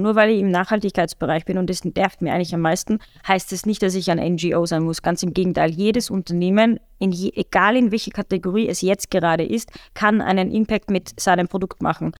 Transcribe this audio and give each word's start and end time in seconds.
Nur 0.00 0.14
weil 0.14 0.30
ich 0.30 0.38
im 0.38 0.52
Nachhaltigkeitsbereich 0.52 1.44
bin 1.44 1.58
und 1.58 1.68
das 1.68 1.84
nervt 1.84 2.22
mir 2.22 2.32
eigentlich 2.32 2.54
am 2.54 2.60
meisten, 2.60 3.00
heißt 3.26 3.52
es 3.52 3.62
das 3.62 3.66
nicht, 3.66 3.82
dass 3.82 3.96
ich 3.96 4.08
ein 4.12 4.18
NGO 4.34 4.64
sein 4.64 4.84
muss. 4.84 5.02
Ganz 5.02 5.24
im 5.24 5.34
Gegenteil, 5.34 5.72
jedes 5.72 6.08
Unternehmen, 6.08 6.78
in 7.00 7.10
je, 7.10 7.32
egal 7.34 7.76
in 7.76 7.90
welche 7.90 8.12
Kategorie 8.12 8.68
es 8.68 8.80
jetzt 8.80 9.10
gerade 9.10 9.42
ist, 9.42 9.72
kann 9.94 10.20
einen 10.20 10.52
Impact 10.52 10.88
mit 10.88 11.18
seinem 11.18 11.48
Produkt 11.48 11.82
machen. 11.82 12.12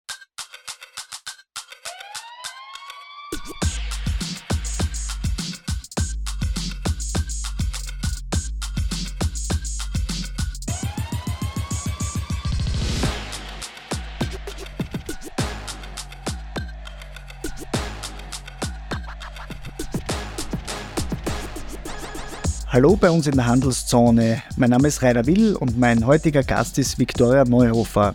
Hallo 22.79 22.95
bei 22.95 23.11
uns 23.11 23.27
in 23.27 23.35
der 23.35 23.47
Handelszone. 23.47 24.41
Mein 24.57 24.71
Name 24.71 24.87
ist 24.87 25.03
Rainer 25.03 25.27
Will 25.27 25.57
und 25.57 25.77
mein 25.77 26.07
heutiger 26.07 26.45
Gast 26.45 26.79
ist 26.79 26.97
Viktoria 26.97 27.43
Neuhofer. 27.43 28.15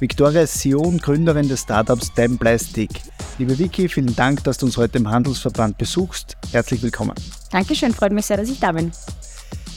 Viktoria 0.00 0.42
ist 0.42 0.60
CEO 0.60 0.82
und 0.82 1.02
Gründerin 1.02 1.48
des 1.48 1.62
Startups 1.62 2.12
Damn 2.12 2.36
Plastic. 2.36 2.90
Liebe 3.38 3.58
Vicky, 3.58 3.88
vielen 3.88 4.14
Dank, 4.14 4.44
dass 4.44 4.58
du 4.58 4.66
uns 4.66 4.76
heute 4.76 4.98
im 4.98 5.08
Handelsverband 5.08 5.78
besuchst. 5.78 6.36
Herzlich 6.50 6.82
willkommen. 6.82 7.14
Dankeschön, 7.50 7.94
freut 7.94 8.12
mich 8.12 8.26
sehr, 8.26 8.36
dass 8.36 8.50
ich 8.50 8.60
da 8.60 8.72
bin. 8.72 8.92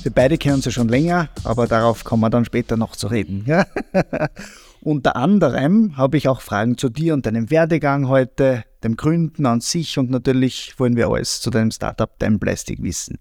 Wir 0.04 0.12
beide 0.12 0.38
kennen 0.38 0.56
uns 0.56 0.66
ja 0.66 0.72
schon 0.72 0.90
länger, 0.90 1.30
aber 1.46 1.66
darauf 1.66 2.04
kommen 2.04 2.22
wir 2.22 2.30
dann 2.30 2.44
später 2.44 2.76
noch 2.76 2.98
zu 2.98 3.08
reden. 3.08 3.46
Ja? 3.48 3.66
Unter 4.82 5.16
anderem 5.16 5.96
habe 5.96 6.18
ich 6.18 6.28
auch 6.28 6.42
Fragen 6.42 6.78
zu 6.78 6.90
dir 6.90 7.14
und 7.14 7.26
deinem 7.26 7.52
Werdegang 7.52 8.10
heute, 8.10 8.66
dem 8.84 8.98
Gründen 8.98 9.46
an 9.46 9.62
sich 9.62 9.98
und 9.98 10.12
natürlich 10.12 10.78
wollen 10.78 10.98
wir 10.98 11.08
alles 11.08 11.40
zu 11.40 11.52
deinem 11.52 11.72
Startup 11.72 12.12
Damn 12.20 12.38
Plastic 12.38 12.84
wissen. 12.84 13.18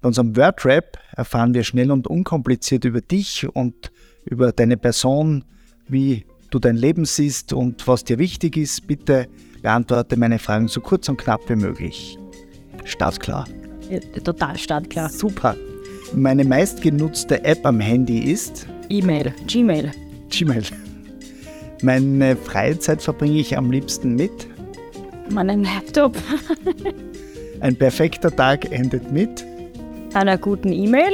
Bei 0.00 0.08
unserem 0.08 0.36
Wordrap 0.36 0.98
erfahren 1.16 1.54
wir 1.54 1.64
schnell 1.64 1.90
und 1.90 2.06
unkompliziert 2.06 2.84
über 2.84 3.00
dich 3.00 3.46
und 3.52 3.90
über 4.24 4.52
deine 4.52 4.76
Person, 4.76 5.44
wie 5.88 6.24
du 6.50 6.58
dein 6.58 6.76
Leben 6.76 7.04
siehst 7.04 7.52
und 7.52 7.86
was 7.88 8.04
dir 8.04 8.18
wichtig 8.18 8.56
ist. 8.56 8.86
Bitte 8.86 9.26
beantworte 9.60 10.16
meine 10.16 10.38
Fragen 10.38 10.68
so 10.68 10.80
kurz 10.80 11.08
und 11.08 11.18
knapp 11.18 11.40
wie 11.48 11.56
möglich. 11.56 12.16
Startklar. 12.84 13.46
Ja, 13.90 13.98
total 14.22 14.56
startklar. 14.56 15.08
Super. 15.08 15.56
Meine 16.14 16.44
meistgenutzte 16.44 17.44
App 17.44 17.66
am 17.66 17.80
Handy 17.80 18.18
ist 18.30 18.66
E-Mail, 18.88 19.34
Gmail. 19.46 19.90
Gmail. 20.30 20.62
Meine 21.82 22.36
Freizeit 22.36 23.02
verbringe 23.02 23.40
ich 23.40 23.56
am 23.56 23.70
liebsten 23.70 24.14
mit 24.14 24.46
meinem 25.30 25.64
Laptop. 25.64 26.16
Ein 27.60 27.76
perfekter 27.76 28.34
Tag 28.34 28.70
endet 28.70 29.10
mit 29.12 29.44
einer 30.14 30.38
guten 30.38 30.72
E-Mail. 30.72 31.12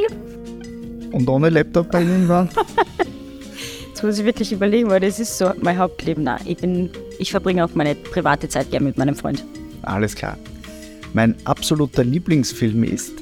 Und 1.13 1.29
ohne 1.29 1.49
Laptop 1.49 1.91
bei 1.91 2.03
Ihnen 2.03 2.29
waren? 2.29 2.49
Jetzt 3.89 4.03
muss 4.03 4.19
ich 4.19 4.25
wirklich 4.25 4.53
überlegen, 4.53 4.91
weil 4.91 5.01
das 5.01 5.21
ist 5.21 5.39
so 5.39 5.53
mein 5.61 5.79
Hauptleben. 5.79 6.25
Nein, 6.25 6.41
ich, 6.45 6.57
bin, 6.57 6.91
ich 7.19 7.31
verbringe 7.31 7.65
auch 7.65 7.75
meine 7.75 7.95
private 7.95 8.49
Zeit 8.49 8.71
gerne 8.71 8.87
mit 8.87 8.99
meinem 8.99 9.15
Freund. 9.15 9.45
Alles 9.83 10.15
klar. 10.15 10.37
Mein 11.13 11.37
absoluter 11.45 12.03
Lieblingsfilm 12.03 12.83
ist? 12.83 13.13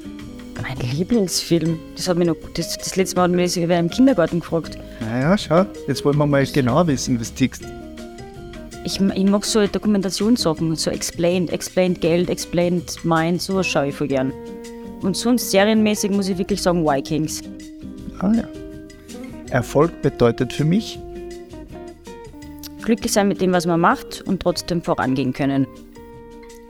Mein 0.63 0.79
Lieblingsfilm? 0.97 1.79
Das 1.97 2.09
hat 2.09 2.17
mich 2.17 2.27
noch, 2.27 2.37
das, 2.55 2.79
das 2.79 2.97
letzte 2.97 3.17
Mal 3.17 3.25
hat 3.25 3.31
mich 3.33 3.57
wer 3.57 3.79
im 3.79 3.91
Kindergarten 3.91 4.41
gefragt. 4.41 4.79
Naja, 5.01 5.37
schau, 5.37 5.67
jetzt 5.89 6.05
wollen 6.05 6.17
wir 6.17 6.27
mal 6.27 6.47
genau 6.47 6.87
wissen, 6.87 7.21
was 7.21 7.31
du 7.35 7.39
tickst. 7.39 7.65
Ich, 8.85 9.01
ich 9.01 9.25
mag 9.25 9.45
so 9.45 9.67
Dokumentationssachen, 9.67 10.75
so 10.75 10.91
Explained, 10.91 11.53
Explained 11.53 12.01
Geld, 12.01 12.31
Explained 12.31 13.05
Mind, 13.05 13.41
sowas 13.41 13.67
schaue 13.67 13.89
ich 13.89 13.95
voll 13.95 14.09
gern. 14.09 14.33
Und 15.03 15.17
sonst 15.17 15.51
serienmäßig 15.51 16.11
muss 16.13 16.29
ich 16.29 16.39
wirklich 16.39 16.63
sagen 16.63 16.85
Vikings. 16.85 17.43
Ah 18.21 18.33
ja. 18.33 18.45
Erfolg 19.51 20.01
bedeutet 20.01 20.53
für 20.53 20.65
mich? 20.65 20.99
Glücklich 22.83 23.13
sein 23.13 23.29
mit 23.29 23.41
dem, 23.41 23.53
was 23.53 23.67
man 23.67 23.81
macht 23.81 24.23
und 24.23 24.41
trotzdem 24.41 24.83
vorangehen 24.83 25.33
können. 25.33 25.67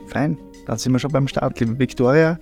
Fein, 0.07 0.37
dann 0.65 0.77
sind 0.77 0.91
wir 0.91 0.99
schon 0.99 1.11
beim 1.11 1.27
Start. 1.27 1.59
Liebe 1.59 1.77
Victoria, 1.79 2.39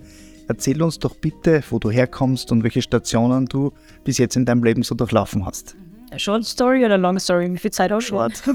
erzähl 0.48 0.82
uns 0.82 0.98
doch 0.98 1.14
bitte, 1.14 1.62
wo 1.70 1.78
du 1.78 1.90
herkommst 1.90 2.52
und 2.52 2.64
welche 2.64 2.82
Stationen 2.82 3.46
du 3.46 3.72
bis 4.04 4.18
jetzt 4.18 4.36
in 4.36 4.44
deinem 4.44 4.64
Leben 4.64 4.82
so 4.82 4.94
durchlaufen 4.94 5.46
hast. 5.46 5.76
A 6.10 6.18
short 6.18 6.44
Story 6.44 6.84
oder 6.84 6.98
Long 6.98 7.18
Story? 7.18 7.52
Wie 7.52 7.58
viel 7.58 7.70
Zeit 7.70 7.90
hast 7.90 8.08
du? 8.08 8.16
Short. 8.16 8.32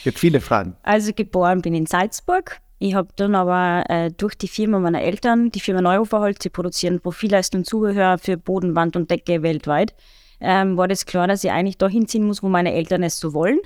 ich 0.00 0.06
habe 0.06 0.18
viele 0.18 0.40
Fragen. 0.40 0.76
Also 0.82 1.12
geboren 1.12 1.60
bin 1.60 1.74
in 1.74 1.86
Salzburg, 1.86 2.60
ich 2.78 2.94
habe 2.94 3.08
dann 3.16 3.34
aber 3.34 3.84
äh, 3.88 4.10
durch 4.10 4.36
die 4.36 4.48
Firma 4.48 4.78
meiner 4.78 5.02
Eltern, 5.02 5.50
die 5.50 5.60
Firma 5.60 5.80
Neuhoferholz, 5.80 6.42
sie 6.42 6.50
produzieren 6.50 7.00
Profilleisten 7.00 7.60
und 7.60 7.64
Zubehör 7.64 8.18
für 8.18 8.36
Boden, 8.36 8.74
Wand 8.74 8.96
und 8.96 9.10
Decke 9.10 9.42
weltweit, 9.42 9.94
ähm, 10.40 10.76
war 10.76 10.86
das 10.86 11.06
klar, 11.06 11.26
dass 11.26 11.44
ich 11.44 11.50
eigentlich 11.50 11.78
da 11.78 11.88
hinziehen 11.88 12.26
muss, 12.26 12.42
wo 12.42 12.48
meine 12.48 12.74
Eltern 12.74 13.02
es 13.02 13.18
so 13.18 13.32
wollen. 13.32 13.60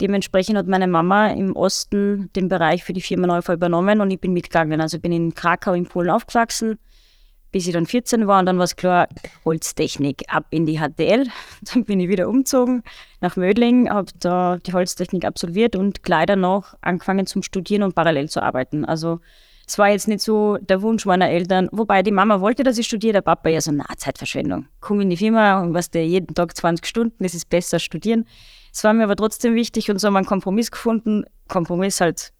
Dementsprechend 0.00 0.56
hat 0.56 0.66
meine 0.66 0.88
Mama 0.88 1.28
im 1.28 1.54
Osten 1.54 2.30
den 2.34 2.48
Bereich 2.48 2.82
für 2.82 2.94
die 2.94 3.02
Firma 3.02 3.26
Neuhofer 3.26 3.54
übernommen 3.54 4.00
und 4.00 4.10
ich 4.10 4.20
bin 4.20 4.32
mitgegangen. 4.32 4.80
Also 4.80 4.98
bin 4.98 5.12
in 5.12 5.34
Krakau 5.34 5.74
in 5.74 5.86
Polen 5.86 6.10
aufgewachsen, 6.10 6.78
bis 7.52 7.66
ich 7.66 7.72
dann 7.72 7.86
14 7.86 8.26
war 8.26 8.40
und 8.40 8.46
dann 8.46 8.58
war 8.58 8.64
es 8.64 8.76
klar, 8.76 9.08
Holztechnik 9.44 10.24
ab 10.28 10.46
in 10.50 10.66
die 10.66 10.78
HTL. 10.78 11.26
Dann 11.72 11.84
bin 11.84 12.00
ich 12.00 12.08
wieder 12.08 12.28
umgezogen 12.28 12.82
nach 13.20 13.36
Mödling, 13.36 13.90
habe 13.90 14.10
da 14.18 14.58
die 14.58 14.72
Holztechnik 14.72 15.24
absolviert 15.24 15.76
und 15.76 16.02
gleich 16.02 16.26
danach 16.26 16.74
angefangen 16.80 17.26
zum 17.26 17.42
Studieren 17.42 17.82
und 17.82 17.94
parallel 17.94 18.28
zu 18.28 18.42
arbeiten. 18.42 18.84
Also 18.84 19.20
es 19.66 19.78
war 19.78 19.88
jetzt 19.88 20.08
nicht 20.08 20.20
so 20.20 20.58
der 20.58 20.82
Wunsch 20.82 21.06
meiner 21.06 21.28
Eltern, 21.28 21.68
wobei 21.70 22.02
die 22.02 22.10
Mama 22.10 22.40
wollte, 22.40 22.64
dass 22.64 22.78
ich 22.78 22.86
studiere, 22.86 23.12
der 23.14 23.20
Papa 23.20 23.50
ja 23.50 23.60
so, 23.60 23.70
na, 23.70 23.84
Zeitverschwendung. 23.96 24.66
Komm 24.80 25.00
in 25.00 25.10
die 25.10 25.16
Firma 25.16 25.60
und 25.62 25.74
was 25.74 25.90
der 25.90 26.06
jeden 26.06 26.34
Tag 26.34 26.56
20 26.56 26.84
Stunden, 26.86 27.22
das 27.22 27.34
ist 27.34 27.48
besser 27.48 27.78
studieren. 27.78 28.26
Es 28.72 28.82
war 28.84 28.92
mir 28.92 29.04
aber 29.04 29.16
trotzdem 29.16 29.54
wichtig 29.54 29.90
und 29.90 29.98
so 30.00 30.06
haben 30.06 30.14
wir 30.14 30.18
einen 30.18 30.26
Kompromiss 30.26 30.70
gefunden. 30.70 31.24
Kompromiss 31.48 32.00
halt 32.00 32.32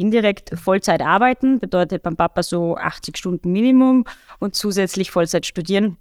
indirekt 0.00 0.58
Vollzeit 0.58 1.02
arbeiten, 1.02 1.60
bedeutet 1.60 2.02
beim 2.02 2.16
Papa 2.16 2.42
so 2.42 2.76
80 2.76 3.16
Stunden 3.16 3.52
Minimum 3.52 4.04
und 4.38 4.54
zusätzlich 4.54 5.10
Vollzeit 5.10 5.46
studieren. 5.46 5.96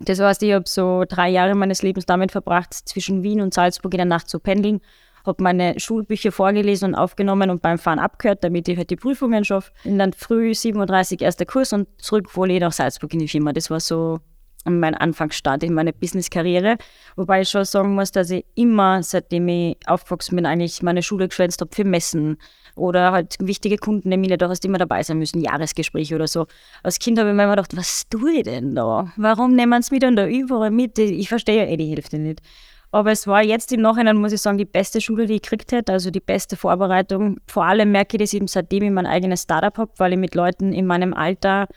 Das 0.00 0.18
heißt, 0.18 0.42
ich 0.42 0.52
habe 0.52 0.64
so 0.66 1.04
drei 1.08 1.28
Jahre 1.28 1.54
meines 1.54 1.82
Lebens 1.82 2.06
damit 2.06 2.32
verbracht, 2.32 2.74
zwischen 2.74 3.22
Wien 3.22 3.40
und 3.40 3.52
Salzburg 3.52 3.92
in 3.94 3.98
der 3.98 4.06
Nacht 4.06 4.28
zu 4.28 4.40
pendeln, 4.40 4.80
habe 5.26 5.42
meine 5.42 5.78
Schulbücher 5.78 6.32
vorgelesen 6.32 6.88
und 6.88 6.94
aufgenommen 6.94 7.50
und 7.50 7.60
beim 7.60 7.78
Fahren 7.78 7.98
abgehört, 7.98 8.42
damit 8.42 8.68
ich 8.68 8.78
halt 8.78 8.88
die 8.88 8.96
Prüfungen 8.96 9.44
schaffe. 9.44 9.70
Und 9.84 9.98
dann 9.98 10.14
früh 10.14 10.52
7.30 10.52 11.12
Uhr 11.12 11.20
erster 11.22 11.44
Kurs 11.44 11.74
und 11.74 11.86
zurück 11.98 12.34
wohl 12.36 12.58
nach 12.58 12.72
Salzburg 12.72 13.12
in 13.12 13.20
die 13.20 13.28
Firma. 13.28 13.52
Das 13.52 13.68
war 13.68 13.80
so 13.80 14.20
mein 14.64 14.94
Anfangsstart 14.94 15.62
in 15.62 15.74
meiner 15.74 15.92
Business-Karriere. 15.92 16.76
Wobei 17.16 17.42
ich 17.42 17.48
schon 17.48 17.64
sagen 17.64 17.94
muss, 17.94 18.12
dass 18.12 18.30
ich 18.30 18.44
immer, 18.54 19.02
seitdem 19.02 19.48
ich 19.48 19.76
aufgewachsen 19.86 20.36
bin, 20.36 20.46
eigentlich 20.46 20.82
meine 20.82 21.02
Schule 21.02 21.28
geschwänzt 21.28 21.60
habe 21.60 21.74
für 21.74 21.84
Messen 21.84 22.38
oder 22.80 23.12
halt 23.12 23.36
wichtige 23.40 23.76
Kundentermine, 23.76 24.38
da 24.38 24.48
hast 24.48 24.64
du 24.64 24.68
immer 24.68 24.78
dabei 24.78 25.02
sein 25.02 25.18
müssen, 25.18 25.40
Jahresgespräche 25.40 26.14
oder 26.14 26.26
so. 26.26 26.46
Als 26.82 26.98
Kind 26.98 27.18
habe 27.18 27.28
ich 27.28 27.34
mir 27.34 27.44
immer 27.44 27.52
gedacht, 27.54 27.76
was 27.76 28.08
tue 28.08 28.32
ich 28.32 28.42
denn 28.44 28.74
da? 28.74 29.12
Warum 29.16 29.54
nehmen 29.54 29.82
sie 29.82 29.94
mich 29.94 30.00
dann 30.00 30.16
da 30.16 30.26
überall 30.26 30.70
mit? 30.70 30.98
Ich 30.98 31.28
verstehe 31.28 31.64
ja 31.64 31.70
eh 31.70 31.76
die 31.76 31.90
Hälfte 31.90 32.18
nicht. 32.18 32.40
Aber 32.92 33.12
es 33.12 33.26
war 33.26 33.42
jetzt 33.42 33.70
im 33.72 33.82
Nachhinein, 33.82 34.16
muss 34.16 34.32
ich 34.32 34.40
sagen, 34.42 34.58
die 34.58 34.64
beste 34.64 35.00
Schule, 35.00 35.26
die 35.26 35.34
ich 35.34 35.42
gekriegt 35.42 35.70
hätte, 35.70 35.92
also 35.92 36.10
die 36.10 36.20
beste 36.20 36.56
Vorbereitung. 36.56 37.38
Vor 37.46 37.64
allem 37.64 37.92
merke 37.92 38.16
ich 38.16 38.22
das 38.22 38.34
eben 38.34 38.48
seitdem 38.48 38.82
ich 38.82 38.90
mein 38.90 39.06
eigenes 39.06 39.42
Startup 39.42 39.76
habe, 39.78 39.92
weil 39.98 40.14
ich 40.14 40.18
mit 40.18 40.34
Leuten 40.34 40.72
in 40.72 40.86
meinem 40.86 41.14
Alter 41.14 41.68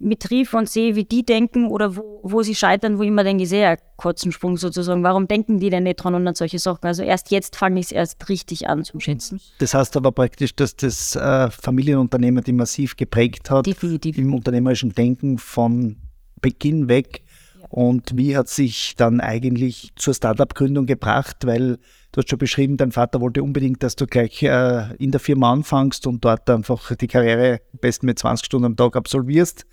mitrief 0.00 0.54
und 0.54 0.68
sehe, 0.68 0.96
wie 0.96 1.04
die 1.04 1.24
denken 1.24 1.68
oder 1.68 1.94
wo, 1.94 2.20
wo 2.22 2.42
sie 2.42 2.54
scheitern, 2.54 2.98
wo 2.98 3.02
ich 3.02 3.08
immer 3.08 3.22
denke, 3.22 3.46
sehr 3.46 3.78
kurzen 3.96 4.32
Sprung 4.32 4.56
sozusagen. 4.56 5.02
Warum 5.02 5.28
denken 5.28 5.60
die 5.60 5.70
denn 5.70 5.84
nicht 5.84 5.96
dran 5.96 6.14
und 6.14 6.26
an 6.26 6.34
solche 6.34 6.58
Sachen? 6.58 6.86
Also 6.86 7.02
erst 7.02 7.30
jetzt 7.30 7.56
fange 7.56 7.78
ich 7.78 7.86
es 7.86 7.92
erst 7.92 8.28
richtig 8.28 8.66
an 8.66 8.82
zu 8.82 8.98
schätzen. 8.98 9.40
Das 9.58 9.74
heißt 9.74 9.96
aber 9.96 10.10
praktisch, 10.10 10.56
dass 10.56 10.74
das 10.74 11.14
äh, 11.16 11.50
Familienunternehmen 11.50 12.42
die 12.42 12.52
massiv 12.52 12.96
geprägt 12.96 13.50
hat 13.50 13.66
Definitiv. 13.66 14.16
im 14.16 14.34
unternehmerischen 14.34 14.94
Denken 14.94 15.38
von 15.38 15.96
Beginn 16.40 16.88
weg. 16.88 17.22
Und 17.68 18.16
wie 18.16 18.36
hat 18.36 18.48
sich 18.48 18.96
dann 18.96 19.20
eigentlich 19.20 19.92
zur 19.94 20.14
Startup-Gründung 20.14 20.86
gebracht? 20.86 21.36
Weil 21.44 21.78
du 22.12 22.18
hast 22.20 22.30
schon 22.30 22.38
beschrieben, 22.38 22.76
dein 22.76 22.92
Vater 22.92 23.20
wollte 23.20 23.42
unbedingt, 23.42 23.82
dass 23.82 23.96
du 23.96 24.06
gleich 24.06 24.42
äh, 24.42 24.94
in 24.96 25.10
der 25.10 25.20
Firma 25.20 25.52
anfängst 25.52 26.06
und 26.06 26.24
dort 26.24 26.48
einfach 26.50 26.94
die 26.96 27.06
Karriere 27.06 27.60
am 27.72 27.78
besten 27.80 28.06
mit 28.06 28.18
20 28.18 28.46
Stunden 28.46 28.66
am 28.66 28.76
Tag 28.76 28.96
absolvierst 28.96 29.66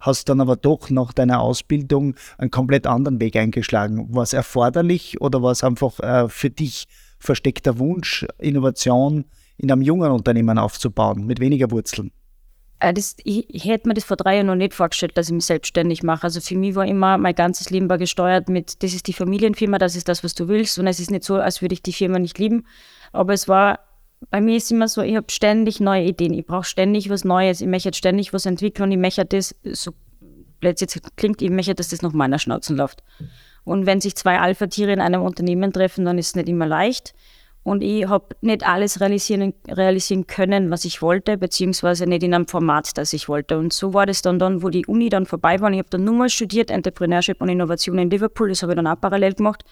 hast 0.00 0.28
dann 0.28 0.40
aber 0.40 0.56
doch 0.56 0.90
nach 0.90 1.12
deiner 1.12 1.40
Ausbildung 1.40 2.14
einen 2.38 2.50
komplett 2.50 2.86
anderen 2.86 3.20
Weg 3.20 3.36
eingeschlagen. 3.36 4.14
War 4.14 4.22
es 4.22 4.32
erforderlich 4.32 5.20
oder 5.20 5.42
war 5.42 5.52
es 5.52 5.64
einfach 5.64 5.98
äh, 6.00 6.28
für 6.28 6.50
dich 6.50 6.86
versteckter 7.18 7.78
Wunsch, 7.78 8.26
Innovation 8.38 9.24
in 9.56 9.72
einem 9.72 9.82
jungen 9.82 10.12
Unternehmen 10.12 10.58
aufzubauen, 10.58 11.26
mit 11.26 11.40
weniger 11.40 11.70
Wurzeln? 11.70 12.12
Äh, 12.80 12.94
das, 12.94 13.16
ich, 13.24 13.52
ich, 13.52 13.64
hätte 13.64 13.88
mir 13.88 13.94
das 13.94 14.04
vor 14.04 14.16
drei 14.16 14.36
Jahren 14.36 14.46
noch 14.46 14.54
nicht 14.54 14.74
vorgestellt, 14.74 15.16
dass 15.16 15.28
ich 15.28 15.34
mich 15.34 15.46
selbstständig 15.46 16.02
mache. 16.02 16.24
Also 16.24 16.40
für 16.40 16.56
mich 16.56 16.74
war 16.74 16.86
immer, 16.86 17.18
mein 17.18 17.34
ganzes 17.34 17.70
Leben 17.70 17.88
war 17.88 17.98
gesteuert 17.98 18.48
mit, 18.48 18.82
das 18.82 18.94
ist 18.94 19.06
die 19.06 19.12
Familienfirma, 19.12 19.78
das 19.78 19.96
ist 19.96 20.08
das, 20.08 20.22
was 20.22 20.34
du 20.34 20.48
willst. 20.48 20.78
Und 20.78 20.86
es 20.86 21.00
ist 21.00 21.10
nicht 21.10 21.24
so, 21.24 21.36
als 21.36 21.62
würde 21.62 21.74
ich 21.74 21.82
die 21.82 21.92
Firma 21.92 22.18
nicht 22.18 22.38
lieben. 22.38 22.66
Aber 23.12 23.32
es 23.32 23.48
war 23.48 23.80
bei 24.30 24.40
mir 24.40 24.56
ist 24.56 24.70
immer 24.70 24.88
so, 24.88 25.02
ich 25.02 25.16
habe 25.16 25.30
ständig 25.30 25.80
neue 25.80 26.04
Ideen, 26.04 26.34
ich 26.34 26.44
brauche 26.44 26.64
ständig 26.64 27.08
was 27.08 27.24
Neues, 27.24 27.60
ich 27.60 27.68
möchte 27.68 27.92
ständig 27.94 28.32
was 28.32 28.46
entwickeln 28.46 28.84
und 28.84 28.92
ich 28.92 28.98
möchte 28.98 29.24
das, 29.24 29.54
so 29.62 29.92
jetzt 30.62 31.00
klingt, 31.16 31.40
ich 31.40 31.50
möchte, 31.50 31.74
dass 31.74 31.88
das 31.88 32.02
nach 32.02 32.12
meiner 32.12 32.38
Schnauzen 32.38 32.76
läuft. 32.76 33.02
Und 33.64 33.86
wenn 33.86 34.00
sich 34.00 34.16
zwei 34.16 34.40
Alpha-Tiere 34.40 34.92
in 34.92 35.00
einem 35.00 35.22
Unternehmen 35.22 35.72
treffen, 35.72 36.04
dann 36.04 36.18
ist 36.18 36.28
es 36.28 36.34
nicht 36.34 36.48
immer 36.48 36.66
leicht. 36.66 37.14
Und 37.68 37.82
ich 37.82 38.08
habe 38.08 38.34
nicht 38.40 38.66
alles 38.66 39.00
realisieren, 39.00 39.52
realisieren 39.68 40.26
können, 40.26 40.70
was 40.70 40.86
ich 40.86 41.02
wollte, 41.02 41.36
beziehungsweise 41.36 42.06
nicht 42.06 42.22
in 42.22 42.32
einem 42.32 42.48
Format, 42.48 42.96
das 42.96 43.12
ich 43.12 43.28
wollte. 43.28 43.58
Und 43.58 43.74
so 43.74 43.92
war 43.92 44.06
das 44.06 44.22
dann, 44.22 44.38
dann 44.38 44.62
wo 44.62 44.70
die 44.70 44.86
Uni 44.86 45.10
dann 45.10 45.26
vorbei 45.26 45.60
war. 45.60 45.70
Ich 45.70 45.78
habe 45.78 45.90
dann 45.90 46.04
nur 46.04 46.14
mal 46.14 46.30
studiert, 46.30 46.70
Entrepreneurship 46.70 47.42
und 47.42 47.50
Innovation 47.50 47.98
in 47.98 48.08
Liverpool, 48.08 48.48
das 48.48 48.62
habe 48.62 48.72
ich 48.72 48.76
dann 48.76 48.86
auch 48.86 48.98
parallel 48.98 49.34
gemacht. 49.34 49.64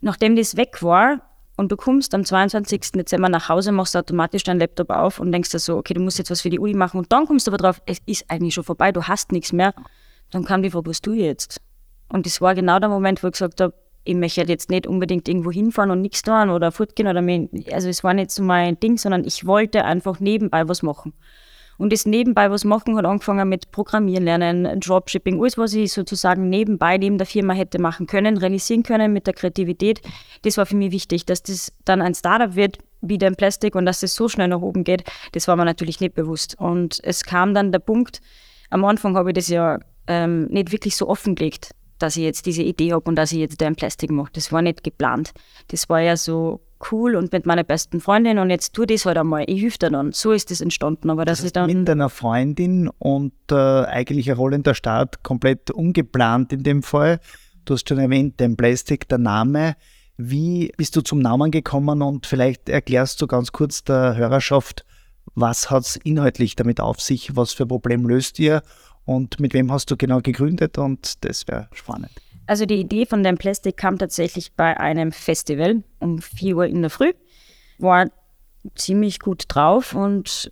Nachdem 0.00 0.36
das 0.36 0.56
weg 0.56 0.82
war, 0.82 1.20
und 1.56 1.70
du 1.70 1.76
kommst 1.76 2.14
am 2.14 2.24
22. 2.24 2.92
Dezember 2.92 3.28
nach 3.28 3.48
Hause, 3.48 3.72
machst 3.72 3.96
automatisch 3.96 4.42
deinen 4.44 4.60
Laptop 4.60 4.90
auf 4.90 5.20
und 5.20 5.32
denkst 5.32 5.50
dir 5.50 5.58
so, 5.58 5.76
okay, 5.76 5.94
du 5.94 6.00
musst 6.00 6.18
jetzt 6.18 6.30
was 6.30 6.40
für 6.40 6.50
die 6.50 6.58
Uni 6.58 6.74
machen. 6.74 6.98
Und 6.98 7.12
dann 7.12 7.26
kommst 7.26 7.46
du 7.46 7.50
aber 7.50 7.58
drauf, 7.58 7.82
es 7.86 7.98
ist 8.06 8.24
eigentlich 8.28 8.54
schon 8.54 8.64
vorbei, 8.64 8.90
du 8.90 9.02
hast 9.02 9.32
nichts 9.32 9.52
mehr. 9.52 9.74
Dann 10.30 10.44
kam 10.44 10.62
die 10.62 10.70
Frage, 10.70 10.88
was 10.88 11.02
tue 11.02 11.16
ich 11.16 11.22
jetzt? 11.22 11.60
Und 12.08 12.24
das 12.24 12.40
war 12.40 12.54
genau 12.54 12.78
der 12.78 12.88
Moment, 12.88 13.22
wo 13.22 13.26
ich 13.26 13.32
gesagt 13.32 13.60
habe, 13.60 13.74
ich 14.04 14.14
möchte 14.14 14.42
jetzt 14.42 14.70
nicht 14.70 14.86
unbedingt 14.86 15.28
irgendwo 15.28 15.50
hinfahren 15.50 15.90
und 15.90 16.00
nichts 16.00 16.22
tun 16.22 16.50
oder 16.50 16.72
fortgehen 16.72 17.08
oder 17.08 17.22
mich, 17.22 17.48
also 17.72 17.88
es 17.88 18.02
war 18.02 18.14
nicht 18.14 18.30
so 18.30 18.42
mein 18.42 18.78
Ding, 18.80 18.98
sondern 18.98 19.24
ich 19.24 19.46
wollte 19.46 19.84
einfach 19.84 20.20
nebenbei 20.20 20.68
was 20.68 20.82
machen. 20.82 21.12
Und 21.78 21.92
das 21.92 22.06
nebenbei 22.06 22.50
was 22.50 22.64
machen 22.64 22.96
hat 22.96 23.04
angefangen 23.04 23.48
mit 23.48 23.70
Programmieren 23.72 24.24
lernen, 24.24 24.78
Dropshipping, 24.78 25.40
alles, 25.40 25.58
was 25.58 25.74
ich 25.74 25.92
sozusagen 25.92 26.48
nebenbei 26.48 26.98
neben 26.98 27.18
der 27.18 27.26
Firma 27.26 27.54
hätte 27.54 27.80
machen 27.80 28.06
können, 28.06 28.36
realisieren 28.36 28.82
können 28.82 29.12
mit 29.12 29.26
der 29.26 29.34
Kreativität. 29.34 30.00
Das 30.42 30.58
war 30.58 30.66
für 30.66 30.76
mich 30.76 30.92
wichtig, 30.92 31.26
dass 31.26 31.42
das 31.42 31.72
dann 31.84 32.02
ein 32.02 32.14
Startup 32.14 32.54
wird, 32.54 32.78
wie 33.00 33.18
der 33.18 33.32
Plastik 33.32 33.74
und 33.74 33.84
dass 33.84 34.00
das 34.00 34.14
so 34.14 34.28
schnell 34.28 34.48
nach 34.48 34.60
oben 34.60 34.84
geht, 34.84 35.04
das 35.32 35.48
war 35.48 35.56
mir 35.56 35.64
natürlich 35.64 36.00
nicht 36.00 36.14
bewusst. 36.14 36.56
Und 36.58 37.00
es 37.02 37.24
kam 37.24 37.52
dann 37.52 37.72
der 37.72 37.80
Punkt, 37.80 38.20
am 38.70 38.84
Anfang 38.84 39.16
habe 39.16 39.30
ich 39.30 39.34
das 39.34 39.48
ja 39.48 39.78
ähm, 40.06 40.46
nicht 40.46 40.72
wirklich 40.72 40.96
so 40.96 41.08
offengelegt, 41.08 41.72
dass 42.02 42.16
ich 42.16 42.24
jetzt 42.24 42.46
diese 42.46 42.62
Idee 42.62 42.92
habe 42.92 43.04
und 43.08 43.16
dass 43.16 43.32
ich 43.32 43.38
jetzt 43.38 43.60
da 43.60 43.66
ein 43.66 43.76
Plastik 43.76 44.10
mache. 44.10 44.30
Das 44.32 44.52
war 44.52 44.62
nicht 44.62 44.82
geplant. 44.82 45.32
Das 45.68 45.88
war 45.88 46.00
ja 46.00 46.16
so 46.16 46.60
cool 46.90 47.14
und 47.14 47.32
mit 47.32 47.46
meiner 47.46 47.62
besten 47.62 48.00
Freundin 48.00 48.38
und 48.38 48.50
jetzt 48.50 48.74
tu 48.74 48.84
das 48.84 49.06
halt 49.06 49.16
einmal, 49.16 49.44
ich 49.46 49.62
helfe 49.62 49.78
dir 49.78 49.90
dann. 49.90 50.12
So 50.12 50.32
ist 50.32 50.50
das 50.50 50.60
entstanden. 50.60 51.10
Aber 51.10 51.24
das, 51.24 51.38
das 51.38 51.46
ist 51.46 51.56
dann 51.56 51.72
mit 51.72 51.86
deiner 51.86 52.08
Freundin 52.08 52.88
und 52.98 53.32
äh, 53.50 53.54
eigentlich 53.54 54.30
ein 54.30 54.36
rollender 54.36 54.74
Start 54.74 55.22
komplett 55.22 55.70
ungeplant 55.70 56.52
in 56.52 56.62
dem 56.62 56.82
Fall. 56.82 57.20
Du 57.64 57.74
hast 57.74 57.88
schon 57.88 57.98
erwähnt, 57.98 58.40
dein 58.40 58.56
Plastik, 58.56 59.08
der 59.08 59.18
Name. 59.18 59.76
Wie 60.16 60.72
bist 60.76 60.96
du 60.96 61.00
zum 61.00 61.20
Namen 61.20 61.50
gekommen 61.50 62.02
und 62.02 62.26
vielleicht 62.26 62.68
erklärst 62.68 63.22
du 63.22 63.26
ganz 63.26 63.52
kurz 63.52 63.84
der 63.84 64.16
Hörerschaft, 64.16 64.84
was 65.34 65.70
hat 65.70 65.84
es 65.84 65.96
inhaltlich 65.96 66.56
damit 66.56 66.80
auf 66.80 67.00
sich, 67.00 67.36
was 67.36 67.52
für 67.52 67.64
ein 67.64 67.68
Problem 67.68 68.06
löst 68.06 68.38
ihr 68.38 68.62
und 69.04 69.40
mit 69.40 69.54
wem 69.54 69.72
hast 69.72 69.90
du 69.90 69.96
genau 69.96 70.20
gegründet 70.20 70.78
und 70.78 71.24
das 71.24 71.46
wäre 71.48 71.68
spannend. 71.72 72.12
Also 72.46 72.66
die 72.66 72.80
Idee 72.80 73.06
von 73.06 73.22
dem 73.22 73.38
Plastik 73.38 73.76
kam 73.76 73.98
tatsächlich 73.98 74.52
bei 74.52 74.78
einem 74.78 75.12
Festival 75.12 75.82
um 76.00 76.20
4 76.20 76.56
Uhr 76.56 76.66
in 76.66 76.82
der 76.82 76.90
Früh. 76.90 77.12
War 77.78 78.10
ziemlich 78.74 79.20
gut 79.20 79.44
drauf 79.48 79.94
und 79.94 80.50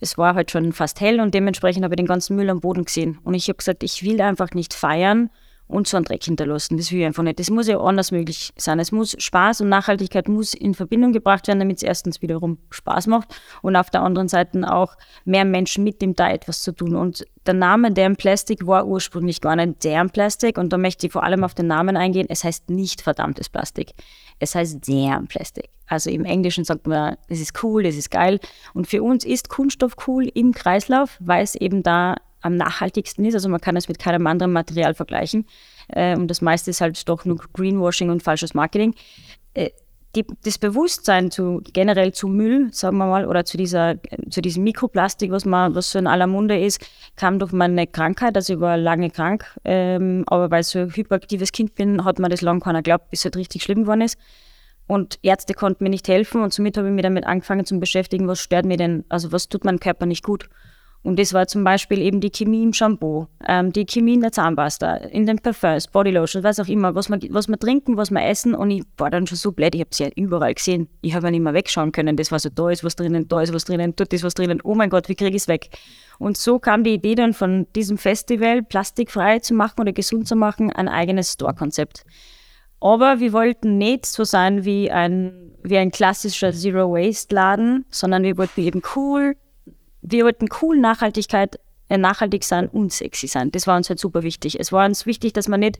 es 0.00 0.16
war 0.16 0.34
halt 0.34 0.50
schon 0.50 0.72
fast 0.72 1.00
hell 1.00 1.20
und 1.20 1.34
dementsprechend 1.34 1.84
habe 1.84 1.94
ich 1.94 1.98
den 1.98 2.06
ganzen 2.06 2.36
Müll 2.36 2.50
am 2.50 2.60
Boden 2.60 2.84
gesehen. 2.84 3.18
Und 3.24 3.34
ich 3.34 3.48
habe 3.48 3.56
gesagt, 3.56 3.82
ich 3.82 4.02
will 4.02 4.20
einfach 4.20 4.50
nicht 4.52 4.74
feiern 4.74 5.30
und 5.68 5.86
so 5.86 5.96
einen 5.96 6.04
Dreck 6.04 6.24
hinterlassen. 6.24 6.76
Das 6.78 6.90
will 6.90 7.00
ich 7.00 7.06
einfach 7.06 7.22
nicht. 7.22 7.38
Das 7.38 7.50
muss 7.50 7.68
ja 7.68 7.78
anders 7.78 8.10
möglich 8.10 8.52
sein. 8.56 8.80
Es 8.80 8.90
muss 8.90 9.14
Spaß 9.18 9.60
und 9.60 9.68
Nachhaltigkeit 9.68 10.26
muss 10.26 10.54
in 10.54 10.74
Verbindung 10.74 11.12
gebracht 11.12 11.46
werden, 11.46 11.58
damit 11.58 11.76
es 11.76 11.82
erstens 11.82 12.22
wiederum 12.22 12.58
Spaß 12.70 13.06
macht 13.06 13.28
und 13.62 13.76
auf 13.76 13.90
der 13.90 14.02
anderen 14.02 14.28
Seite 14.28 14.48
auch 14.72 14.96
mehr 15.24 15.44
Menschen 15.44 15.84
mit 15.84 16.00
dem 16.00 16.14
da 16.14 16.30
etwas 16.30 16.62
zu 16.62 16.72
tun. 16.72 16.96
Und 16.96 17.26
der 17.46 17.54
Name 17.54 17.92
Damn 17.92 18.16
Plastic 18.16 18.66
war 18.66 18.86
ursprünglich 18.86 19.40
gar 19.40 19.56
nicht 19.56 19.84
Damn 19.84 20.10
Plastic 20.10 20.56
und 20.58 20.72
da 20.72 20.78
möchte 20.78 21.06
ich 21.06 21.12
vor 21.12 21.22
allem 21.22 21.44
auf 21.44 21.54
den 21.54 21.66
Namen 21.66 21.96
eingehen. 21.96 22.26
Es 22.30 22.44
heißt 22.44 22.70
nicht 22.70 23.02
verdammtes 23.02 23.50
Plastik. 23.50 23.92
Es 24.38 24.54
heißt 24.54 24.88
Damn 24.88 25.26
Plastic. 25.28 25.68
Also 25.86 26.10
im 26.10 26.24
Englischen 26.24 26.64
sagt 26.64 26.86
man, 26.86 27.16
das 27.28 27.40
ist 27.40 27.62
cool, 27.62 27.82
das 27.82 27.96
ist 27.96 28.10
geil. 28.10 28.40
Und 28.74 28.86
für 28.86 29.02
uns 29.02 29.24
ist 29.24 29.48
Kunststoff 29.48 29.96
cool 30.06 30.30
im 30.34 30.52
Kreislauf, 30.52 31.16
weil 31.20 31.42
es 31.42 31.54
eben 31.54 31.82
da 31.82 32.16
am 32.40 32.56
nachhaltigsten 32.56 33.24
ist. 33.24 33.34
Also 33.34 33.48
man 33.48 33.60
kann 33.60 33.76
es 33.76 33.88
mit 33.88 33.98
keinem 33.98 34.26
anderen 34.26 34.52
Material 34.52 34.94
vergleichen. 34.94 35.46
Äh, 35.88 36.16
und 36.16 36.28
das 36.28 36.40
meiste 36.40 36.70
ist 36.70 36.80
halt 36.80 37.08
doch 37.08 37.24
nur 37.24 37.38
Greenwashing 37.52 38.10
und 38.10 38.22
falsches 38.22 38.54
Marketing. 38.54 38.94
Äh, 39.54 39.70
die, 40.16 40.24
das 40.42 40.58
Bewusstsein 40.58 41.30
zu, 41.30 41.62
generell 41.72 42.12
zu 42.12 42.28
Müll, 42.28 42.68
sagen 42.72 42.96
wir 42.96 43.06
mal, 43.06 43.26
oder 43.26 43.44
zu, 43.44 43.56
dieser, 43.56 43.96
zu 44.30 44.40
diesem 44.40 44.64
Mikroplastik, 44.64 45.30
was, 45.30 45.44
man, 45.44 45.74
was 45.74 45.90
so 45.90 45.98
in 45.98 46.06
aller 46.06 46.26
Munde 46.26 46.58
ist, 46.58 46.80
kam 47.16 47.38
durch 47.38 47.52
meine 47.52 47.86
Krankheit. 47.86 48.34
Also 48.36 48.54
ich 48.54 48.60
war 48.60 48.76
lange 48.76 49.10
krank, 49.10 49.44
ähm, 49.64 50.24
aber 50.26 50.50
weil 50.50 50.62
ich 50.62 50.68
so 50.68 50.78
ein 50.78 50.96
hyperaktives 50.96 51.52
Kind 51.52 51.74
bin, 51.74 52.04
hat 52.04 52.18
man 52.18 52.30
das 52.30 52.40
lange 52.40 52.60
keiner 52.60 52.82
geglaubt, 52.82 53.10
bis 53.10 53.20
es 53.20 53.24
halt 53.26 53.36
richtig 53.36 53.62
schlimm 53.62 53.82
geworden 53.82 54.00
ist. 54.00 54.18
Und 54.86 55.18
Ärzte 55.22 55.52
konnten 55.52 55.84
mir 55.84 55.90
nicht 55.90 56.08
helfen 56.08 56.42
und 56.42 56.54
somit 56.54 56.78
habe 56.78 56.88
ich 56.88 56.94
mich 56.94 57.02
damit 57.02 57.26
angefangen 57.26 57.66
zu 57.66 57.78
beschäftigen, 57.78 58.26
was 58.26 58.40
stört 58.40 58.64
mir 58.64 58.78
denn, 58.78 59.04
also 59.10 59.32
was 59.32 59.50
tut 59.50 59.64
meinem 59.64 59.80
Körper 59.80 60.06
nicht 60.06 60.24
gut. 60.24 60.48
Und 61.04 61.18
das 61.18 61.32
war 61.32 61.46
zum 61.46 61.62
Beispiel 61.62 62.00
eben 62.00 62.20
die 62.20 62.30
Chemie 62.30 62.62
im 62.62 62.72
Shampoo, 62.72 63.28
ähm, 63.46 63.72
die 63.72 63.86
Chemie 63.86 64.14
in 64.14 64.20
der 64.20 64.32
Zahnpasta, 64.32 64.96
in 64.96 65.26
den 65.26 65.38
Parfums, 65.38 65.86
Bodylotion, 65.86 66.42
was 66.42 66.58
auch 66.58 66.66
immer, 66.66 66.94
was 66.94 67.08
wir, 67.08 67.18
was 67.30 67.48
wir 67.48 67.58
trinken, 67.58 67.96
was 67.96 68.10
wir 68.10 68.24
essen. 68.24 68.54
Und 68.54 68.70
ich 68.72 68.82
war 68.96 69.08
dann 69.10 69.26
schon 69.26 69.38
so 69.38 69.52
blöd, 69.52 69.74
ich 69.74 69.80
habe 69.80 69.90
sie 69.94 70.04
ja 70.04 70.10
überall 70.16 70.54
gesehen. 70.54 70.88
Ich 71.00 71.14
habe 71.14 71.28
ja 71.28 71.30
nicht 71.30 71.42
mehr 71.42 71.54
wegschauen 71.54 71.92
können. 71.92 72.16
Das 72.16 72.32
war 72.32 72.40
so, 72.40 72.48
da 72.48 72.70
ist 72.70 72.82
was 72.82 72.96
drinnen, 72.96 73.28
da 73.28 73.40
ist 73.40 73.54
was 73.54 73.64
drinnen, 73.64 73.94
dort 73.94 74.12
ist 74.12 74.24
was 74.24 74.34
drinnen. 74.34 74.60
Oh 74.64 74.74
mein 74.74 74.90
Gott, 74.90 75.08
wie 75.08 75.14
kriege 75.14 75.36
ich 75.36 75.42
es 75.42 75.48
weg? 75.48 75.70
Und 76.18 76.36
so 76.36 76.58
kam 76.58 76.82
die 76.82 76.94
Idee 76.94 77.14
dann 77.14 77.32
von 77.32 77.66
diesem 77.76 77.96
Festival, 77.96 78.62
plastikfrei 78.62 79.38
zu 79.38 79.54
machen 79.54 79.80
oder 79.80 79.92
gesund 79.92 80.26
zu 80.26 80.34
machen, 80.34 80.72
ein 80.72 80.88
eigenes 80.88 81.32
Store-Konzept. 81.32 82.04
Aber 82.80 83.20
wir 83.20 83.32
wollten 83.32 83.78
nicht 83.78 84.04
so 84.06 84.24
sein 84.24 84.64
wie 84.64 84.90
ein, 84.90 85.52
wie 85.62 85.78
ein 85.78 85.90
klassischer 85.90 86.52
Zero-Waste-Laden, 86.52 87.86
sondern 87.88 88.24
wir 88.24 88.36
wollten 88.36 88.60
eben 88.60 88.82
cool, 88.94 89.36
wir 90.02 90.24
wollten 90.24 90.48
cool 90.62 90.78
Nachhaltigkeit, 90.78 91.58
äh, 91.88 91.98
nachhaltig 91.98 92.44
sein 92.44 92.68
und 92.68 92.92
sexy 92.92 93.26
sein. 93.26 93.50
Das 93.50 93.66
war 93.66 93.76
uns 93.76 93.88
halt 93.88 93.98
super 93.98 94.22
wichtig. 94.22 94.58
Es 94.60 94.72
war 94.72 94.86
uns 94.86 95.06
wichtig, 95.06 95.32
dass 95.32 95.48
wir 95.48 95.58
nicht 95.58 95.78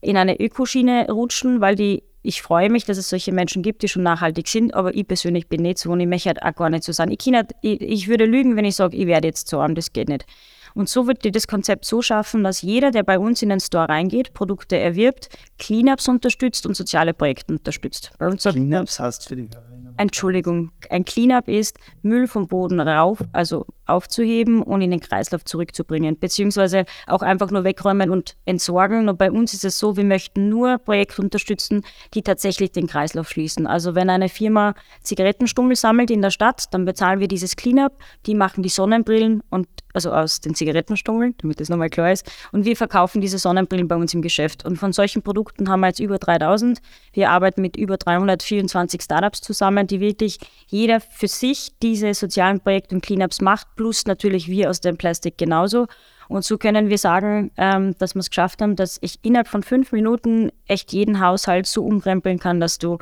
in 0.00 0.16
eine 0.16 0.38
Ökoschiene 0.38 1.10
rutschen, 1.10 1.60
weil 1.60 1.76
die, 1.76 2.02
ich 2.22 2.42
freue 2.42 2.70
mich, 2.70 2.84
dass 2.84 2.98
es 2.98 3.08
solche 3.08 3.32
Menschen 3.32 3.62
gibt, 3.62 3.82
die 3.82 3.88
schon 3.88 4.02
nachhaltig 4.02 4.48
sind, 4.48 4.74
aber 4.74 4.94
ich 4.94 5.06
persönlich 5.06 5.48
bin 5.48 5.62
nicht 5.62 5.78
so 5.78 5.92
und 5.92 6.00
ich 6.00 6.06
möchte 6.06 6.28
halt 6.28 6.42
auch 6.42 6.54
gar 6.54 6.70
nicht 6.70 6.84
so 6.84 6.92
sein. 6.92 7.10
Ich, 7.10 7.24
nicht, 7.24 7.54
ich, 7.62 7.80
ich 7.80 8.08
würde 8.08 8.26
lügen, 8.26 8.56
wenn 8.56 8.64
ich 8.64 8.76
sage, 8.76 8.96
ich 8.96 9.06
werde 9.06 9.28
jetzt 9.28 9.48
so 9.48 9.60
arm, 9.60 9.74
das 9.74 9.92
geht 9.92 10.08
nicht. 10.08 10.26
Und 10.74 10.88
so 10.88 11.06
wird 11.06 11.34
das 11.34 11.46
Konzept 11.46 11.84
so 11.84 12.02
schaffen, 12.02 12.42
dass 12.42 12.62
jeder, 12.62 12.90
der 12.90 13.04
bei 13.04 13.18
uns 13.18 13.40
in 13.42 13.48
den 13.48 13.60
Store 13.60 13.88
reingeht, 13.88 14.34
Produkte 14.34 14.76
erwirbt, 14.76 15.28
Cleanups 15.58 16.08
unterstützt 16.08 16.66
und 16.66 16.76
soziale 16.76 17.14
Projekte 17.14 17.52
unterstützt. 17.52 18.10
Cleanups 18.18 18.98
heißt 18.98 19.28
für 19.28 19.36
die 19.36 19.48
Entschuldigung, 19.96 20.70
ein 20.90 21.04
Cleanup 21.04 21.48
ist, 21.48 21.78
Müll 22.02 22.26
vom 22.26 22.48
Boden 22.48 22.80
rauf, 22.80 23.22
also 23.32 23.66
aufzuheben 23.86 24.62
und 24.62 24.80
in 24.80 24.90
den 24.90 25.00
Kreislauf 25.00 25.44
zurückzubringen, 25.44 26.18
beziehungsweise 26.18 26.84
auch 27.06 27.22
einfach 27.22 27.50
nur 27.50 27.64
wegräumen 27.64 28.10
und 28.10 28.36
entsorgen. 28.44 29.08
Und 29.08 29.18
bei 29.18 29.30
uns 29.30 29.54
ist 29.54 29.64
es 29.64 29.78
so, 29.78 29.96
wir 29.96 30.04
möchten 30.04 30.48
nur 30.48 30.78
Projekte 30.78 31.22
unterstützen, 31.22 31.82
die 32.14 32.22
tatsächlich 32.22 32.72
den 32.72 32.86
Kreislauf 32.86 33.28
schließen. 33.28 33.66
Also 33.66 33.94
wenn 33.94 34.10
eine 34.10 34.28
Firma 34.28 34.74
Zigarettenstummel 35.02 35.76
sammelt 35.76 36.10
in 36.10 36.22
der 36.22 36.30
Stadt, 36.30 36.72
dann 36.72 36.84
bezahlen 36.84 37.20
wir 37.20 37.28
dieses 37.28 37.56
Cleanup, 37.56 37.92
die 38.26 38.34
machen 38.34 38.62
die 38.62 38.68
Sonnenbrillen 38.68 39.42
und 39.50 39.68
also 39.94 40.12
aus 40.12 40.40
den 40.40 40.54
Zigarettenstummeln, 40.54 41.34
damit 41.38 41.60
das 41.60 41.68
nochmal 41.68 41.88
klar 41.88 42.12
ist. 42.12 42.30
Und 42.52 42.64
wir 42.64 42.76
verkaufen 42.76 43.20
diese 43.20 43.38
Sonnenbrillen 43.38 43.88
bei 43.88 43.94
uns 43.96 44.12
im 44.12 44.22
Geschäft. 44.22 44.64
Und 44.64 44.76
von 44.76 44.92
solchen 44.92 45.22
Produkten 45.22 45.68
haben 45.68 45.80
wir 45.80 45.86
jetzt 45.86 46.00
über 46.00 46.18
3000. 46.18 46.80
Wir 47.12 47.30
arbeiten 47.30 47.62
mit 47.62 47.76
über 47.76 47.96
324 47.96 49.00
Startups 49.00 49.40
zusammen, 49.40 49.86
die 49.86 50.00
wirklich 50.00 50.38
jeder 50.66 51.00
für 51.00 51.28
sich 51.28 51.78
diese 51.80 52.12
sozialen 52.12 52.60
Projekte 52.60 52.96
und 52.96 53.02
Cleanups 53.02 53.40
macht, 53.40 53.73
plus 53.76 54.06
natürlich 54.06 54.48
wir 54.48 54.70
aus 54.70 54.80
dem 54.80 54.96
Plastik 54.96 55.38
genauso. 55.38 55.86
Und 56.28 56.44
so 56.44 56.58
können 56.58 56.88
wir 56.88 56.98
sagen, 56.98 57.50
ähm, 57.56 57.94
dass 57.98 58.14
wir 58.14 58.20
es 58.20 58.30
geschafft 58.30 58.62
haben, 58.62 58.76
dass 58.76 58.98
ich 59.02 59.18
innerhalb 59.22 59.48
von 59.48 59.62
fünf 59.62 59.92
Minuten 59.92 60.50
echt 60.66 60.92
jeden 60.92 61.20
Haushalt 61.20 61.66
so 61.66 61.84
umkrempeln 61.84 62.38
kann, 62.38 62.60
dass 62.60 62.78
du 62.78 62.98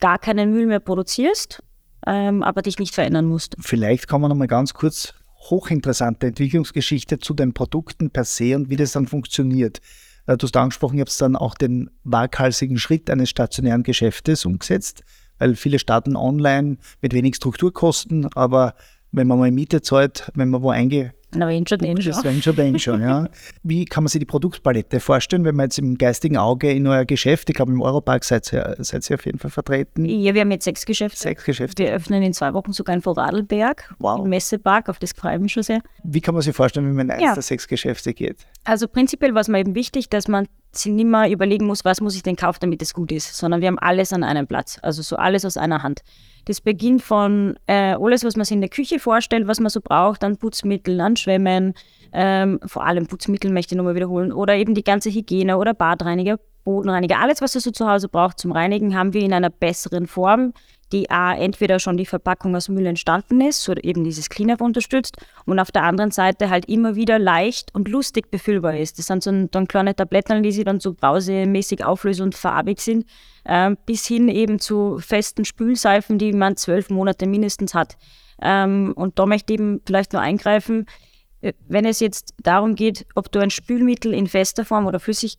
gar 0.00 0.18
keinen 0.18 0.52
Müll 0.52 0.66
mehr 0.66 0.80
produzierst, 0.80 1.62
ähm, 2.06 2.42
aber 2.42 2.62
dich 2.62 2.78
nicht 2.78 2.94
verändern 2.94 3.24
musst. 3.24 3.56
Vielleicht 3.60 4.08
kann 4.08 4.20
man 4.20 4.28
noch 4.30 4.36
mal 4.36 4.46
ganz 4.46 4.74
kurz 4.74 5.14
hochinteressante 5.50 6.26
Entwicklungsgeschichte 6.26 7.18
zu 7.18 7.34
den 7.34 7.54
Produkten 7.54 8.10
per 8.10 8.24
se 8.24 8.56
und 8.56 8.70
wie 8.70 8.76
das 8.76 8.92
dann 8.92 9.06
funktioniert. 9.06 9.80
Äh, 10.26 10.36
du 10.36 10.46
hast 10.46 10.56
angesprochen, 10.56 10.98
ihr 10.98 11.02
habt 11.02 11.20
dann 11.20 11.36
auch 11.36 11.54
den 11.54 11.90
waghalsigen 12.04 12.78
Schritt 12.78 13.10
eines 13.10 13.30
stationären 13.30 13.82
Geschäftes 13.82 14.44
umgesetzt, 14.44 15.02
weil 15.38 15.56
viele 15.56 15.78
starten 15.78 16.16
online 16.16 16.78
mit 17.00 17.14
wenig 17.14 17.36
Strukturkosten, 17.36 18.28
aber 18.34 18.74
wenn 19.12 19.26
man 19.26 19.38
mal 19.38 19.50
Miete 19.50 19.82
zahlt, 19.82 20.30
wenn 20.34 20.50
man 20.50 20.62
wo 20.62 20.70
einge 20.70 21.12
Na, 21.34 21.46
wenn 21.46 21.66
schon, 21.66 21.78
den 21.78 22.00
schon. 22.00 22.14
Wenn 22.24 22.40
schon, 22.42 22.56
den 22.56 22.78
schon, 22.78 23.02
ja. 23.02 23.28
Wie 23.62 23.84
kann 23.84 24.02
man 24.02 24.08
sich 24.08 24.18
die 24.18 24.24
Produktpalette 24.24 24.98
vorstellen, 24.98 25.44
wenn 25.44 25.54
man 25.56 25.64
jetzt 25.66 25.78
im 25.78 25.98
geistigen 25.98 26.38
Auge 26.38 26.70
in 26.72 26.86
euer 26.86 27.04
Geschäft, 27.04 27.50
ich 27.50 27.56
glaube 27.56 27.70
im 27.72 27.82
Europark 27.82 28.24
seid 28.24 28.50
ihr, 28.52 28.76
seid 28.78 29.08
ihr 29.10 29.14
auf 29.14 29.26
jeden 29.26 29.38
Fall 29.38 29.50
vertreten? 29.50 30.06
Ja, 30.06 30.32
wir 30.32 30.40
haben 30.40 30.50
jetzt 30.50 30.64
sechs 30.64 30.86
Geschäfte. 30.86 31.18
Sechs 31.18 31.44
Geschäfte. 31.44 31.82
Wir 31.82 31.92
öffnen 31.92 32.22
in 32.22 32.32
zwei 32.32 32.54
Wochen 32.54 32.72
sogar 32.72 32.94
in 32.96 33.02
Vorarlberg, 33.02 33.94
Wow. 33.98 34.24
im 34.24 34.30
Messepark, 34.30 34.88
auf 34.88 34.98
das 34.98 35.12
freue 35.12 35.34
ich 35.36 35.40
mich 35.42 35.52
schon 35.52 35.62
sehr. 35.62 35.80
Wie 36.02 36.20
kann 36.22 36.34
man 36.34 36.42
sich 36.42 36.56
vorstellen, 36.56 36.86
wenn 36.86 36.94
man 36.94 37.06
in 37.06 37.12
eins 37.12 37.22
Ja. 37.22 37.34
der 37.34 37.42
sechs 37.42 37.68
Geschäfte 37.68 38.14
geht? 38.14 38.46
Also 38.64 38.88
prinzipiell 38.88 39.34
war 39.34 39.42
es 39.42 39.48
mir 39.48 39.58
eben 39.58 39.74
wichtig, 39.74 40.08
dass 40.08 40.28
man 40.28 40.46
sich 40.72 40.92
nicht 40.92 41.06
mehr 41.06 41.30
überlegen 41.30 41.66
muss, 41.66 41.84
was 41.84 42.00
muss 42.00 42.14
ich 42.14 42.22
denn 42.22 42.36
kaufen, 42.36 42.58
damit 42.60 42.82
es 42.82 42.92
gut 42.94 43.10
ist, 43.10 43.34
sondern 43.36 43.60
wir 43.62 43.68
haben 43.68 43.78
alles 43.78 44.12
an 44.12 44.22
einem 44.22 44.46
Platz, 44.46 44.78
also 44.82 45.00
so 45.02 45.16
alles 45.16 45.44
aus 45.46 45.56
einer 45.56 45.82
Hand. 45.82 46.02
Das 46.44 46.60
beginnt 46.60 47.02
von 47.02 47.58
äh, 47.66 47.94
alles, 47.98 48.22
was 48.24 48.36
man 48.36 48.44
sich 48.44 48.54
in 48.54 48.60
der 48.60 48.70
Küche 48.70 48.98
vorstellt, 48.98 49.46
was 49.46 49.60
man 49.60 49.70
so 49.70 49.80
braucht, 49.82 50.22
an 50.24 50.36
Putzmitteln, 50.36 51.00
an 51.00 51.16
Schwämmen, 51.18 51.74
ähm, 52.12 52.60
vor 52.64 52.86
allem 52.86 53.06
Putzmittel 53.06 53.50
möchte 53.50 53.74
ich 53.74 53.76
nochmal 53.76 53.94
wiederholen, 53.94 54.32
oder 54.32 54.54
eben 54.54 54.74
die 54.74 54.84
ganze 54.84 55.10
Hygiene 55.10 55.58
oder 55.58 55.74
Badreiniger, 55.74 56.38
Bodenreiniger, 56.64 57.18
alles, 57.18 57.40
was 57.40 57.52
du 57.52 57.60
so 57.60 57.70
zu 57.70 57.88
Hause 57.88 58.08
braucht 58.08 58.38
zum 58.38 58.52
Reinigen, 58.52 58.94
haben 58.94 59.14
wir 59.14 59.22
in 59.22 59.32
einer 59.32 59.50
besseren 59.50 60.06
Form, 60.06 60.52
die 60.92 61.10
A, 61.10 61.34
entweder 61.34 61.78
schon 61.78 61.96
die 61.96 62.06
Verpackung 62.06 62.56
aus 62.56 62.68
Müll 62.68 62.86
entstanden 62.86 63.40
ist 63.40 63.68
oder 63.68 63.82
eben 63.84 64.04
dieses 64.04 64.28
Cleanup 64.28 64.60
unterstützt 64.60 65.16
und 65.44 65.58
auf 65.58 65.70
der 65.70 65.82
anderen 65.82 66.10
Seite 66.10 66.50
halt 66.50 66.66
immer 66.66 66.94
wieder 66.94 67.18
leicht 67.18 67.74
und 67.74 67.88
lustig 67.88 68.30
befüllbar 68.30 68.76
ist. 68.76 68.98
Das 68.98 69.06
sind 69.06 69.22
so 69.22 69.30
ein, 69.30 69.50
dann 69.50 69.68
kleine 69.68 69.94
Tabletten, 69.94 70.42
die 70.42 70.52
sich 70.52 70.64
dann 70.64 70.80
so 70.80 70.94
brausemäßig 70.94 71.84
auflösen 71.84 72.22
und 72.22 72.34
farbig 72.34 72.80
sind, 72.80 73.04
ähm, 73.44 73.76
bis 73.86 74.06
hin 74.06 74.28
eben 74.28 74.58
zu 74.60 74.98
festen 74.98 75.44
Spülseifen, 75.44 76.18
die 76.18 76.32
man 76.32 76.56
zwölf 76.56 76.90
Monate 76.90 77.26
mindestens 77.26 77.74
hat. 77.74 77.96
Ähm, 78.40 78.92
und 78.96 79.18
da 79.18 79.26
möchte 79.26 79.52
ich 79.52 79.60
eben 79.60 79.80
vielleicht 79.84 80.12
nur 80.12 80.22
eingreifen, 80.22 80.82
äh, 80.82 81.07
wenn 81.40 81.84
es 81.84 82.00
jetzt 82.00 82.34
darum 82.42 82.74
geht, 82.74 83.06
ob 83.14 83.30
du 83.30 83.38
ein 83.38 83.50
Spülmittel 83.50 84.12
in 84.12 84.26
fester 84.26 84.64
Form 84.64 84.86
oder 84.86 85.00
flüssig, 85.00 85.38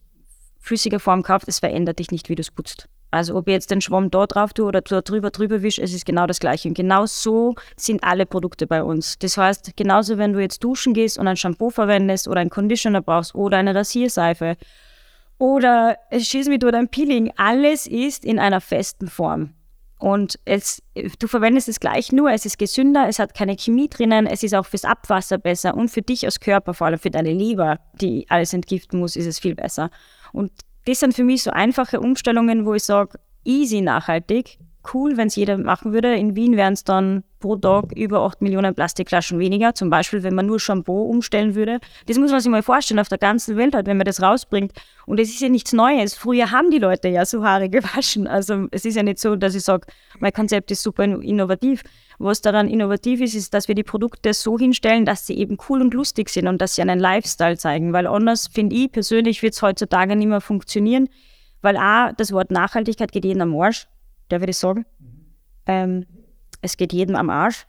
flüssiger 0.58 1.00
Form 1.00 1.22
kaufst, 1.22 1.48
es 1.48 1.58
verändert 1.58 1.98
dich 1.98 2.10
nicht, 2.10 2.28
wie 2.28 2.34
du 2.34 2.40
es 2.40 2.50
putzt. 2.50 2.88
Also 3.10 3.34
ob 3.34 3.48
ich 3.48 3.52
jetzt 3.52 3.70
den 3.70 3.80
Schwamm 3.80 4.10
da 4.10 4.26
drauf 4.26 4.52
tue 4.52 4.66
oder 4.66 4.82
da 4.82 5.00
drüber 5.00 5.30
drüber 5.30 5.62
wisch, 5.62 5.78
es 5.78 5.92
ist 5.92 6.06
genau 6.06 6.26
das 6.26 6.38
Gleiche. 6.38 6.68
Und 6.68 6.74
genau 6.74 7.06
so 7.06 7.56
sind 7.76 8.04
alle 8.04 8.24
Produkte 8.24 8.66
bei 8.66 8.84
uns. 8.84 9.18
Das 9.18 9.36
heißt, 9.36 9.76
genauso 9.76 10.16
wenn 10.16 10.32
du 10.32 10.40
jetzt 10.40 10.62
duschen 10.62 10.94
gehst 10.94 11.18
und 11.18 11.26
ein 11.26 11.36
Shampoo 11.36 11.70
verwendest 11.70 12.28
oder 12.28 12.40
einen 12.40 12.50
Conditioner 12.50 13.02
brauchst 13.02 13.34
oder 13.34 13.56
eine 13.56 13.74
Rasierseife 13.74 14.56
oder 15.38 15.96
es 16.10 16.28
schießt 16.28 16.48
mit 16.48 16.64
oder 16.64 16.78
ein 16.78 16.88
Peeling, 16.88 17.32
alles 17.36 17.86
ist 17.86 18.24
in 18.24 18.38
einer 18.38 18.60
festen 18.60 19.08
Form. 19.08 19.54
Und 20.00 20.38
es, 20.46 20.82
du 21.18 21.26
verwendest 21.28 21.68
es 21.68 21.78
gleich 21.78 22.10
nur, 22.10 22.32
es 22.32 22.46
ist 22.46 22.58
gesünder, 22.58 23.06
es 23.06 23.18
hat 23.18 23.34
keine 23.34 23.54
Chemie 23.54 23.88
drinnen, 23.88 24.26
es 24.26 24.42
ist 24.42 24.54
auch 24.54 24.64
fürs 24.64 24.86
Abwasser 24.86 25.36
besser 25.36 25.74
und 25.74 25.90
für 25.90 26.00
dich 26.00 26.24
als 26.24 26.40
Körper, 26.40 26.72
vor 26.72 26.86
allem 26.86 26.98
für 26.98 27.10
deine 27.10 27.32
Leber, 27.32 27.78
die 28.00 28.24
alles 28.30 28.54
entgiften 28.54 28.98
muss, 28.98 29.14
ist 29.14 29.26
es 29.26 29.38
viel 29.38 29.54
besser. 29.54 29.90
Und 30.32 30.52
das 30.86 31.00
sind 31.00 31.12
für 31.14 31.22
mich 31.22 31.42
so 31.42 31.50
einfache 31.50 32.00
Umstellungen, 32.00 32.64
wo 32.64 32.72
ich 32.72 32.84
sage, 32.84 33.18
easy 33.44 33.82
nachhaltig, 33.82 34.58
cool, 34.94 35.16
wenn 35.16 35.28
es 35.28 35.36
jeder 35.36 35.58
machen 35.58 35.92
würde. 35.92 36.14
In 36.14 36.36
Wien 36.36 36.56
wären 36.56 36.72
es 36.72 36.84
dann 36.84 37.22
pro 37.38 37.56
Tag 37.56 37.92
über 37.96 38.20
8 38.20 38.42
Millionen 38.42 38.74
Plastikflaschen 38.74 39.38
weniger, 39.38 39.74
zum 39.74 39.90
Beispiel, 39.90 40.22
wenn 40.22 40.34
man 40.34 40.46
nur 40.46 40.60
Shampoo 40.60 41.02
umstellen 41.04 41.54
würde. 41.54 41.80
Das 42.06 42.18
muss 42.18 42.30
man 42.30 42.40
sich 42.40 42.50
mal 42.50 42.62
vorstellen, 42.62 43.00
auf 43.00 43.08
der 43.08 43.18
ganzen 43.18 43.56
Welt 43.56 43.74
halt, 43.74 43.86
wenn 43.86 43.96
man 43.96 44.04
das 44.04 44.22
rausbringt. 44.22 44.72
Und 45.06 45.18
es 45.18 45.30
ist 45.30 45.40
ja 45.40 45.48
nichts 45.48 45.72
Neues. 45.72 46.14
Früher 46.14 46.50
haben 46.50 46.70
die 46.70 46.78
Leute 46.78 47.08
ja 47.08 47.24
so 47.24 47.44
Haare 47.44 47.68
gewaschen. 47.70 48.26
Also 48.26 48.66
es 48.70 48.84
ist 48.84 48.96
ja 48.96 49.02
nicht 49.02 49.18
so, 49.18 49.36
dass 49.36 49.54
ich 49.54 49.62
sage, 49.62 49.86
mein 50.18 50.32
Konzept 50.32 50.70
ist 50.70 50.82
super 50.82 51.04
innovativ. 51.04 51.82
Was 52.18 52.42
daran 52.42 52.68
innovativ 52.68 53.22
ist, 53.22 53.34
ist, 53.34 53.54
dass 53.54 53.68
wir 53.68 53.74
die 53.74 53.82
Produkte 53.82 54.34
so 54.34 54.58
hinstellen, 54.58 55.06
dass 55.06 55.26
sie 55.26 55.38
eben 55.38 55.56
cool 55.68 55.80
und 55.80 55.94
lustig 55.94 56.28
sind 56.28 56.46
und 56.48 56.60
dass 56.60 56.74
sie 56.74 56.82
einen 56.82 56.98
Lifestyle 56.98 57.56
zeigen. 57.56 57.94
Weil 57.94 58.06
anders, 58.06 58.46
finde 58.46 58.76
ich 58.76 58.92
persönlich, 58.92 59.42
wird 59.42 59.54
es 59.54 59.62
heutzutage 59.62 60.16
nicht 60.16 60.28
mehr 60.28 60.42
funktionieren. 60.42 61.08
Weil 61.62 61.76
A, 61.76 62.12
das 62.12 62.32
Wort 62.32 62.50
Nachhaltigkeit 62.50 63.12
geht 63.12 63.24
jedem 63.24 63.42
am 63.42 63.60
Arsch, 63.60 63.86
darf 64.32 64.42
ich 64.42 64.56
sagen? 64.56 64.86
Ähm, 65.66 66.06
es 66.62 66.76
geht 66.76 66.92
jedem 66.92 67.16
am 67.16 67.30
Arsch. 67.30 67.66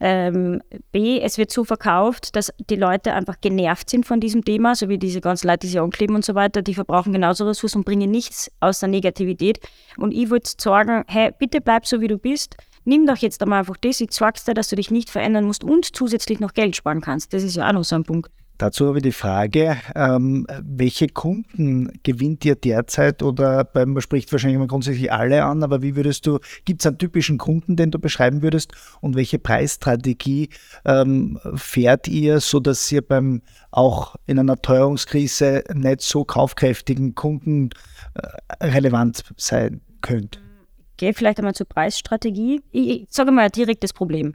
Ähm, 0.00 0.62
B, 0.92 1.20
es 1.20 1.38
wird 1.38 1.50
so 1.50 1.64
verkauft, 1.64 2.36
dass 2.36 2.52
die 2.70 2.76
Leute 2.76 3.14
einfach 3.14 3.40
genervt 3.40 3.90
sind 3.90 4.06
von 4.06 4.20
diesem 4.20 4.44
Thema, 4.44 4.76
so 4.76 4.88
wie 4.88 4.98
diese 4.98 5.20
ganzen 5.20 5.48
Leute, 5.48 5.60
die 5.60 5.68
sich 5.68 5.80
ankleben 5.80 6.14
und 6.14 6.24
so 6.24 6.36
weiter, 6.36 6.62
die 6.62 6.74
verbrauchen 6.74 7.12
genauso 7.12 7.46
Ressourcen 7.46 7.78
und 7.78 7.84
bringen 7.84 8.10
nichts 8.10 8.50
außer 8.60 8.86
Negativität. 8.86 9.58
Und 9.96 10.12
ich 10.12 10.30
würde 10.30 10.48
sagen, 10.56 11.04
hey, 11.08 11.32
bitte 11.36 11.60
bleib 11.60 11.86
so, 11.86 12.00
wie 12.00 12.08
du 12.08 12.18
bist. 12.18 12.56
Nimm 12.84 13.06
doch 13.06 13.16
jetzt 13.16 13.42
einmal 13.42 13.60
einfach 13.60 13.76
das, 13.80 14.00
ich 14.00 14.10
zeig's 14.10 14.44
dir, 14.44 14.54
dass 14.54 14.68
du 14.68 14.76
dich 14.76 14.90
nicht 14.90 15.10
verändern 15.10 15.44
musst 15.44 15.64
und 15.64 15.96
zusätzlich 15.96 16.38
noch 16.38 16.54
Geld 16.54 16.76
sparen 16.76 17.00
kannst. 17.00 17.32
Das 17.32 17.42
ist 17.42 17.56
ja 17.56 17.68
auch 17.68 17.72
noch 17.72 17.84
so 17.84 17.96
ein 17.96 18.04
Punkt. 18.04 18.30
Dazu 18.58 18.88
habe 18.88 18.98
ich 18.98 19.04
die 19.04 19.12
Frage, 19.12 19.76
ähm, 19.94 20.44
welche 20.60 21.06
Kunden 21.06 21.92
gewinnt 22.02 22.44
ihr 22.44 22.56
derzeit 22.56 23.22
oder 23.22 23.70
man 23.72 24.00
spricht 24.00 24.32
wahrscheinlich 24.32 24.58
mal 24.58 24.66
grundsätzlich 24.66 25.12
alle 25.12 25.44
an, 25.44 25.62
aber 25.62 25.80
wie 25.80 25.94
würdest 25.94 26.26
du, 26.26 26.40
gibt 26.64 26.82
es 26.82 26.86
einen 26.86 26.98
typischen 26.98 27.38
Kunden, 27.38 27.76
den 27.76 27.92
du 27.92 28.00
beschreiben 28.00 28.42
würdest 28.42 28.72
und 29.00 29.14
welche 29.14 29.38
Preisstrategie 29.38 30.48
ähm, 30.84 31.38
fährt 31.54 32.08
ihr, 32.08 32.40
sodass 32.40 32.90
ihr 32.90 33.02
beim 33.02 33.42
auch 33.70 34.16
in 34.26 34.40
einer 34.40 34.60
Teuerungskrise 34.60 35.62
nicht 35.72 36.00
so 36.00 36.24
kaufkräftigen 36.24 37.14
Kunden 37.14 37.70
äh, 38.14 38.66
relevant 38.66 39.22
sein 39.36 39.82
könnt? 40.00 40.40
Gehe 40.96 41.14
vielleicht 41.14 41.38
einmal 41.38 41.54
zur 41.54 41.68
Preisstrategie. 41.68 42.60
Ich, 42.72 42.88
ich 42.88 43.06
sage 43.10 43.30
mal 43.30 43.44
ein 43.44 43.52
direktes 43.52 43.92
Problem. 43.92 44.34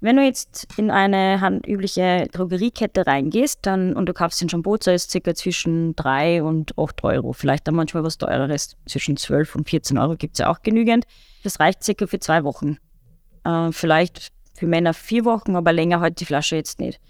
Wenn 0.00 0.16
du 0.16 0.22
jetzt 0.22 0.68
in 0.76 0.92
eine 0.92 1.40
handübliche 1.40 2.28
Drogeriekette 2.30 3.06
reingehst 3.06 3.60
dann, 3.62 3.94
und 3.94 4.06
du 4.06 4.14
kaufst 4.14 4.40
den 4.40 4.48
Shampoo, 4.48 4.76
so 4.80 4.92
ist 4.92 5.10
circa 5.10 5.34
zwischen 5.34 5.96
3 5.96 6.42
und 6.44 6.78
8 6.78 7.02
Euro, 7.02 7.32
vielleicht 7.32 7.66
dann 7.66 7.74
manchmal 7.74 8.04
was 8.04 8.16
teureres, 8.16 8.76
zwischen 8.86 9.16
12 9.16 9.56
und 9.56 9.68
14 9.68 9.98
Euro 9.98 10.14
gibt 10.16 10.34
es 10.34 10.38
ja 10.38 10.50
auch 10.50 10.62
genügend. 10.62 11.04
Das 11.42 11.58
reicht 11.58 11.82
circa 11.82 12.06
für 12.06 12.20
zwei 12.20 12.44
Wochen. 12.44 12.78
Äh, 13.44 13.72
vielleicht 13.72 14.28
für 14.54 14.66
Männer 14.66 14.94
vier 14.94 15.24
Wochen, 15.24 15.56
aber 15.56 15.72
länger 15.72 15.98
halt 16.00 16.20
die 16.20 16.26
Flasche 16.26 16.54
jetzt 16.54 16.78
nicht. 16.78 17.00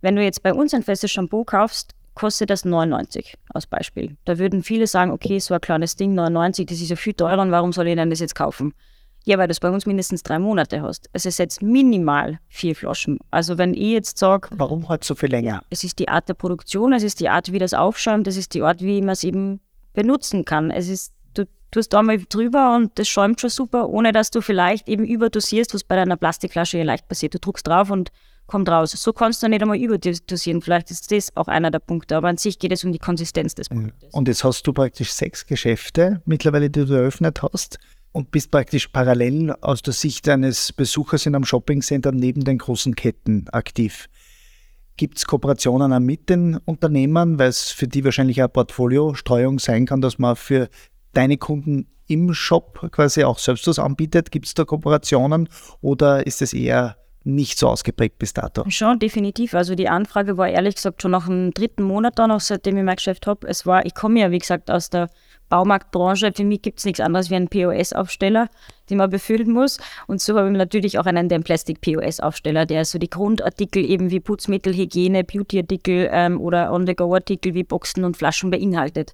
Wenn 0.00 0.16
du 0.16 0.24
jetzt 0.24 0.42
bei 0.42 0.52
uns 0.52 0.74
ein 0.74 0.82
festes 0.82 1.12
Shampoo 1.12 1.44
kaufst, 1.44 1.94
kostet 2.14 2.50
das 2.50 2.64
99 2.64 3.34
als 3.54 3.66
Beispiel. 3.66 4.16
Da 4.24 4.38
würden 4.38 4.64
viele 4.64 4.88
sagen, 4.88 5.12
okay, 5.12 5.38
so 5.38 5.54
ein 5.54 5.60
kleines 5.60 5.94
Ding, 5.94 6.14
99, 6.14 6.66
das 6.66 6.80
ist 6.80 6.90
ja 6.90 6.96
viel 6.96 7.14
teurer 7.14 7.40
und 7.40 7.52
warum 7.52 7.72
soll 7.72 7.86
ich 7.86 7.94
denn 7.94 8.10
das 8.10 8.20
jetzt 8.20 8.34
kaufen? 8.34 8.74
Ja, 9.24 9.38
weil 9.38 9.46
du 9.46 9.52
es 9.52 9.60
bei 9.60 9.70
uns 9.70 9.86
mindestens 9.86 10.22
drei 10.22 10.38
Monate 10.38 10.82
hast. 10.82 11.08
Es 11.12 11.26
ist 11.26 11.38
jetzt 11.38 11.62
minimal 11.62 12.38
vier 12.48 12.74
Flaschen. 12.74 13.18
Also 13.30 13.56
wenn 13.56 13.72
ich 13.74 13.92
jetzt 13.92 14.18
sage, 14.18 14.48
Warum 14.52 14.88
halt 14.88 15.04
so 15.04 15.14
viel 15.14 15.30
länger? 15.30 15.62
es 15.70 15.84
ist 15.84 15.98
die 15.98 16.08
Art 16.08 16.28
der 16.28 16.34
Produktion, 16.34 16.92
es 16.92 17.02
ist 17.02 17.20
die 17.20 17.28
Art, 17.28 17.52
wie 17.52 17.58
das 17.58 17.74
aufschäumt, 17.74 18.26
es 18.26 18.36
ist 18.36 18.54
die 18.54 18.62
Art, 18.62 18.80
wie 18.80 19.00
man 19.00 19.10
es 19.10 19.22
eben 19.22 19.60
benutzen 19.94 20.44
kann. 20.44 20.70
Es 20.70 20.88
ist, 20.88 21.12
du 21.34 21.44
tust 21.70 21.92
da 21.92 22.02
mal 22.02 22.18
drüber 22.28 22.74
und 22.74 22.98
das 22.98 23.08
schäumt 23.08 23.40
schon 23.40 23.50
super, 23.50 23.88
ohne 23.88 24.10
dass 24.10 24.30
du 24.30 24.40
vielleicht 24.40 24.88
eben 24.88 25.04
überdosierst, 25.04 25.72
was 25.72 25.84
bei 25.84 25.94
deiner 25.94 26.16
Plastikflasche 26.16 26.78
ja 26.78 26.84
leicht 26.84 27.06
passiert. 27.06 27.34
Du 27.34 27.38
druckst 27.38 27.66
drauf 27.66 27.90
und 27.90 28.10
kommt 28.46 28.68
raus. 28.68 28.90
So 28.90 29.12
kannst 29.12 29.42
du 29.42 29.48
nicht 29.48 29.62
einmal 29.62 29.78
überdosieren. 29.78 30.62
Vielleicht 30.62 30.90
ist 30.90 31.12
das 31.12 31.36
auch 31.36 31.46
einer 31.46 31.70
der 31.70 31.78
Punkte, 31.78 32.16
aber 32.16 32.28
an 32.28 32.38
sich 32.38 32.58
geht 32.58 32.72
es 32.72 32.84
um 32.84 32.90
die 32.92 32.98
Konsistenz 32.98 33.54
des 33.54 33.68
Produktes. 33.68 34.12
Und 34.12 34.26
jetzt 34.26 34.42
hast 34.42 34.66
du 34.66 34.72
praktisch 34.72 35.12
sechs 35.12 35.46
Geschäfte 35.46 36.20
mittlerweile, 36.24 36.68
die 36.68 36.84
du 36.84 36.92
eröffnet 36.92 37.40
hast 37.42 37.78
und 38.12 38.30
bist 38.30 38.50
praktisch 38.50 38.88
parallel 38.88 39.52
aus 39.60 39.82
der 39.82 39.94
Sicht 39.94 40.28
eines 40.28 40.72
Besuchers 40.72 41.26
in 41.26 41.34
einem 41.34 41.44
Shoppingcenter 41.44 42.12
neben 42.12 42.44
den 42.44 42.58
großen 42.58 42.94
Ketten 42.94 43.48
aktiv. 43.50 44.08
Gibt 44.96 45.18
es 45.18 45.26
Kooperationen 45.26 45.92
auch 45.92 46.00
mit 46.00 46.28
den 46.28 46.58
Unternehmern, 46.58 47.38
weil 47.38 47.48
es 47.48 47.70
für 47.70 47.88
die 47.88 48.04
wahrscheinlich 48.04 48.40
eine 48.40 48.50
Portfoliostreuung 48.50 49.58
sein 49.58 49.86
kann, 49.86 50.02
dass 50.02 50.18
man 50.18 50.36
für 50.36 50.68
deine 51.14 51.38
Kunden 51.38 51.88
im 52.06 52.34
Shop 52.34 52.88
quasi 52.92 53.24
auch 53.24 53.38
selbst 53.38 53.66
was 53.66 53.78
anbietet? 53.78 54.30
Gibt 54.30 54.46
es 54.46 54.54
da 54.54 54.64
Kooperationen 54.64 55.48
oder 55.80 56.26
ist 56.26 56.42
es 56.42 56.52
eher 56.52 56.96
nicht 57.24 57.58
so 57.58 57.68
ausgeprägt 57.68 58.18
bis 58.18 58.34
dato? 58.34 58.68
Schon, 58.68 58.98
definitiv. 58.98 59.54
Also 59.54 59.74
die 59.74 59.88
Anfrage 59.88 60.36
war 60.36 60.48
ehrlich 60.48 60.74
gesagt 60.74 61.00
schon 61.00 61.12
nach 61.12 61.26
dem 61.26 61.52
dritten 61.52 61.82
Monat 61.84 62.18
dann, 62.18 62.30
auch 62.30 62.40
seitdem 62.40 62.76
ich 62.76 62.84
mein 62.84 62.96
Geschäft 62.96 63.26
habe. 63.26 63.46
Es 63.46 63.64
war, 63.64 63.86
ich 63.86 63.94
komme 63.94 64.20
ja, 64.20 64.30
wie 64.30 64.38
gesagt, 64.38 64.70
aus 64.70 64.90
der 64.90 65.08
Baumarktbranche. 65.52 66.32
Für 66.34 66.44
mich 66.44 66.62
gibt 66.62 66.78
es 66.78 66.86
nichts 66.86 66.98
anderes 66.98 67.28
wie 67.28 67.34
einen 67.34 67.48
POS-Aufsteller, 67.48 68.48
den 68.88 68.96
man 68.96 69.10
befüllen 69.10 69.52
muss. 69.52 69.76
Und 70.06 70.22
so 70.22 70.38
habe 70.38 70.50
ich 70.50 70.56
natürlich 70.56 70.98
auch 70.98 71.04
einen 71.04 71.28
den 71.28 71.42
Plastic 71.42 71.82
POS-Aufsteller, 71.82 72.64
der 72.64 72.86
so 72.86 72.98
die 72.98 73.10
Grundartikel 73.10 73.84
eben 73.84 74.10
wie 74.10 74.18
Putzmittel, 74.18 74.74
Hygiene, 74.74 75.24
Beautyartikel 75.24 76.08
ähm, 76.10 76.40
oder 76.40 76.72
On-the-Go-Artikel 76.72 77.52
wie 77.52 77.64
Boxen 77.64 78.04
und 78.04 78.16
Flaschen 78.16 78.50
beinhaltet. 78.50 79.12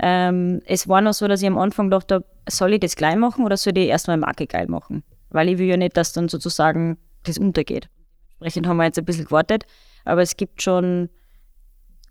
Ähm, 0.00 0.62
es 0.64 0.88
war 0.88 1.00
noch 1.00 1.12
so, 1.12 1.26
dass 1.26 1.42
ich 1.42 1.48
am 1.48 1.58
Anfang 1.58 1.90
dachte, 1.90 2.24
soll 2.48 2.74
ich 2.74 2.80
das 2.80 2.94
gleich 2.94 3.16
machen 3.16 3.44
oder 3.44 3.56
soll 3.56 3.76
ich 3.76 3.88
erstmal 3.88 4.16
Marke 4.16 4.46
geil 4.46 4.68
machen? 4.68 5.02
Weil 5.30 5.48
ich 5.48 5.58
will 5.58 5.66
ja 5.66 5.76
nicht, 5.76 5.96
dass 5.96 6.12
dann 6.12 6.28
sozusagen 6.28 6.98
das 7.24 7.36
untergeht. 7.36 7.88
Entsprechend 8.34 8.68
haben 8.68 8.76
wir 8.76 8.84
jetzt 8.84 8.98
ein 9.00 9.04
bisschen 9.04 9.24
gewartet, 9.24 9.64
aber 10.04 10.22
es 10.22 10.36
gibt 10.36 10.62
schon 10.62 11.08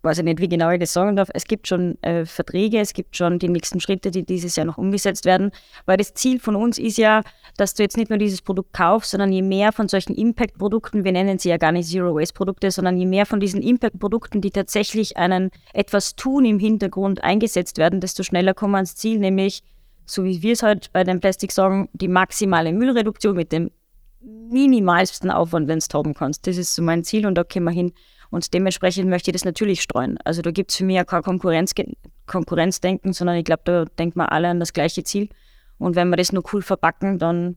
weiß 0.02 0.18
ich 0.18 0.24
nicht, 0.24 0.40
wie 0.40 0.48
genau 0.48 0.70
ich 0.70 0.80
das 0.80 0.92
sagen 0.92 1.16
darf, 1.16 1.28
es 1.34 1.44
gibt 1.44 1.68
schon 1.68 2.02
äh, 2.02 2.24
Verträge, 2.24 2.78
es 2.78 2.92
gibt 2.92 3.16
schon 3.16 3.38
die 3.38 3.48
nächsten 3.48 3.80
Schritte, 3.80 4.10
die 4.10 4.24
dieses 4.24 4.56
Jahr 4.56 4.66
noch 4.66 4.78
umgesetzt 4.78 5.24
werden, 5.24 5.50
weil 5.84 5.96
das 5.96 6.14
Ziel 6.14 6.40
von 6.40 6.56
uns 6.56 6.78
ist 6.78 6.96
ja, 6.96 7.22
dass 7.56 7.74
du 7.74 7.82
jetzt 7.82 7.96
nicht 7.96 8.08
nur 8.08 8.18
dieses 8.18 8.40
Produkt 8.40 8.72
kaufst, 8.72 9.10
sondern 9.10 9.32
je 9.32 9.42
mehr 9.42 9.72
von 9.72 9.88
solchen 9.88 10.14
Impact-Produkten, 10.14 11.04
wir 11.04 11.12
nennen 11.12 11.38
sie 11.38 11.50
ja 11.50 11.58
gar 11.58 11.72
nicht 11.72 11.88
Zero-Waste-Produkte, 11.88 12.70
sondern 12.70 12.96
je 12.96 13.06
mehr 13.06 13.26
von 13.26 13.40
diesen 13.40 13.62
Impact-Produkten, 13.62 14.40
die 14.40 14.50
tatsächlich 14.50 15.16
einen 15.16 15.50
etwas 15.74 16.16
tun 16.16 16.44
im 16.44 16.58
Hintergrund 16.58 17.22
eingesetzt 17.22 17.78
werden, 17.78 18.00
desto 18.00 18.22
schneller 18.22 18.54
kommen 18.54 18.72
wir 18.72 18.78
ans 18.78 18.96
Ziel, 18.96 19.18
nämlich, 19.18 19.62
so 20.06 20.24
wie 20.24 20.42
wir 20.42 20.54
es 20.54 20.62
halt 20.62 20.92
bei 20.92 21.04
den 21.04 21.20
Plastik 21.20 21.52
sagen, 21.52 21.88
die 21.92 22.08
maximale 22.08 22.72
Müllreduktion 22.72 23.36
mit 23.36 23.52
dem 23.52 23.70
minimalsten 24.22 25.30
Aufwand, 25.30 25.68
wenn 25.68 25.78
es 25.78 25.88
haben 25.92 26.14
kannst. 26.14 26.46
Das 26.46 26.56
ist 26.56 26.74
so 26.74 26.82
mein 26.82 27.04
Ziel 27.04 27.26
und 27.26 27.36
da 27.36 27.44
kommen 27.44 27.64
wir 27.64 27.72
hin. 27.72 27.92
Und 28.30 28.54
dementsprechend 28.54 29.08
möchte 29.08 29.30
ich 29.30 29.32
das 29.32 29.44
natürlich 29.44 29.82
streuen. 29.82 30.16
Also 30.24 30.40
da 30.40 30.50
gibt 30.52 30.70
es 30.70 30.76
für 30.76 30.84
mich 30.84 30.96
ja 30.96 31.04
kein 31.04 31.22
Konkurrenz, 31.22 31.74
Konkurrenzdenken, 32.26 33.12
sondern 33.12 33.36
ich 33.36 33.44
glaube, 33.44 33.62
da 33.64 33.84
denkt 33.84 34.16
man 34.16 34.28
alle 34.28 34.48
an 34.48 34.60
das 34.60 34.72
gleiche 34.72 35.02
Ziel. 35.02 35.28
Und 35.78 35.96
wenn 35.96 36.10
wir 36.10 36.16
das 36.16 36.32
nur 36.32 36.44
cool 36.52 36.62
verpacken, 36.62 37.18
dann 37.18 37.56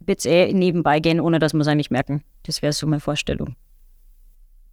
wird 0.00 0.18
es 0.18 0.26
eh 0.26 0.52
nebenbei 0.52 1.00
gehen, 1.00 1.20
ohne 1.20 1.38
dass 1.38 1.54
wir 1.54 1.60
es 1.60 1.68
eigentlich 1.68 1.90
merken. 1.90 2.22
Das 2.42 2.62
wäre 2.62 2.72
so 2.72 2.86
meine 2.86 3.00
Vorstellung. 3.00 3.56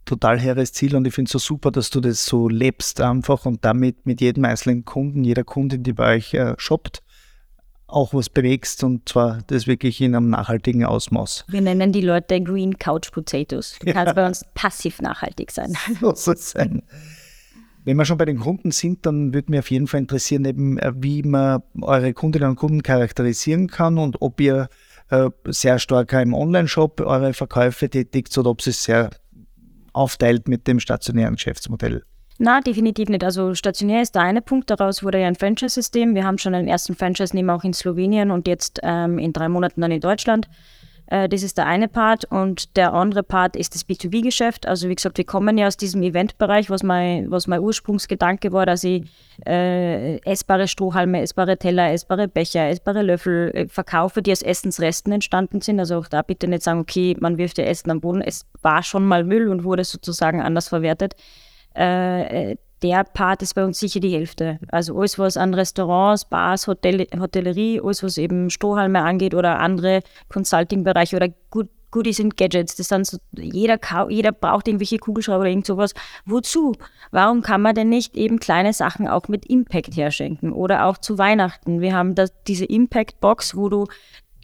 Total 0.04 0.38
hehres 0.38 0.72
Ziel 0.72 0.94
und 0.96 1.06
ich 1.06 1.14
finde 1.14 1.28
es 1.28 1.32
so 1.32 1.38
super, 1.38 1.70
dass 1.70 1.88
du 1.88 2.00
das 2.00 2.26
so 2.26 2.48
lebst 2.48 3.00
einfach 3.00 3.46
und 3.46 3.64
damit 3.64 4.04
mit 4.04 4.20
jedem 4.20 4.44
einzelnen 4.44 4.84
Kunden, 4.84 5.24
jeder 5.24 5.44
Kundin, 5.44 5.82
die 5.82 5.94
bei 5.94 6.16
euch 6.16 6.34
äh, 6.34 6.54
shoppt, 6.58 7.02
auch 7.94 8.12
was 8.12 8.28
bewegst 8.28 8.82
und 8.84 9.08
zwar 9.08 9.38
das 9.46 9.66
wirklich 9.66 10.00
in 10.00 10.14
einem 10.14 10.28
nachhaltigen 10.30 10.84
Ausmaß. 10.84 11.44
Wir 11.48 11.60
nennen 11.60 11.92
die 11.92 12.00
Leute 12.00 12.42
Green 12.42 12.78
Couch 12.78 13.12
Potatoes. 13.12 13.78
Du 13.80 13.92
kannst 13.92 14.14
bei 14.14 14.26
uns 14.26 14.44
passiv 14.54 15.00
nachhaltig 15.00 15.50
sein. 15.50 15.74
So 16.00 16.14
soll 16.14 16.34
es 16.34 16.50
sein. 16.50 16.82
Wenn 17.84 17.96
wir 17.96 18.04
schon 18.04 18.18
bei 18.18 18.24
den 18.24 18.40
Kunden 18.40 18.70
sind, 18.70 19.06
dann 19.06 19.32
würde 19.32 19.50
mich 19.50 19.60
auf 19.60 19.70
jeden 19.70 19.86
Fall 19.86 20.00
interessieren, 20.00 20.44
eben, 20.44 20.78
äh, 20.78 20.92
wie 20.96 21.22
man 21.22 21.62
eure 21.80 22.12
Kundinnen 22.14 22.50
und 22.50 22.56
Kunden 22.56 22.82
charakterisieren 22.82 23.68
kann 23.68 23.98
und 23.98 24.22
ob 24.22 24.40
ihr 24.40 24.68
äh, 25.10 25.30
sehr 25.46 25.78
stark 25.78 26.12
im 26.14 26.34
Online-Shop 26.34 27.00
eure 27.00 27.32
Verkäufe 27.34 27.88
tätigt 27.88 28.36
oder 28.38 28.50
ob 28.50 28.66
es 28.66 28.82
sehr 28.82 29.10
aufteilt 29.92 30.48
mit 30.48 30.66
dem 30.66 30.80
stationären 30.80 31.36
Geschäftsmodell. 31.36 32.04
Na, 32.38 32.60
definitiv 32.60 33.08
nicht. 33.08 33.22
Also 33.22 33.54
stationär 33.54 34.02
ist 34.02 34.14
der 34.16 34.22
eine 34.22 34.42
Punkt, 34.42 34.68
daraus 34.68 35.04
wurde 35.04 35.20
ja 35.20 35.28
ein 35.28 35.36
Franchise-System. 35.36 36.14
Wir 36.16 36.24
haben 36.24 36.38
schon 36.38 36.54
einen 36.54 36.66
ersten 36.66 36.96
Franchise-Nehmer 36.96 37.54
auch 37.54 37.64
in 37.64 37.72
Slowenien 37.72 38.32
und 38.32 38.48
jetzt 38.48 38.80
ähm, 38.82 39.18
in 39.18 39.32
drei 39.32 39.48
Monaten 39.48 39.80
dann 39.80 39.92
in 39.92 40.00
Deutschland. 40.00 40.48
Äh, 41.06 41.28
das 41.28 41.44
ist 41.44 41.58
der 41.58 41.66
eine 41.66 41.86
Part 41.86 42.24
und 42.24 42.76
der 42.76 42.92
andere 42.92 43.22
Part 43.22 43.54
ist 43.54 43.76
das 43.76 43.86
B2B-Geschäft. 43.86 44.66
Also 44.66 44.88
wie 44.88 44.96
gesagt, 44.96 45.16
wir 45.16 45.24
kommen 45.24 45.58
ja 45.58 45.68
aus 45.68 45.76
diesem 45.76 46.02
Eventbereich, 46.02 46.70
was 46.70 46.82
mein, 46.82 47.30
was 47.30 47.46
mein 47.46 47.60
Ursprungsgedanke 47.60 48.50
war, 48.52 48.66
dass 48.66 48.82
ich 48.82 49.04
äh, 49.46 50.16
essbare 50.22 50.66
Strohhalme, 50.66 51.20
essbare 51.20 51.56
Teller, 51.56 51.92
essbare 51.92 52.26
Becher, 52.26 52.68
essbare 52.68 53.02
Löffel 53.02 53.52
äh, 53.54 53.68
verkaufe, 53.68 54.22
die 54.22 54.32
aus 54.32 54.42
Essensresten 54.42 55.12
entstanden 55.12 55.60
sind. 55.60 55.78
Also 55.78 55.98
auch 55.98 56.08
da 56.08 56.22
bitte 56.22 56.48
nicht 56.48 56.64
sagen, 56.64 56.80
okay, 56.80 57.16
man 57.20 57.38
wirft 57.38 57.58
ja 57.58 57.64
Essen 57.64 57.92
am 57.92 58.00
Boden. 58.00 58.22
Es 58.22 58.44
war 58.60 58.82
schon 58.82 59.06
mal 59.06 59.22
Müll 59.22 59.48
und 59.48 59.62
wurde 59.62 59.84
sozusagen 59.84 60.42
anders 60.42 60.68
verwertet 60.68 61.14
äh, 61.74 62.56
der 62.82 63.04
Part 63.04 63.40
ist 63.40 63.54
bei 63.54 63.64
uns 63.64 63.80
sicher 63.80 64.00
die 64.00 64.12
Hälfte. 64.12 64.58
Also 64.68 64.98
alles, 64.98 65.18
was 65.18 65.36
an 65.36 65.54
Restaurants, 65.54 66.26
Bars, 66.26 66.66
Hotel, 66.66 67.06
Hotellerie, 67.18 67.80
alles, 67.82 68.02
was 68.02 68.18
eben 68.18 68.50
Strohhalme 68.50 69.02
angeht 69.02 69.34
oder 69.34 69.58
andere 69.58 70.00
Consulting-Bereiche 70.28 71.16
oder 71.16 71.28
Good, 71.50 71.68
Goodies 71.90 72.20
und 72.20 72.36
Gadgets. 72.36 72.76
Das 72.76 72.88
sind 72.88 73.06
so, 73.06 73.18
jeder, 73.32 73.78
jeder 74.10 74.32
braucht 74.32 74.68
irgendwelche 74.68 74.98
Kugelschreiber 74.98 75.40
oder 75.40 75.48
irgend 75.48 75.64
sowas. 75.64 75.94
Wozu? 76.26 76.74
Warum 77.10 77.40
kann 77.40 77.62
man 77.62 77.74
denn 77.74 77.88
nicht 77.88 78.16
eben 78.16 78.38
kleine 78.40 78.72
Sachen 78.72 79.08
auch 79.08 79.28
mit 79.28 79.46
Impact 79.46 79.96
herschenken? 79.96 80.52
Oder 80.52 80.86
auch 80.86 80.98
zu 80.98 81.16
Weihnachten. 81.16 81.80
Wir 81.80 81.94
haben 81.94 82.14
da 82.14 82.26
diese 82.46 82.64
Impact-Box, 82.64 83.56
wo 83.56 83.68
du 83.68 83.86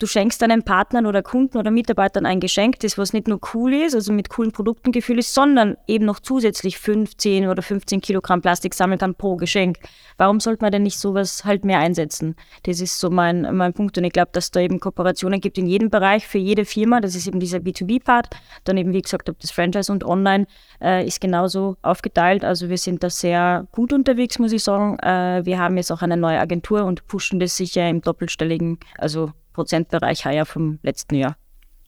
Du 0.00 0.06
schenkst 0.06 0.40
deinen 0.40 0.62
Partnern 0.62 1.04
oder 1.04 1.22
Kunden 1.22 1.58
oder 1.58 1.70
Mitarbeitern 1.70 2.24
ein 2.24 2.40
Geschenk, 2.40 2.80
das 2.80 2.96
was 2.96 3.12
nicht 3.12 3.28
nur 3.28 3.38
cool 3.52 3.74
ist, 3.74 3.94
also 3.94 4.14
mit 4.14 4.30
coolen 4.30 4.50
Produkten 4.50 4.92
gefüllt 4.92 5.18
ist, 5.18 5.34
sondern 5.34 5.76
eben 5.86 6.06
noch 6.06 6.20
zusätzlich 6.20 6.78
15 6.78 7.46
oder 7.46 7.60
15 7.60 8.00
Kilogramm 8.00 8.40
Plastik 8.40 8.72
sammeln 8.72 8.98
kann 8.98 9.14
pro 9.14 9.36
Geschenk. 9.36 9.76
Warum 10.16 10.40
sollte 10.40 10.64
man 10.64 10.72
denn 10.72 10.84
nicht 10.84 10.98
sowas 10.98 11.44
halt 11.44 11.66
mehr 11.66 11.80
einsetzen? 11.80 12.34
Das 12.62 12.80
ist 12.80 12.98
so 12.98 13.10
mein, 13.10 13.42
mein 13.54 13.74
Punkt 13.74 13.98
und 13.98 14.04
ich 14.04 14.12
glaube, 14.14 14.30
dass 14.32 14.50
da 14.50 14.60
eben 14.60 14.80
Kooperationen 14.80 15.38
gibt 15.38 15.58
in 15.58 15.66
jedem 15.66 15.90
Bereich 15.90 16.26
für 16.26 16.38
jede 16.38 16.64
Firma. 16.64 17.02
Das 17.02 17.14
ist 17.14 17.26
eben 17.26 17.38
dieser 17.38 17.58
B2B-Part. 17.58 18.30
Dann 18.64 18.78
eben, 18.78 18.94
wie 18.94 19.02
gesagt, 19.02 19.28
ob 19.28 19.38
das 19.38 19.50
Franchise 19.50 19.92
und 19.92 20.02
Online 20.02 20.46
äh, 20.80 21.06
ist 21.06 21.20
genauso 21.20 21.76
aufgeteilt. 21.82 22.42
Also 22.42 22.70
wir 22.70 22.78
sind 22.78 23.02
da 23.02 23.10
sehr 23.10 23.66
gut 23.70 23.92
unterwegs, 23.92 24.38
muss 24.38 24.52
ich 24.52 24.64
sagen. 24.64 24.98
Äh, 25.00 25.44
wir 25.44 25.58
haben 25.58 25.76
jetzt 25.76 25.92
auch 25.92 26.00
eine 26.00 26.16
neue 26.16 26.40
Agentur 26.40 26.84
und 26.84 27.06
pushen 27.06 27.38
das 27.38 27.54
sicher 27.58 27.86
im 27.86 28.00
doppelstelligen, 28.00 28.78
also 28.96 29.32
Prozentbereich 29.52 30.24
heuer 30.24 30.46
vom 30.46 30.78
letzten 30.82 31.16
Jahr. 31.16 31.36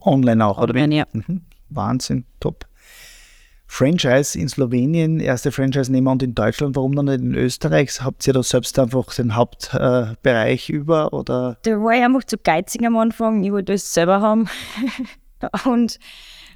Online 0.01 0.45
auch, 0.45 0.59
oder? 0.59 0.75
Online, 0.75 0.95
ja. 0.95 1.05
Mhm. 1.13 1.43
Wahnsinn, 1.69 2.25
top. 2.41 2.67
Franchise 3.67 4.39
in 4.39 4.51
Slowenien, 4.51 5.19
erste 5.19 5.51
Franchise-Nehmer 5.51 6.11
und 6.13 6.23
in 6.23 6.35
Deutschland, 6.35 6.77
warum 6.77 6.95
dann 6.95 7.07
nicht 7.07 7.21
in 7.21 7.35
Österreich? 7.35 8.03
Habt 8.03 8.27
ihr 8.27 8.35
da 8.35 8.43
selbst 8.43 8.79
einfach 8.79 9.15
den 9.15 9.35
Hauptbereich 9.35 10.69
äh, 10.69 10.73
über? 10.73 11.11
Oder? 11.15 11.57
Da 11.63 11.71
war 11.83 11.95
ich 11.95 12.05
einfach 12.05 12.25
zu 12.25 12.37
geizig 12.37 12.85
am 12.85 12.99
Anfang, 12.99 13.43
ich 13.43 13.51
wollte 13.51 13.73
das 13.73 13.95
selber 13.95 14.21
haben. 14.21 14.47
und 15.65 15.99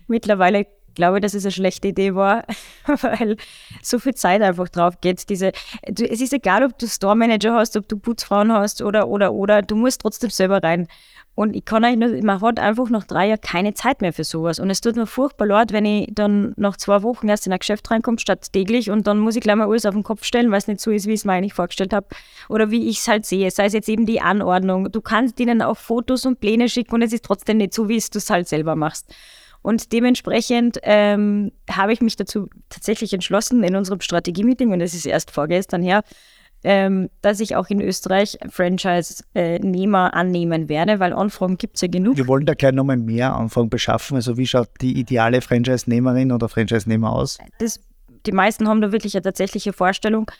mittlerweile 0.09 0.66
glaube, 0.96 1.20
dass 1.20 1.35
es 1.35 1.44
eine 1.44 1.52
schlechte 1.52 1.88
Idee 1.88 2.16
war, 2.16 2.44
weil 2.87 3.37
so 3.82 4.00
viel 4.00 4.14
Zeit 4.14 4.42
einfach 4.42 4.68
drauf 4.68 5.00
geht. 5.00 5.28
Diese, 5.28 5.52
du, 5.88 6.04
es 6.04 6.20
ist 6.20 6.32
egal, 6.32 6.64
ob 6.64 6.76
du 6.78 6.88
Store 6.88 7.14
Manager 7.14 7.54
hast, 7.54 7.76
ob 7.76 7.88
du 7.88 7.96
Putzfrauen 7.96 8.52
hast 8.52 8.82
oder, 8.82 9.06
oder, 9.06 9.32
oder, 9.32 9.62
du 9.62 9.76
musst 9.76 10.00
trotzdem 10.00 10.30
selber 10.30 10.62
rein. 10.62 10.88
Und 11.37 11.54
ich 11.54 11.66
kann 11.66 11.85
euch 11.85 11.96
nur, 11.96 12.09
man 12.22 12.40
hat 12.40 12.59
einfach 12.59 12.88
nach 12.88 13.04
drei 13.04 13.28
Jahren 13.28 13.42
keine 13.42 13.74
Zeit 13.74 14.00
mehr 14.00 14.14
für 14.14 14.24
sowas. 14.24 14.59
Und 14.59 14.70
es 14.70 14.80
tut 14.80 14.96
mir 14.96 15.06
furchtbar 15.06 15.46
leid, 15.46 15.70
wenn 15.70 15.85
ich 15.85 16.09
dann 16.14 16.54
nach 16.56 16.78
zwei 16.78 17.02
Wochen 17.02 17.28
erst 17.28 17.46
in 17.46 17.52
ein 17.52 17.59
Geschäft 17.59 17.90
reinkomme, 17.90 18.18
statt 18.18 18.50
täglich. 18.54 18.90
Und 18.90 19.06
dann 19.06 19.18
muss 19.18 19.37
ich 19.37 19.42
gleich 19.42 19.54
mal 19.54 19.68
alles 19.68 19.85
auf 19.85 19.92
den 19.92 20.02
Kopf 20.02 20.24
stellen, 20.24 20.50
weil 20.50 20.59
es 20.59 20.66
nicht 20.66 20.80
so 20.80 20.90
ist, 20.90 21.06
wie 21.06 21.12
ich 21.12 21.20
es 21.20 21.24
mir 21.26 21.35
eigentlich 21.35 21.52
vorgestellt 21.52 21.92
habe. 21.92 22.06
Oder 22.48 22.70
wie 22.70 22.88
ich 22.88 23.00
es 23.00 23.09
halt 23.09 23.26
sehe. 23.26 23.50
Sei 23.50 23.66
es 23.66 23.74
jetzt 23.74 23.90
eben 23.90 24.06
die 24.06 24.22
Anordnung. 24.22 24.90
Du 24.90 25.02
kannst 25.02 25.38
ihnen 25.38 25.61
auch 25.61 25.76
Fotos 25.76 26.24
und 26.24 26.40
Pläne 26.40 26.70
schicken 26.70 26.94
und 26.94 27.02
es 27.02 27.12
ist 27.12 27.26
trotzdem 27.26 27.59
nicht 27.59 27.74
so, 27.74 27.87
wie 27.87 27.98
du 27.98 28.18
es 28.18 28.30
halt 28.30 28.48
selber 28.48 28.74
machst. 28.74 29.14
Und 29.66 29.92
dementsprechend 29.92 30.79
ähm, 30.85 31.50
habe 31.68 31.92
ich 31.92 32.00
mich 32.00 32.14
dazu 32.14 32.48
tatsächlich 32.68 33.12
entschlossen 33.12 33.64
in 33.64 33.74
unserem 33.74 34.00
Strategie-Meeting, 34.00 34.70
und 34.70 34.79
das 34.79 34.94
ist 34.94 35.07
erst 35.07 35.33
vorgestern 35.33 35.83
her, 35.83 36.05
ähm, 36.62 37.11
dass 37.20 37.40
ich 37.40 37.57
auch 37.57 37.68
in 37.68 37.81
Österreich 37.81 38.38
Franchise-Nehmer 38.48 40.14
annehmen 40.14 40.68
werde, 40.68 41.00
weil 41.00 41.12
Anfragen 41.12 41.59
gibt 41.59 41.74
es 41.74 41.81
ja 41.81 41.88
genug. 41.88 42.16
Wir 42.16 42.29
wollen 42.29 42.46
da 42.46 42.55
gleich 42.55 42.74
nochmal 42.74 42.96
mehr 42.96 43.35
Anfragen 43.35 43.68
beschaffen. 43.68 44.14
Also 44.14 44.37
wie 44.37 44.46
schaut 44.46 44.68
die 44.81 45.00
ideale 45.00 45.40
Franchise-Nehmerin 45.40 46.31
oder 46.31 46.48
Franchise-Nehmer 46.48 47.12
aus? 47.12 47.38
Das, 47.59 47.81
die 48.24 48.31
meisten 48.31 48.68
haben 48.68 48.81
da 48.81 48.92
wirklich 48.92 49.16
eine 49.16 49.22
tatsächliche 49.22 49.72
Vorstellung 49.72 50.31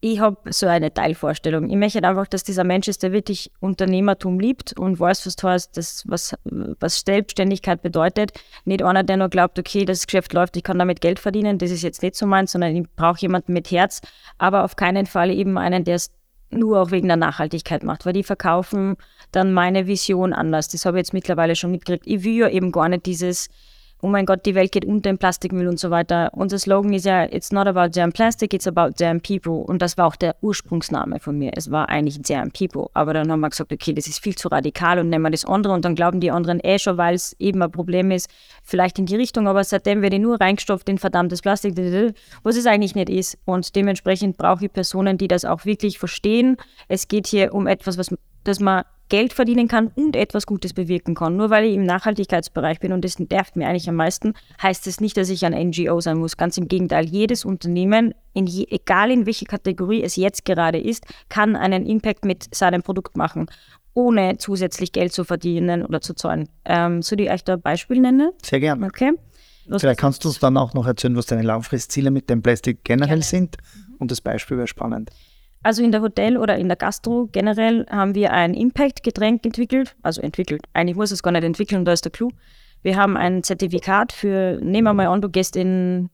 ich 0.00 0.20
habe 0.20 0.52
so 0.52 0.66
eine 0.66 0.92
Teilvorstellung. 0.92 1.70
Ich 1.70 1.76
möchte 1.76 2.02
einfach, 2.02 2.26
dass 2.26 2.44
dieser 2.44 2.64
Mensch 2.64 2.86
ist, 2.86 3.02
der 3.02 3.12
wirklich 3.12 3.50
Unternehmertum 3.60 4.38
liebt 4.38 4.78
und 4.78 5.00
weiß, 5.00 5.26
was 5.26 5.36
heißt, 5.42 5.76
das, 5.76 6.04
was, 6.06 6.36
was 6.44 7.00
Selbstständigkeit 7.00 7.82
bedeutet. 7.82 8.32
Nicht 8.64 8.82
einer, 8.82 9.02
der 9.02 9.16
nur 9.16 9.30
glaubt, 9.30 9.58
okay, 9.58 9.84
das 9.84 10.06
Geschäft 10.06 10.32
läuft, 10.32 10.56
ich 10.56 10.62
kann 10.62 10.78
damit 10.78 11.00
Geld 11.00 11.18
verdienen. 11.18 11.58
Das 11.58 11.70
ist 11.70 11.82
jetzt 11.82 12.02
nicht 12.02 12.14
so 12.14 12.26
meins, 12.26 12.52
sondern 12.52 12.76
ich 12.76 12.86
brauche 12.94 13.20
jemanden 13.20 13.52
mit 13.52 13.70
Herz, 13.70 14.02
aber 14.38 14.64
auf 14.64 14.76
keinen 14.76 15.06
Fall 15.06 15.30
eben 15.30 15.56
einen, 15.56 15.84
der 15.84 15.96
es 15.96 16.10
nur 16.50 16.80
auch 16.80 16.90
wegen 16.90 17.08
der 17.08 17.16
Nachhaltigkeit 17.16 17.82
macht, 17.82 18.06
weil 18.06 18.12
die 18.12 18.22
verkaufen 18.22 18.96
dann 19.32 19.52
meine 19.52 19.86
Vision 19.86 20.32
anders. 20.32 20.68
Das 20.68 20.84
habe 20.84 20.98
ich 20.98 21.00
jetzt 21.00 21.12
mittlerweile 21.12 21.56
schon 21.56 21.72
mitgekriegt. 21.72 22.06
Ich 22.06 22.22
will 22.22 22.36
ja 22.36 22.48
eben 22.48 22.70
gar 22.70 22.88
nicht 22.88 23.06
dieses 23.06 23.48
oh 24.02 24.08
mein 24.08 24.26
Gott, 24.26 24.44
die 24.44 24.54
Welt 24.54 24.72
geht 24.72 24.84
unter 24.84 25.10
im 25.10 25.18
Plastikmüll 25.18 25.68
und 25.68 25.80
so 25.80 25.90
weiter. 25.90 26.30
Unser 26.34 26.58
Slogan 26.58 26.92
ist 26.92 27.06
ja, 27.06 27.24
it's 27.24 27.50
not 27.50 27.66
about 27.66 27.88
damn 27.88 28.12
plastic, 28.12 28.52
it's 28.52 28.66
about 28.66 28.90
damn 28.98 29.20
people. 29.20 29.64
Und 29.64 29.80
das 29.80 29.96
war 29.96 30.06
auch 30.06 30.16
der 30.16 30.36
Ursprungsname 30.42 31.18
von 31.18 31.38
mir. 31.38 31.52
Es 31.54 31.70
war 31.70 31.88
eigentlich 31.88 32.20
damn 32.22 32.50
people. 32.50 32.88
Aber 32.94 33.14
dann 33.14 33.30
haben 33.30 33.40
wir 33.40 33.50
gesagt, 33.50 33.72
okay, 33.72 33.94
das 33.94 34.06
ist 34.06 34.22
viel 34.22 34.34
zu 34.34 34.48
radikal 34.48 34.98
und 34.98 35.08
nehmen 35.08 35.22
wir 35.22 35.30
das 35.30 35.44
andere. 35.44 35.72
Und 35.72 35.84
dann 35.84 35.94
glauben 35.94 36.20
die 36.20 36.30
anderen 36.30 36.60
eh 36.62 36.78
schon, 36.78 36.98
weil 36.98 37.14
es 37.14 37.34
eben 37.38 37.62
ein 37.62 37.70
Problem 37.70 38.10
ist, 38.10 38.28
vielleicht 38.62 38.98
in 38.98 39.06
die 39.06 39.16
Richtung. 39.16 39.48
Aber 39.48 39.64
seitdem 39.64 40.02
werde 40.02 40.16
ich 40.16 40.22
nur 40.22 40.40
reingestopft 40.40 40.88
in 40.88 40.98
verdammtes 40.98 41.40
Plastik, 41.40 41.74
was 42.42 42.56
es 42.56 42.66
eigentlich 42.66 42.94
nicht 42.94 43.08
ist. 43.08 43.38
Und 43.44 43.74
dementsprechend 43.74 44.36
brauche 44.36 44.66
ich 44.66 44.72
Personen, 44.72 45.18
die 45.18 45.28
das 45.28 45.44
auch 45.44 45.64
wirklich 45.64 45.98
verstehen. 45.98 46.56
Es 46.88 47.08
geht 47.08 47.26
hier 47.26 47.54
um 47.54 47.66
etwas, 47.66 47.96
was, 47.98 48.14
das 48.44 48.60
man 48.60 48.84
Geld 49.08 49.32
verdienen 49.32 49.68
kann 49.68 49.88
und 49.94 50.16
etwas 50.16 50.46
Gutes 50.46 50.72
bewirken 50.72 51.14
kann. 51.14 51.36
Nur 51.36 51.50
weil 51.50 51.64
ich 51.64 51.74
im 51.74 51.84
Nachhaltigkeitsbereich 51.84 52.80
bin 52.80 52.92
und 52.92 53.04
das 53.04 53.18
nervt 53.18 53.56
mir 53.56 53.68
eigentlich 53.68 53.88
am 53.88 53.94
meisten, 53.94 54.34
heißt 54.62 54.86
es 54.86 54.96
das 54.96 55.00
nicht, 55.00 55.16
dass 55.16 55.28
ich 55.28 55.44
ein 55.44 55.52
NGO 55.52 56.00
sein 56.00 56.18
muss. 56.18 56.36
Ganz 56.36 56.56
im 56.58 56.68
Gegenteil, 56.68 57.06
jedes 57.06 57.44
Unternehmen, 57.44 58.14
in 58.32 58.46
je, 58.46 58.66
egal 58.70 59.10
in 59.10 59.26
welcher 59.26 59.46
Kategorie 59.46 60.02
es 60.02 60.16
jetzt 60.16 60.44
gerade 60.44 60.78
ist, 60.78 61.04
kann 61.28 61.56
einen 61.56 61.86
Impact 61.86 62.24
mit 62.24 62.54
seinem 62.54 62.82
Produkt 62.82 63.16
machen, 63.16 63.46
ohne 63.94 64.36
zusätzlich 64.38 64.92
Geld 64.92 65.12
zu 65.12 65.24
verdienen 65.24 65.84
oder 65.84 66.00
zu 66.00 66.14
zahlen. 66.14 66.48
Ähm, 66.64 67.02
soll 67.02 67.20
ich 67.20 67.30
euch 67.30 67.44
da 67.44 67.54
ein 67.54 67.62
Beispiel 67.62 68.00
nennen? 68.00 68.30
Sehr 68.42 68.60
gerne. 68.60 68.86
Okay. 68.86 69.12
Was 69.68 69.82
Vielleicht 69.82 70.00
kannst 70.00 70.24
du 70.24 70.28
uns 70.28 70.38
dann 70.38 70.56
auch 70.56 70.74
noch 70.74 70.86
erzählen, 70.86 71.16
was 71.16 71.26
deine 71.26 71.42
Langfristziele 71.42 72.10
mit 72.10 72.30
dem 72.30 72.42
Plastik 72.42 72.84
generell 72.84 73.08
Gerne. 73.08 73.22
sind. 73.22 73.56
Und 73.98 74.10
das 74.10 74.20
Beispiel 74.20 74.56
wäre 74.58 74.66
spannend. 74.66 75.10
Also 75.66 75.82
in 75.82 75.90
der 75.90 76.00
Hotel 76.00 76.36
oder 76.36 76.56
in 76.56 76.68
der 76.68 76.76
Gastro 76.76 77.28
generell 77.32 77.86
haben 77.90 78.14
wir 78.14 78.32
ein 78.32 78.54
Impact-Getränk 78.54 79.44
entwickelt. 79.44 79.96
Also 80.00 80.22
entwickelt. 80.22 80.62
Eigentlich 80.74 80.94
muss 80.94 81.10
es 81.10 81.24
gar 81.24 81.32
nicht 81.32 81.42
entwickeln, 81.42 81.84
da 81.84 81.92
ist 81.92 82.04
der 82.04 82.12
Clou. 82.12 82.30
Wir 82.82 82.94
haben 82.94 83.16
ein 83.16 83.42
Zertifikat 83.42 84.12
für, 84.12 84.60
nehmen 84.62 84.84
wir 84.84 84.94
mal 84.94 85.08
an, 85.08 85.22
du 85.22 85.28
gehst 85.28 85.56
in 85.56 86.08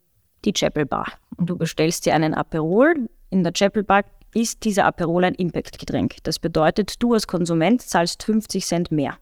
die 0.46 0.54
Chapel 0.54 0.86
Bar 0.86 1.12
und 1.36 1.50
du 1.50 1.58
bestellst 1.58 2.06
dir 2.06 2.14
einen 2.14 2.32
Aperol. 2.32 3.10
In 3.28 3.42
der 3.42 3.52
Chapel 3.52 3.84
Bar 3.84 4.04
ist 4.32 4.64
dieser 4.64 4.86
Aperol 4.86 5.22
ein 5.24 5.34
Impact-Getränk. 5.34 6.16
Das 6.22 6.38
bedeutet, 6.38 7.02
du 7.02 7.12
als 7.12 7.26
Konsument 7.26 7.82
zahlst 7.82 8.22
50 8.22 8.64
Cent 8.64 8.90
mehr. 8.90 9.18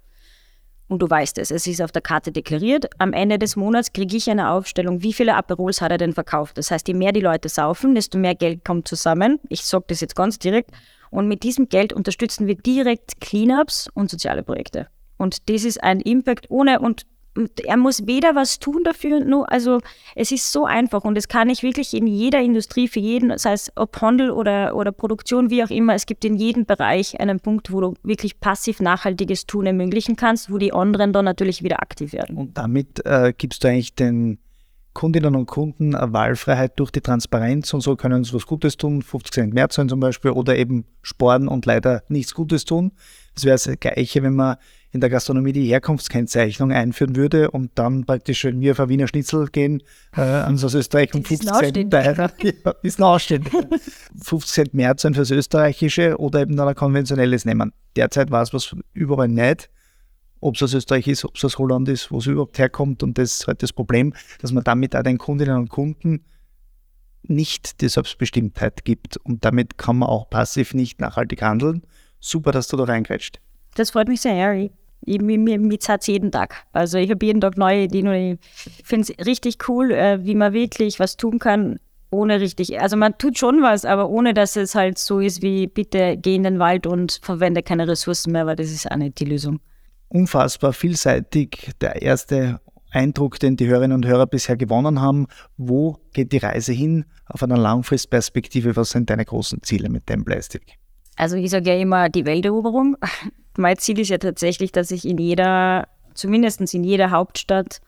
Und 0.91 1.03
du 1.03 1.09
weißt 1.09 1.39
es, 1.39 1.53
es 1.53 1.69
ist 1.69 1.81
auf 1.81 1.93
der 1.93 2.03
Karte 2.03 2.33
deklariert. 2.33 2.87
Am 2.99 3.13
Ende 3.13 3.39
des 3.39 3.55
Monats 3.55 3.93
kriege 3.93 4.17
ich 4.17 4.29
eine 4.29 4.51
Aufstellung, 4.51 5.05
wie 5.05 5.13
viele 5.13 5.37
Aperols 5.37 5.81
hat 5.81 5.93
er 5.93 5.99
denn 5.99 6.13
verkauft. 6.13 6.59
Das 6.59 6.73
heißt, 6.73 6.89
je 6.89 6.95
mehr 6.95 7.13
die 7.13 7.21
Leute 7.21 7.49
saufen, 7.49 7.95
desto 7.95 8.19
mehr 8.19 8.35
Geld 8.35 8.65
kommt 8.65 8.89
zusammen. 8.89 9.39
Ich 9.49 9.63
sage 9.65 9.85
das 9.87 10.01
jetzt 10.01 10.17
ganz 10.17 10.41
direkt. 10.41 10.73
Und 11.11 11.29
mit 11.29 11.45
diesem 11.45 11.69
Geld 11.69 11.93
unterstützen 11.93 12.49
wir 12.49 12.57
direkt 12.57 13.21
Cleanups 13.21 13.89
und 13.95 14.11
soziale 14.11 14.43
Projekte. 14.43 14.89
Und 15.17 15.49
das 15.49 15.63
ist 15.63 15.81
ein 15.81 16.01
Impact 16.01 16.51
ohne 16.51 16.81
und 16.81 17.07
er 17.65 17.77
muss 17.77 18.07
weder 18.07 18.35
was 18.35 18.59
tun 18.59 18.83
dafür, 18.85 19.21
nur, 19.21 19.51
also 19.51 19.79
es 20.15 20.33
ist 20.33 20.51
so 20.51 20.67
einfach 20.67 21.05
und 21.05 21.17
es 21.17 21.29
kann 21.29 21.49
ich 21.49 21.63
wirklich 21.63 21.95
in 21.95 22.07
jeder 22.07 22.41
Industrie 22.41 22.89
für 22.89 22.99
jeden, 22.99 23.37
sei 23.39 23.53
es 23.53 23.71
ob 23.77 24.01
Handel 24.01 24.31
oder, 24.31 24.75
oder 24.75 24.93
Produktion, 24.93 25.51
wie 25.51 25.63
auch 25.63 25.71
immer, 25.71 25.95
es 25.95 26.07
gibt 26.07 26.25
in 26.25 26.37
jedem 26.37 26.67
Bereich 26.67 27.21
einen 27.21 27.41
Punkt, 27.41 27.73
wo 27.73 27.81
du 27.81 27.95
wirklich 28.03 28.41
passiv 28.41 28.81
nachhaltiges 28.81 29.47
Tun 29.47 29.67
ermöglichen 29.67 30.17
kannst, 30.17 30.51
wo 30.51 30.59
die 30.59 30.73
anderen 30.73 31.13
dann 31.13 31.25
natürlich 31.25 31.63
wieder 31.63 31.81
aktiv 31.81 32.13
werden. 32.13 32.37
Und 32.37 32.59
damit 32.59 33.05
äh, 33.07 33.33
gibst 33.37 33.63
du 33.63 33.69
eigentlich 33.69 33.95
den 33.95 34.39
Kundinnen 34.93 35.37
und 35.37 35.47
Kunden 35.47 35.93
Wahlfreiheit 35.93 36.79
durch 36.81 36.91
die 36.91 37.01
Transparenz 37.01 37.73
und 37.73 37.81
so 37.81 37.95
können 37.95 38.25
sie 38.25 38.35
was 38.35 38.47
Gutes 38.47 38.77
tun, 38.77 39.03
50 39.03 39.33
Cent 39.33 39.55
mehr 39.55 39.69
zahlen 39.69 39.89
zum 39.89 40.01
Beispiel 40.01 40.33
oder 40.33 40.57
eben 40.57 40.85
sparen 41.03 41.47
und 41.47 41.65
leider 41.65 42.03
nichts 42.09 42.35
Gutes 42.35 42.65
tun. 42.65 42.91
Das 43.35 43.45
wäre 43.45 43.55
das 43.55 43.71
Gleiche, 43.79 44.23
wenn 44.25 44.35
man 44.35 44.57
in 44.93 45.01
der 45.01 45.11
Gastronomie 45.11 45.53
die 45.53 45.67
Herkunftskennzeichnung 45.67 46.73
einführen 46.73 47.15
würde 47.15 47.51
und 47.51 47.71
dann 47.77 48.05
praktisch, 48.05 48.45
wenn 48.45 48.61
wir 48.61 48.73
auf 48.73 48.89
Wiener 48.89 49.07
Schnitzel 49.07 49.47
gehen, 49.47 49.83
äh, 50.17 50.21
ans 50.21 50.65
aus 50.65 50.75
Österreich 50.75 51.15
um 51.15 51.25
50 51.25 51.53
Cent 51.53 51.91
teurer, 51.91 52.33
ja, 52.43 52.75
ist 52.83 52.99
ein 52.99 53.05
Ausstehen. 53.05 53.45
50 54.23 54.53
Cent 54.53 54.75
mehr 54.75 54.97
zahlen 54.97 55.15
fürs 55.15 55.31
Österreichische 55.31 56.19
oder 56.19 56.41
eben 56.41 56.57
dann 56.57 56.69
ein 56.69 56.75
konventionelles 56.75 57.45
nehmen. 57.45 57.73
Derzeit 57.95 58.31
weiß 58.31 58.53
was 58.53 58.75
überall 58.93 59.29
nicht, 59.29 59.71
ob 60.41 60.57
es 60.57 60.63
aus 60.63 60.75
Österreich 60.75 61.07
ist, 61.07 61.25
ob 61.25 61.37
es 61.37 61.45
aus 61.45 61.59
Holland 61.59 61.89
ist, 61.89 62.11
wo 62.11 62.19
es 62.19 62.27
überhaupt 62.27 62.59
herkommt 62.59 63.03
und 63.05 63.17
das 63.17 63.35
ist 63.35 63.47
halt 63.47 63.63
das 63.63 63.73
Problem, 63.73 64.13
dass 64.41 64.53
man 64.53 64.65
damit 64.65 64.97
auch 64.97 65.03
den 65.03 65.19
Kundinnen 65.19 65.57
und 65.57 65.69
Kunden 65.69 66.25
nicht 67.23 67.81
die 67.81 67.89
Selbstbestimmtheit 67.89 68.85
gibt 68.85 69.19
und 69.19 69.45
damit 69.45 69.79
kann 69.79 69.99
man 69.99 70.09
auch 70.09 70.29
passiv 70.31 70.75
nicht 70.75 71.01
nachhaltig 71.01 71.43
handeln. 71.43 71.83
Super, 72.19 72.51
dass 72.51 72.69
du 72.69 72.77
da 72.77 72.85
reingrätscht. 72.85 73.41
Das 73.75 73.91
freut 73.91 74.09
mich 74.09 74.21
sehr, 74.21 74.35
ja. 74.35 74.69
Ich, 75.03 75.21
mir, 75.21 75.39
mir, 75.39 75.59
mir 75.59 75.79
zahlt 75.79 76.07
jeden 76.07 76.31
Tag. 76.31 76.65
Also 76.73 76.99
ich 76.99 77.11
habe 77.11 77.25
jeden 77.25 77.41
Tag 77.41 77.57
neue 77.57 77.85
Ideen 77.85 78.09
und 78.09 78.15
ich 78.15 78.39
finde 78.85 79.13
es 79.13 79.27
richtig 79.27 79.69
cool, 79.69 79.91
äh, 79.91 80.25
wie 80.25 80.35
man 80.35 80.53
wirklich 80.53 81.01
was 81.01 81.17
tun 81.17 81.39
kann, 81.39 81.79
ohne 82.11 82.41
richtig. 82.41 82.81
Also 82.81 82.97
man 82.97 83.17
tut 83.19 83.39
schon 83.39 83.63
was, 83.63 83.85
aber 83.85 84.09
ohne 84.09 84.35
dass 84.35 84.57
es 84.57 84.75
halt 84.75 84.99
so 84.99 85.21
ist 85.21 85.43
wie 85.43 85.67
bitte 85.67 86.17
geh 86.17 86.35
in 86.35 86.43
den 86.43 86.59
Wald 86.59 86.87
und 86.87 87.21
verwende 87.23 87.63
keine 87.63 87.89
Ressourcen 87.89 88.33
mehr, 88.33 88.47
weil 88.47 88.57
das 88.57 88.71
ist 88.71 88.91
auch 88.91 88.97
nicht 88.97 89.19
die 89.21 89.25
Lösung. 89.25 89.61
Unfassbar 90.09 90.73
vielseitig. 90.73 91.71
Der 91.81 92.03
erste 92.03 92.61
Eindruck, 92.91 93.39
den 93.39 93.57
die 93.57 93.69
Hörerinnen 93.69 93.95
und 93.95 94.07
Hörer 94.07 94.27
bisher 94.27 94.57
gewonnen 94.57 95.01
haben. 95.01 95.27
Wo 95.57 95.99
geht 96.13 96.33
die 96.33 96.39
Reise 96.39 96.73
hin 96.73 97.05
auf 97.27 97.43
einer 97.43 97.57
Langfristperspektive? 97.57 98.75
Was 98.77 98.91
sind 98.91 99.11
deine 99.11 99.25
großen 99.25 99.63
Ziele 99.63 99.89
mit 99.89 100.09
dem 100.09 100.25
Plastik? 100.25 100.79
Also 101.17 101.37
ich 101.37 101.51
sage 101.51 101.71
ja 101.71 101.81
immer 101.81 102.09
die 102.09 102.25
Welteroberung. 102.25 102.97
Mein 103.61 103.79
Ziel 103.79 103.99
ist 103.99 104.09
ja 104.09 104.19
tatsächlich, 104.19 104.73
dass 104.73 104.91
ich 104.91 105.07
in 105.07 105.19
jeder, 105.19 105.87
zumindest 106.15 106.61
in 106.75 106.85
jeder 106.85 107.11
Hauptstadt 107.11 107.81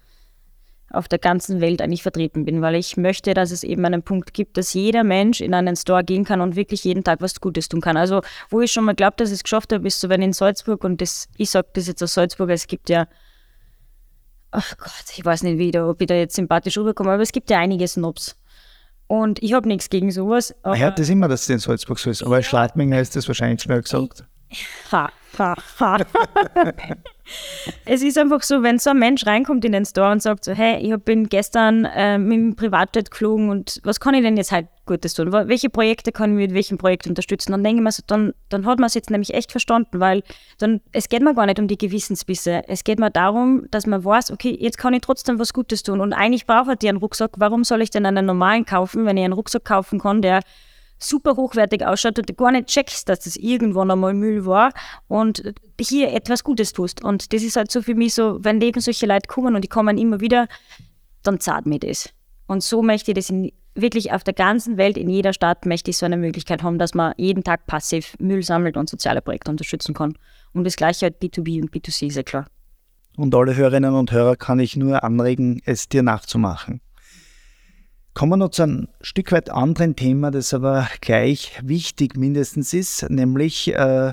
auf 0.93 1.09
der 1.09 1.19
ganzen 1.19 1.61
Welt 1.61 1.81
eigentlich 1.81 2.03
vertreten 2.03 2.45
bin, 2.45 2.61
weil 2.61 2.75
ich 2.75 2.97
möchte, 2.97 3.35
dass 3.35 3.51
es 3.51 3.65
eben 3.65 3.85
einen 3.85 4.03
Punkt 4.03 4.35
gibt, 4.35 4.59
dass 4.59 4.75
jeder 4.75 5.05
Mensch 5.05 5.41
in 5.41 5.55
einen 5.55 5.75
Store 5.75 6.05
gehen 6.05 6.25
kann 6.25 6.41
und 6.41 6.55
wirklich 6.55 6.85
jeden 6.85 7.03
Tag 7.03 7.23
was 7.23 7.41
Gutes 7.41 7.69
tun 7.69 7.81
kann. 7.81 7.97
Also 7.97 8.21
wo 8.51 8.61
ich 8.61 8.71
schon 8.71 8.85
mal 8.85 8.95
glaube, 8.95 9.15
dass 9.17 9.31
ich 9.31 9.37
es 9.37 9.43
geschafft 9.43 9.73
habe, 9.73 9.87
ist 9.87 10.01
so, 10.01 10.09
wenn 10.09 10.23
in 10.23 10.35
Salzburg, 10.35 10.85
und 10.85 11.01
das, 11.01 11.29
ich 11.37 11.51
sage 11.51 11.69
das 11.73 11.87
jetzt 11.87 12.03
aus 12.03 12.15
Salzburg, 12.15 12.51
es 12.51 12.67
gibt 12.67 12.91
ja, 12.91 13.09
ach 14.51 14.77
Gott, 14.77 15.05
ich 15.17 15.25
weiß 15.25 15.45
nicht, 15.45 15.59
wie 15.59 15.71
da, 15.71 15.89
ob 15.89 16.01
ich 16.01 16.07
da 16.07 16.15
jetzt 16.15 16.37
sympathisch 16.37 16.77
rüberkomme, 16.77 17.13
aber 17.13 17.23
es 17.23 17.33
gibt 17.33 17.49
ja 17.49 17.59
einige 17.59 17.89
Snobs. 17.89 18.37
Und 19.07 19.43
ich 19.43 19.53
habe 19.55 19.69
nichts 19.69 19.91
gegen 19.91 20.11
sowas. 20.11 20.55
Man 20.63 20.79
hört 20.79 20.99
das 20.99 21.09
immer, 21.09 21.29
dass 21.29 21.43
es 21.43 21.49
in 21.49 21.59
Salzburg 21.59 21.99
so 21.99 22.11
ist, 22.11 22.23
aber 22.23 22.43
Schladminger 22.43 23.01
ist 23.01 23.17
das 23.17 23.27
wahrscheinlich 23.29 23.63
schnell 23.63 23.83
gesagt. 23.83 24.25
Ha, 24.91 25.11
ha, 25.39 25.55
ha. 25.81 25.99
es 27.87 28.03
ist 28.03 28.19
einfach 28.19 28.43
so, 28.43 28.63
wenn 28.63 28.79
so 28.79 28.91
ein 28.91 28.99
Mensch 28.99 29.27
reinkommt 29.27 29.65
in 29.65 29.73
den 29.73 29.85
Store 29.85 30.13
und 30.13 30.23
sagt 30.23 30.45
so, 30.45 30.53
hey, 30.53 30.79
ich 30.79 30.95
bin 31.05 31.29
gestern 31.29 31.85
äh, 31.87 32.19
mit 32.19 32.37
dem 32.37 32.57
Privatjet 32.57 33.11
geflogen 33.11 33.49
und 33.49 33.81
was 33.85 34.01
kann 34.01 34.15
ich 34.15 34.23
denn 34.23 34.37
jetzt 34.37 34.53
halt 34.53 34.69
Gutes 34.85 35.15
tun? 35.15 35.33
Welche 35.33 35.71
Projekte 35.71 36.11
kann 36.11 36.33
ich 36.33 36.49
mit 36.49 36.55
welchem 36.55 36.77
Projekt 36.77 37.07
unterstützen? 37.07 37.53
Dann 37.53 37.63
denke 37.63 37.81
ich 37.81 37.85
mir 37.85 37.93
so, 37.93 38.03
dann, 38.07 38.35
dann 38.49 38.67
hat 38.67 38.79
man 38.79 38.89
es 38.89 38.95
jetzt 38.95 39.11
nämlich 39.11 39.33
echt 39.33 39.53
verstanden, 39.53 40.01
weil 40.01 40.23
dann, 40.59 40.81
es 40.93 41.09
geht 41.09 41.23
mir 41.23 41.35
gar 41.35 41.47
nicht 41.47 41.61
um 41.61 41.69
die 41.69 41.79
Gewissensbisse. 41.79 42.63
Es 42.69 42.83
geht 42.85 42.99
mir 42.99 43.11
darum, 43.11 43.67
dass 43.71 43.87
man 43.87 44.05
weiß, 44.05 44.33
okay, 44.33 44.57
jetzt 44.61 44.79
kann 44.79 44.93
ich 44.93 45.03
trotzdem 45.03 45.39
was 45.39 45.53
Gutes 45.53 45.83
tun. 45.83 46.01
Und 46.01 46.13
eigentlich 46.13 46.47
braucht 46.47 46.83
ihr 46.83 46.89
einen 46.89 46.99
Rucksack. 46.99 47.33
Warum 47.37 47.65
soll 47.65 47.81
ich 47.81 47.91
denn 47.91 48.07
einen 48.07 48.27
normalen 48.27 48.67
kaufen, 48.67 49.07
wenn 49.07 49.17
ich 49.17 49.25
einen 49.25 49.35
Rucksack 49.35 49.65
kaufen 49.65 50.01
kann, 50.01 50.21
der 50.21 50.41
super 51.03 51.37
hochwertig 51.37 51.85
ausschaut 51.85 52.19
und 52.19 52.29
du 52.29 52.35
gar 52.35 52.53
nicht 52.53 52.69
checkst, 52.69 53.09
dass 53.09 53.21
das 53.21 53.37
irgendwann 53.37 53.91
einmal 53.91 54.15
Müll 54.15 54.47
war 54.47 54.73
und 55.09 55.55
hier 55.81 56.13
etwas 56.13 56.45
Gutes 56.45 56.73
tust. 56.73 57.03
Und 57.03 57.33
das 57.33 57.43
ist 57.43 57.57
halt 57.57 57.71
so 57.71 57.83
für 57.83 57.95
mich 57.95 58.15
so, 58.15 58.39
wenn 58.43 58.61
eben 58.61 58.81
solche 58.81 59.07
Leute 59.07 59.27
kommen 59.29 59.55
und 59.55 59.63
die 59.63 59.69
kommen 59.69 59.99
immer 59.99 60.21
wieder, 60.21 60.49
dann 61.23 61.41
zahlt 61.41 61.67
mir 61.67 61.79
das. 61.79 62.11
Und 62.47 62.63
so 62.63 62.83
möchte 62.83 63.13
ich 63.13 63.15
das 63.17 63.31
in, 63.31 63.53
wirklich 63.75 64.13
auf 64.13 64.25
der 64.25 64.35
ganzen 64.35 64.77
Welt, 64.77 64.97
in 64.97 65.09
jeder 65.09 65.33
Stadt, 65.33 65.67
möchte 65.67 65.91
ich 65.91 65.97
so 65.97 66.07
eine 66.07 66.17
Möglichkeit 66.17 66.63
haben, 66.63 66.79
dass 66.79 66.95
man 66.95 67.15
jeden 67.17 67.45
Tag 67.45 67.67
passiv 67.67 68.15
Müll 68.19 68.43
sammelt 68.43 68.77
und 68.77 68.91
soziale 68.91 69.23
Projekte 69.23 69.51
unterstützen 69.51 69.95
kann. 69.95 70.17
Und 70.53 70.65
das 70.65 70.77
gleiche 70.77 71.07
halt 71.07 71.23
B2B 71.23 71.63
und 71.63 71.71
B2C, 71.71 72.07
ist 72.07 72.17
ja 72.17 72.23
klar. 72.23 72.47
Und 73.17 73.35
alle 73.35 73.55
Hörerinnen 73.55 73.95
und 73.95 74.13
Hörer 74.13 74.37
kann 74.37 74.59
ich 74.59 74.77
nur 74.77 75.03
anregen, 75.05 75.61
es 75.65 75.89
dir 75.89 76.03
nachzumachen. 76.03 76.81
Kommen 78.15 78.33
wir 78.33 78.37
noch 78.37 78.51
zu 78.51 78.65
einem 78.65 78.89
Stück 79.01 79.33
weit 79.33 79.49
anderen 79.49 79.97
Thema, 79.97 80.31
das 80.31 80.53
aber 80.53 80.87
gleich 81.01 81.59
wichtig 81.63 82.17
mindestens 82.17 82.75
ist, 82.75 83.09
nämlich 83.09 83.75
äh, 83.75 84.13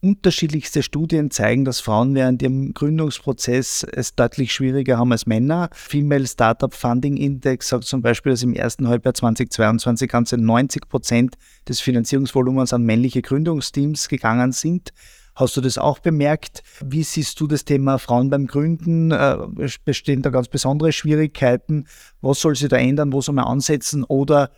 unterschiedlichste 0.00 0.82
Studien 0.82 1.30
zeigen, 1.30 1.64
dass 1.64 1.80
Frauen 1.80 2.14
während 2.14 2.42
ihrem 2.42 2.74
Gründungsprozess 2.74 3.84
es 3.84 4.16
deutlich 4.16 4.52
schwieriger 4.52 4.98
haben 4.98 5.12
als 5.12 5.26
Männer. 5.26 5.70
Female 5.72 6.26
Startup 6.26 6.74
Funding 6.74 7.16
Index 7.16 7.68
sagt 7.68 7.84
zum 7.84 8.02
Beispiel, 8.02 8.32
dass 8.32 8.42
im 8.42 8.52
ersten 8.52 8.88
Halbjahr 8.88 9.14
2022 9.14 10.10
ganze 10.10 10.38
90 10.38 10.88
Prozent 10.88 11.36
des 11.68 11.80
Finanzierungsvolumens 11.80 12.72
an 12.72 12.82
männliche 12.82 13.22
Gründungsteams 13.22 14.08
gegangen 14.08 14.50
sind. 14.52 14.92
Hast 15.36 15.54
du 15.54 15.60
das 15.60 15.76
auch 15.76 15.98
bemerkt? 15.98 16.62
Wie 16.82 17.02
siehst 17.02 17.38
du 17.40 17.46
das 17.46 17.66
Thema 17.66 17.98
Frauen 17.98 18.30
beim 18.30 18.46
Gründen? 18.46 19.10
Äh, 19.10 19.36
bestehen 19.84 20.22
da 20.22 20.30
ganz 20.30 20.48
besondere 20.48 20.92
Schwierigkeiten? 20.92 21.86
Was 22.22 22.40
soll 22.40 22.56
sich 22.56 22.70
da 22.70 22.76
ändern? 22.76 23.12
Wo 23.12 23.20
soll 23.20 23.34
man 23.34 23.44
ansetzen? 23.44 24.02
Oder 24.04 24.50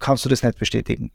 kannst 0.00 0.24
du 0.24 0.28
das 0.28 0.42
nicht 0.42 0.58
bestätigen? 0.58 1.12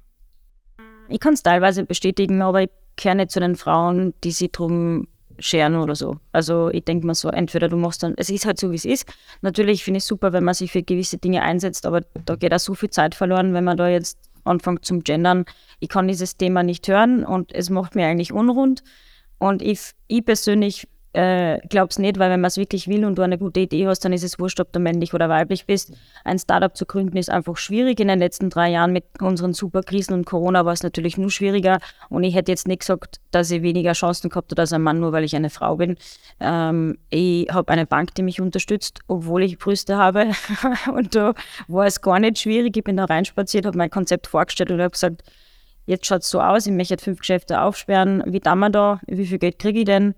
Ich 1.09 1.19
kann 1.19 1.33
es 1.33 1.43
teilweise 1.43 1.85
bestätigen, 1.85 2.41
aber 2.41 2.63
ich 2.63 2.69
gehöre 2.95 3.15
nicht 3.15 3.31
zu 3.31 3.41
den 3.41 3.57
Frauen, 3.57 4.13
die 4.23 4.31
sich 4.31 4.53
darum 4.53 5.07
scheren 5.37 5.75
oder 5.75 5.95
so. 5.95 6.17
Also 6.31 6.69
ich 6.69 6.85
denke 6.85 7.05
mal 7.05 7.13
so, 7.13 7.29
entweder 7.29 7.67
du 7.67 7.75
machst 7.75 8.03
dann, 8.03 8.13
es 8.17 8.29
ist 8.29 8.45
halt 8.45 8.59
so, 8.59 8.71
wie 8.71 8.75
es 8.75 8.85
ist. 8.85 9.05
Natürlich 9.41 9.83
finde 9.83 9.97
ich 9.97 10.03
es 10.03 10.07
super, 10.07 10.31
wenn 10.33 10.43
man 10.43 10.53
sich 10.53 10.71
für 10.71 10.83
gewisse 10.83 11.17
Dinge 11.17 11.41
einsetzt, 11.41 11.85
aber 11.85 12.01
da 12.25 12.35
geht 12.35 12.53
auch 12.53 12.59
so 12.59 12.73
viel 12.73 12.89
Zeit 12.89 13.15
verloren, 13.15 13.53
wenn 13.53 13.63
man 13.63 13.77
da 13.77 13.89
jetzt 13.89 14.28
anfängt 14.49 14.85
zum 14.85 15.03
Gendern. 15.03 15.45
Ich 15.79 15.89
kann 15.89 16.07
dieses 16.07 16.37
Thema 16.37 16.63
nicht 16.63 16.87
hören 16.87 17.23
und 17.23 17.53
es 17.53 17.69
macht 17.69 17.95
mir 17.95 18.07
eigentlich 18.07 18.33
unrund. 18.33 18.83
Und 19.37 19.61
ich, 19.61 19.91
ich 20.07 20.25
persönlich 20.25 20.87
äh, 21.13 21.59
glaube 21.67 21.87
es 21.89 21.97
nicht, 21.97 22.19
weil 22.19 22.29
wenn 22.29 22.41
man 22.41 22.49
es 22.49 22.57
wirklich 22.57 22.87
will 22.87 23.03
und 23.03 23.17
du 23.17 23.23
eine 23.23 23.37
gute 23.37 23.61
Idee 23.61 23.87
hast, 23.87 24.01
dann 24.05 24.13
ist 24.13 24.23
es 24.23 24.37
wurscht, 24.37 24.59
ob 24.59 24.71
du 24.71 24.79
männlich 24.79 25.13
oder 25.13 25.27
weiblich 25.27 25.65
bist. 25.65 25.93
Ein 26.23 26.37
Startup 26.37 26.75
zu 26.75 26.85
gründen 26.85 27.17
ist 27.17 27.31
einfach 27.31 27.57
schwierig. 27.57 27.99
In 27.99 28.09
den 28.09 28.19
letzten 28.19 28.49
drei 28.49 28.69
Jahren 28.69 28.93
mit 28.93 29.05
unseren 29.19 29.53
Superkrisen 29.53 30.13
und 30.13 30.25
Corona 30.25 30.65
war 30.65 30.73
es 30.73 30.83
natürlich 30.83 31.17
nur 31.17 31.31
schwieriger. 31.31 31.79
Und 32.09 32.23
ich 32.23 32.35
hätte 32.35 32.51
jetzt 32.51 32.67
nicht 32.67 32.81
gesagt, 32.81 33.19
dass 33.31 33.49
ich 33.49 33.63
weniger 33.63 33.93
Chancen 33.93 34.29
gehabt 34.29 34.51
habe 34.51 34.61
als 34.61 34.71
ein 34.71 34.83
Mann, 34.83 34.99
nur 34.99 35.11
weil 35.11 35.23
ich 35.23 35.35
eine 35.35 35.49
Frau 35.49 35.77
bin. 35.77 35.97
Ähm, 36.39 36.99
ich 37.09 37.47
habe 37.51 37.71
eine 37.71 37.87
Bank, 37.87 38.13
die 38.13 38.21
mich 38.21 38.39
unterstützt, 38.39 38.99
obwohl 39.07 39.43
ich 39.43 39.57
Brüste 39.57 39.97
habe. 39.97 40.27
und 40.93 41.15
da 41.15 41.33
war 41.67 41.87
es 41.87 42.01
gar 42.01 42.19
nicht 42.19 42.39
schwierig. 42.39 42.77
Ich 42.77 42.83
bin 42.83 42.97
da 42.97 43.05
reinspaziert, 43.05 43.65
habe 43.65 43.77
mein 43.77 43.89
Konzept 43.89 44.27
vorgestellt 44.27 44.69
und 44.69 44.79
habe 44.79 44.91
gesagt, 44.91 45.23
jetzt 45.87 46.05
schaut 46.05 46.21
es 46.21 46.29
so 46.29 46.39
aus, 46.39 46.67
ich 46.67 46.71
möchte 46.71 46.97
fünf 46.99 47.19
Geschäfte 47.19 47.61
aufsperren, 47.61 48.23
wie 48.27 48.39
tun 48.39 48.59
wir 48.59 48.69
da, 48.69 48.99
wie 49.07 49.25
viel 49.25 49.39
Geld 49.39 49.57
kriege 49.57 49.79
ich 49.79 49.85
denn? 49.85 50.13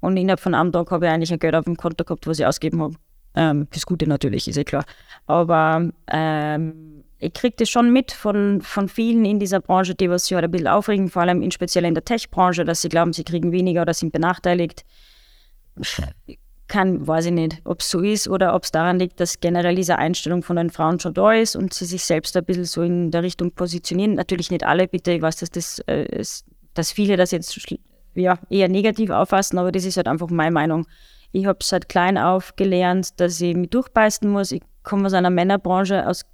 Und 0.00 0.16
innerhalb 0.16 0.40
von 0.40 0.54
einem 0.54 0.72
Tag 0.72 0.90
habe 0.90 1.06
ich 1.06 1.12
eigentlich 1.12 1.32
ein 1.32 1.38
Geld 1.38 1.54
auf 1.54 1.64
dem 1.64 1.76
Konto 1.76 2.04
gehabt, 2.04 2.26
was 2.26 2.38
ich 2.38 2.46
ausgeben 2.46 2.82
habe. 2.82 2.94
Ähm, 3.34 3.68
fürs 3.70 3.86
Gute 3.86 4.08
natürlich, 4.08 4.48
ist 4.48 4.56
ja 4.56 4.64
klar. 4.64 4.84
Aber 5.26 5.90
ähm, 6.10 7.04
ich 7.18 7.32
kriege 7.32 7.54
das 7.58 7.68
schon 7.68 7.92
mit 7.92 8.12
von, 8.12 8.60
von 8.62 8.88
vielen 8.88 9.24
in 9.24 9.38
dieser 9.38 9.60
Branche, 9.60 9.94
die 9.94 10.10
was 10.10 10.26
sich 10.26 10.34
halt 10.34 10.44
ein 10.44 10.50
bisschen 10.50 10.68
aufregen, 10.68 11.08
vor 11.08 11.22
allem 11.22 11.42
in 11.42 11.50
speziell 11.50 11.84
in 11.84 11.94
der 11.94 12.04
Tech-Branche, 12.04 12.64
dass 12.64 12.82
sie 12.82 12.88
glauben, 12.88 13.12
sie 13.12 13.24
kriegen 13.24 13.52
weniger 13.52 13.82
oder 13.82 13.94
sind 13.94 14.12
benachteiligt. 14.12 14.84
Kann, 16.66 17.06
weiß 17.06 17.26
ich 17.26 17.32
nicht, 17.32 17.60
ob 17.64 17.80
es 17.80 17.90
so 17.90 18.00
ist 18.00 18.28
oder 18.28 18.54
ob 18.54 18.64
es 18.64 18.70
daran 18.70 18.98
liegt, 18.98 19.20
dass 19.20 19.40
generell 19.40 19.74
diese 19.74 19.98
Einstellung 19.98 20.42
von 20.42 20.56
den 20.56 20.70
Frauen 20.70 20.98
schon 20.98 21.14
da 21.14 21.32
ist 21.32 21.56
und 21.56 21.74
sie 21.74 21.84
sich 21.84 22.04
selbst 22.04 22.36
ein 22.36 22.44
bisschen 22.44 22.64
so 22.64 22.82
in 22.82 23.10
der 23.10 23.22
Richtung 23.22 23.52
positionieren. 23.52 24.14
Natürlich 24.14 24.50
nicht 24.50 24.64
alle, 24.64 24.88
bitte, 24.88 25.12
ich 25.12 25.20
weiß, 25.20 25.36
dass, 25.36 25.50
das, 25.50 25.80
äh, 25.80 26.22
dass 26.74 26.92
viele 26.92 27.16
das 27.16 27.32
jetzt 27.32 27.52
ja, 28.14 28.38
eher 28.48 28.68
negativ 28.68 29.10
auffassen, 29.10 29.58
aber 29.58 29.72
das 29.72 29.84
ist 29.84 29.96
halt 29.96 30.08
einfach 30.08 30.28
meine 30.30 30.52
Meinung. 30.52 30.86
Ich 31.32 31.46
habe 31.46 31.58
seit 31.62 31.88
klein 31.88 32.18
auf 32.18 32.56
gelernt, 32.56 33.20
dass 33.20 33.40
ich 33.40 33.54
mich 33.54 33.70
durchbeißen 33.70 34.28
muss. 34.28 34.52
Ich 34.52 34.62
komme 34.82 35.06
aus 35.06 35.12
einer 35.12 35.30
Männerbranche, 35.30 36.06
aus 36.06 36.24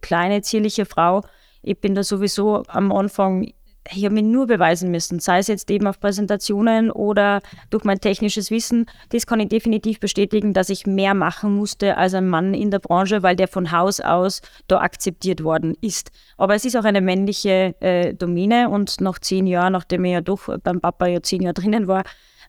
kleine, 0.00 0.42
zierliche 0.42 0.86
Frau. 0.86 1.22
Ich 1.62 1.80
bin 1.80 1.94
da 1.94 2.02
sowieso 2.02 2.62
am 2.68 2.92
Anfang, 2.92 3.52
ich 3.92 4.04
habe 4.04 4.14
mich 4.14 4.24
nur 4.24 4.46
beweisen 4.46 4.90
müssen, 4.90 5.20
sei 5.20 5.38
es 5.38 5.48
jetzt 5.48 5.70
eben 5.70 5.86
auf 5.86 6.00
Präsentationen 6.00 6.90
oder 6.90 7.40
durch 7.68 7.84
mein 7.84 8.00
technisches 8.00 8.50
Wissen. 8.50 8.86
Das 9.10 9.26
kann 9.26 9.40
ich 9.40 9.48
definitiv 9.48 10.00
bestätigen, 10.00 10.54
dass 10.54 10.70
ich 10.70 10.86
mehr 10.86 11.12
machen 11.12 11.54
musste 11.54 11.96
als 11.98 12.14
ein 12.14 12.28
Mann 12.28 12.54
in 12.54 12.70
der 12.70 12.78
Branche, 12.78 13.22
weil 13.22 13.36
der 13.36 13.48
von 13.48 13.72
Haus 13.72 14.00
aus 14.00 14.40
da 14.68 14.80
akzeptiert 14.80 15.44
worden 15.44 15.76
ist. 15.82 16.10
Aber 16.38 16.54
es 16.54 16.64
ist 16.64 16.76
auch 16.76 16.84
eine 16.84 17.02
männliche 17.02 17.74
äh, 17.80 18.14
Domäne 18.14 18.70
und 18.70 19.00
nach 19.00 19.18
zehn 19.18 19.46
Jahren, 19.46 19.74
nachdem 19.74 20.04
ich 20.06 20.12
ja 20.12 20.20
doch 20.22 20.48
beim 20.62 20.80
Papa 20.80 21.06
ja 21.06 21.22
zehn 21.22 21.42
Jahre 21.42 21.54
drinnen 21.54 21.86
war, 21.86 22.04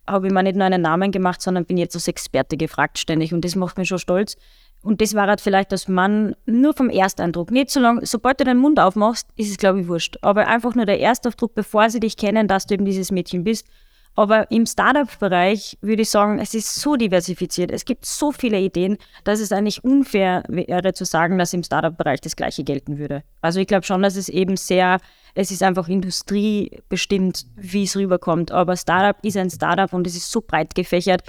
habe 0.07 0.27
ich 0.27 0.33
mir 0.33 0.43
nicht 0.43 0.55
nur 0.55 0.65
einen 0.65 0.81
Namen 0.81 1.11
gemacht, 1.11 1.41
sondern 1.41 1.65
bin 1.65 1.77
jetzt 1.77 1.95
als 1.95 2.07
Experte 2.07 2.57
gefragt 2.57 2.99
ständig 2.99 3.33
und 3.33 3.43
das 3.43 3.55
macht 3.55 3.77
mich 3.77 3.87
schon 3.87 3.99
stolz. 3.99 4.37
Und 4.85 5.01
das 5.01 5.15
war 5.15 5.25
halt 5.25 5.41
vielleicht 5.41 5.71
dass 5.71 5.87
man 5.87 6.35
nur 6.45 6.75
vom 6.75 6.91
Ersteindruck. 6.91 7.49
Nicht 7.49 7.71
so 7.71 7.79
lange, 7.79 8.05
sobald 8.05 8.39
du 8.39 8.43
deinen 8.43 8.59
Mund 8.59 8.79
aufmachst, 8.79 9.27
ist 9.35 9.49
es, 9.49 9.57
glaube 9.57 9.81
ich, 9.81 9.87
wurscht. 9.87 10.17
Aber 10.21 10.47
einfach 10.47 10.75
nur 10.75 10.85
der 10.85 10.99
Erstaufdruck, 10.99 11.55
bevor 11.55 11.89
sie 11.89 11.99
dich 11.99 12.17
kennen, 12.17 12.47
dass 12.47 12.67
du 12.67 12.75
eben 12.75 12.85
dieses 12.85 13.11
Mädchen 13.11 13.43
bist. 13.43 13.65
Aber 14.13 14.49
im 14.51 14.67
Startup-Bereich 14.67 15.79
würde 15.81 16.03
ich 16.03 16.11
sagen, 16.11 16.37
es 16.37 16.53
ist 16.53 16.75
so 16.75 16.97
diversifiziert. 16.97 17.71
Es 17.71 17.83
gibt 17.83 18.05
so 18.05 18.31
viele 18.31 18.59
Ideen, 18.59 18.97
dass 19.23 19.39
es 19.39 19.51
eigentlich 19.51 19.83
unfair 19.83 20.43
wäre 20.49 20.93
zu 20.93 21.03
sagen, 21.03 21.39
dass 21.39 21.51
im 21.53 21.63
Startup-Bereich 21.63 22.21
das 22.21 22.35
Gleiche 22.35 22.63
gelten 22.63 22.99
würde. 22.99 23.23
Also 23.41 23.59
ich 23.59 23.67
glaube 23.67 23.87
schon, 23.87 24.03
dass 24.03 24.15
es 24.15 24.29
eben 24.29 24.55
sehr, 24.55 24.99
es 25.33 25.49
ist 25.49 25.63
einfach 25.63 25.89
industriebestimmt, 25.89 27.47
wie 27.55 27.85
es 27.85 27.97
rüberkommt. 27.97 28.51
Aber 28.51 28.77
Startup 28.77 29.17
ist 29.25 29.35
ein 29.35 29.49
Startup 29.49 29.91
und 29.91 30.05
es 30.05 30.15
ist 30.15 30.31
so 30.31 30.41
breit 30.41 30.75
gefächert. 30.75 31.23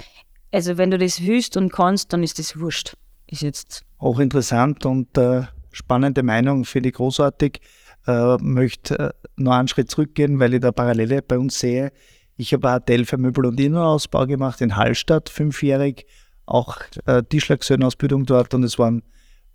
Also 0.51 0.77
wenn 0.77 0.91
du 0.91 0.99
das 0.99 1.25
willst 1.25 1.57
und 1.57 1.73
kannst, 1.73 2.13
dann 2.13 2.21
ist 2.21 2.37
das 2.37 2.59
wurscht. 2.59 2.95
Ist 3.27 3.41
jetzt. 3.41 3.83
Hochinteressant 3.99 4.85
und 4.85 5.17
äh, 5.17 5.43
spannende 5.71 6.23
Meinung, 6.23 6.65
finde 6.65 6.89
ich 6.89 6.95
großartig. 6.95 7.61
Äh, 8.05 8.37
möchte 8.37 8.99
äh, 8.99 9.11
noch 9.35 9.53
einen 9.53 9.67
Schritt 9.67 9.91
zurückgehen, 9.91 10.39
weil 10.39 10.53
ich 10.53 10.61
da 10.61 10.71
Parallele 10.71 11.21
bei 11.21 11.37
uns 11.37 11.59
sehe. 11.59 11.91
Ich 12.37 12.53
habe 12.53 12.71
Hotel 12.71 13.05
für 13.05 13.17
Möbel- 13.17 13.47
und 13.47 13.59
Innenausbau 13.59 14.27
gemacht 14.27 14.61
in 14.61 14.75
Hallstatt, 14.75 15.29
fünfjährig, 15.29 16.05
auch 16.45 16.77
äh, 17.05 17.23
Tischlergesellen-Ausbildung 17.23 18.25
dort 18.25 18.53
und 18.53 18.63
es 18.63 18.79
waren 18.79 19.03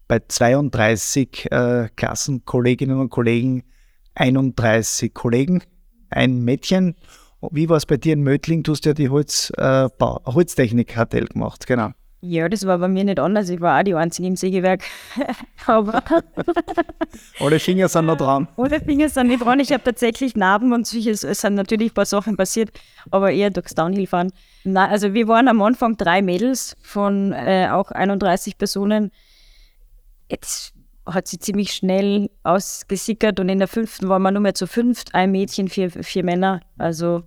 bei 0.09 0.21
32 0.27 1.51
äh, 1.51 1.89
Klassenkolleginnen 1.97 2.99
und 2.99 3.11
Kollegen 3.11 3.63
31 4.15 5.15
Kollegen, 5.15 5.63
ein 6.11 6.43
Mädchen. 6.43 6.97
Wie 7.51 7.69
war 7.69 7.77
es 7.77 7.87
bei 7.87 7.97
dir 7.97 8.13
in 8.13 8.23
Mödling? 8.23 8.63
Du 8.63 8.73
hast 8.73 8.85
ja 8.85 8.95
die 8.95 9.09
Holz, 9.09 9.53
äh, 9.57 9.89
Holztechnik-HTL 9.99 11.27
gemacht, 11.27 11.67
genau. 11.67 11.91
Ja, 12.25 12.49
das 12.49 12.65
war 12.69 12.79
bei 12.79 12.87
mir 12.87 13.03
nicht 13.03 13.19
anders. 13.19 13.49
Ich 13.49 13.61
war 13.61 13.81
auch 13.81 13.83
die 13.83 13.97
Einzige 13.97 14.29
im 14.29 14.37
Sägewerk. 14.37 14.85
Aber 15.67 16.05
Alle 17.41 17.59
Finger 17.59 17.89
sind 17.89 18.07
noch 18.07 18.17
dran. 18.17 18.47
Alle 18.57 18.81
Finger 18.81 19.09
sind 19.09 19.27
nicht 19.27 19.45
dran. 19.45 19.59
Ich 19.59 19.73
habe 19.73 19.83
tatsächlich 19.83 20.37
Narben 20.37 20.73
und 20.73 20.87
solches. 20.87 21.25
Es 21.25 21.41
sind 21.41 21.57
natürlich 21.57 21.91
ein 21.91 21.95
paar 21.95 22.07
Sachen 22.07 22.37
passiert, 22.37 22.71
aber 23.11 23.33
eher 23.33 23.51
durchs 23.51 23.75
Downhill-Fahren. 23.75 24.33
also 24.73 25.15
wir 25.15 25.27
waren 25.27 25.49
am 25.49 25.61
Anfang 25.63 25.97
drei 25.97 26.23
Mädels 26.23 26.77
von 26.81 27.33
äh, 27.33 27.69
auch 27.73 27.91
31 27.91 28.57
Personen. 28.57 29.11
Jetzt 30.31 30.75
hat 31.05 31.27
sie 31.27 31.41
ziemlich 31.41 31.73
schnell 31.73 32.31
ausgesickert 32.45 33.41
und 33.41 33.49
in 33.49 33.59
der 33.59 33.67
fünften 33.67 34.09
waren 34.09 34.23
wir 34.23 34.31
nur 34.31 34.43
mehr 34.43 34.55
zu 34.55 34.69
fünft. 34.69 35.13
Ein 35.13 35.33
Mädchen, 35.33 35.67
vier, 35.67 35.91
vier 35.91 36.23
Männer. 36.25 36.61
Also 36.79 37.25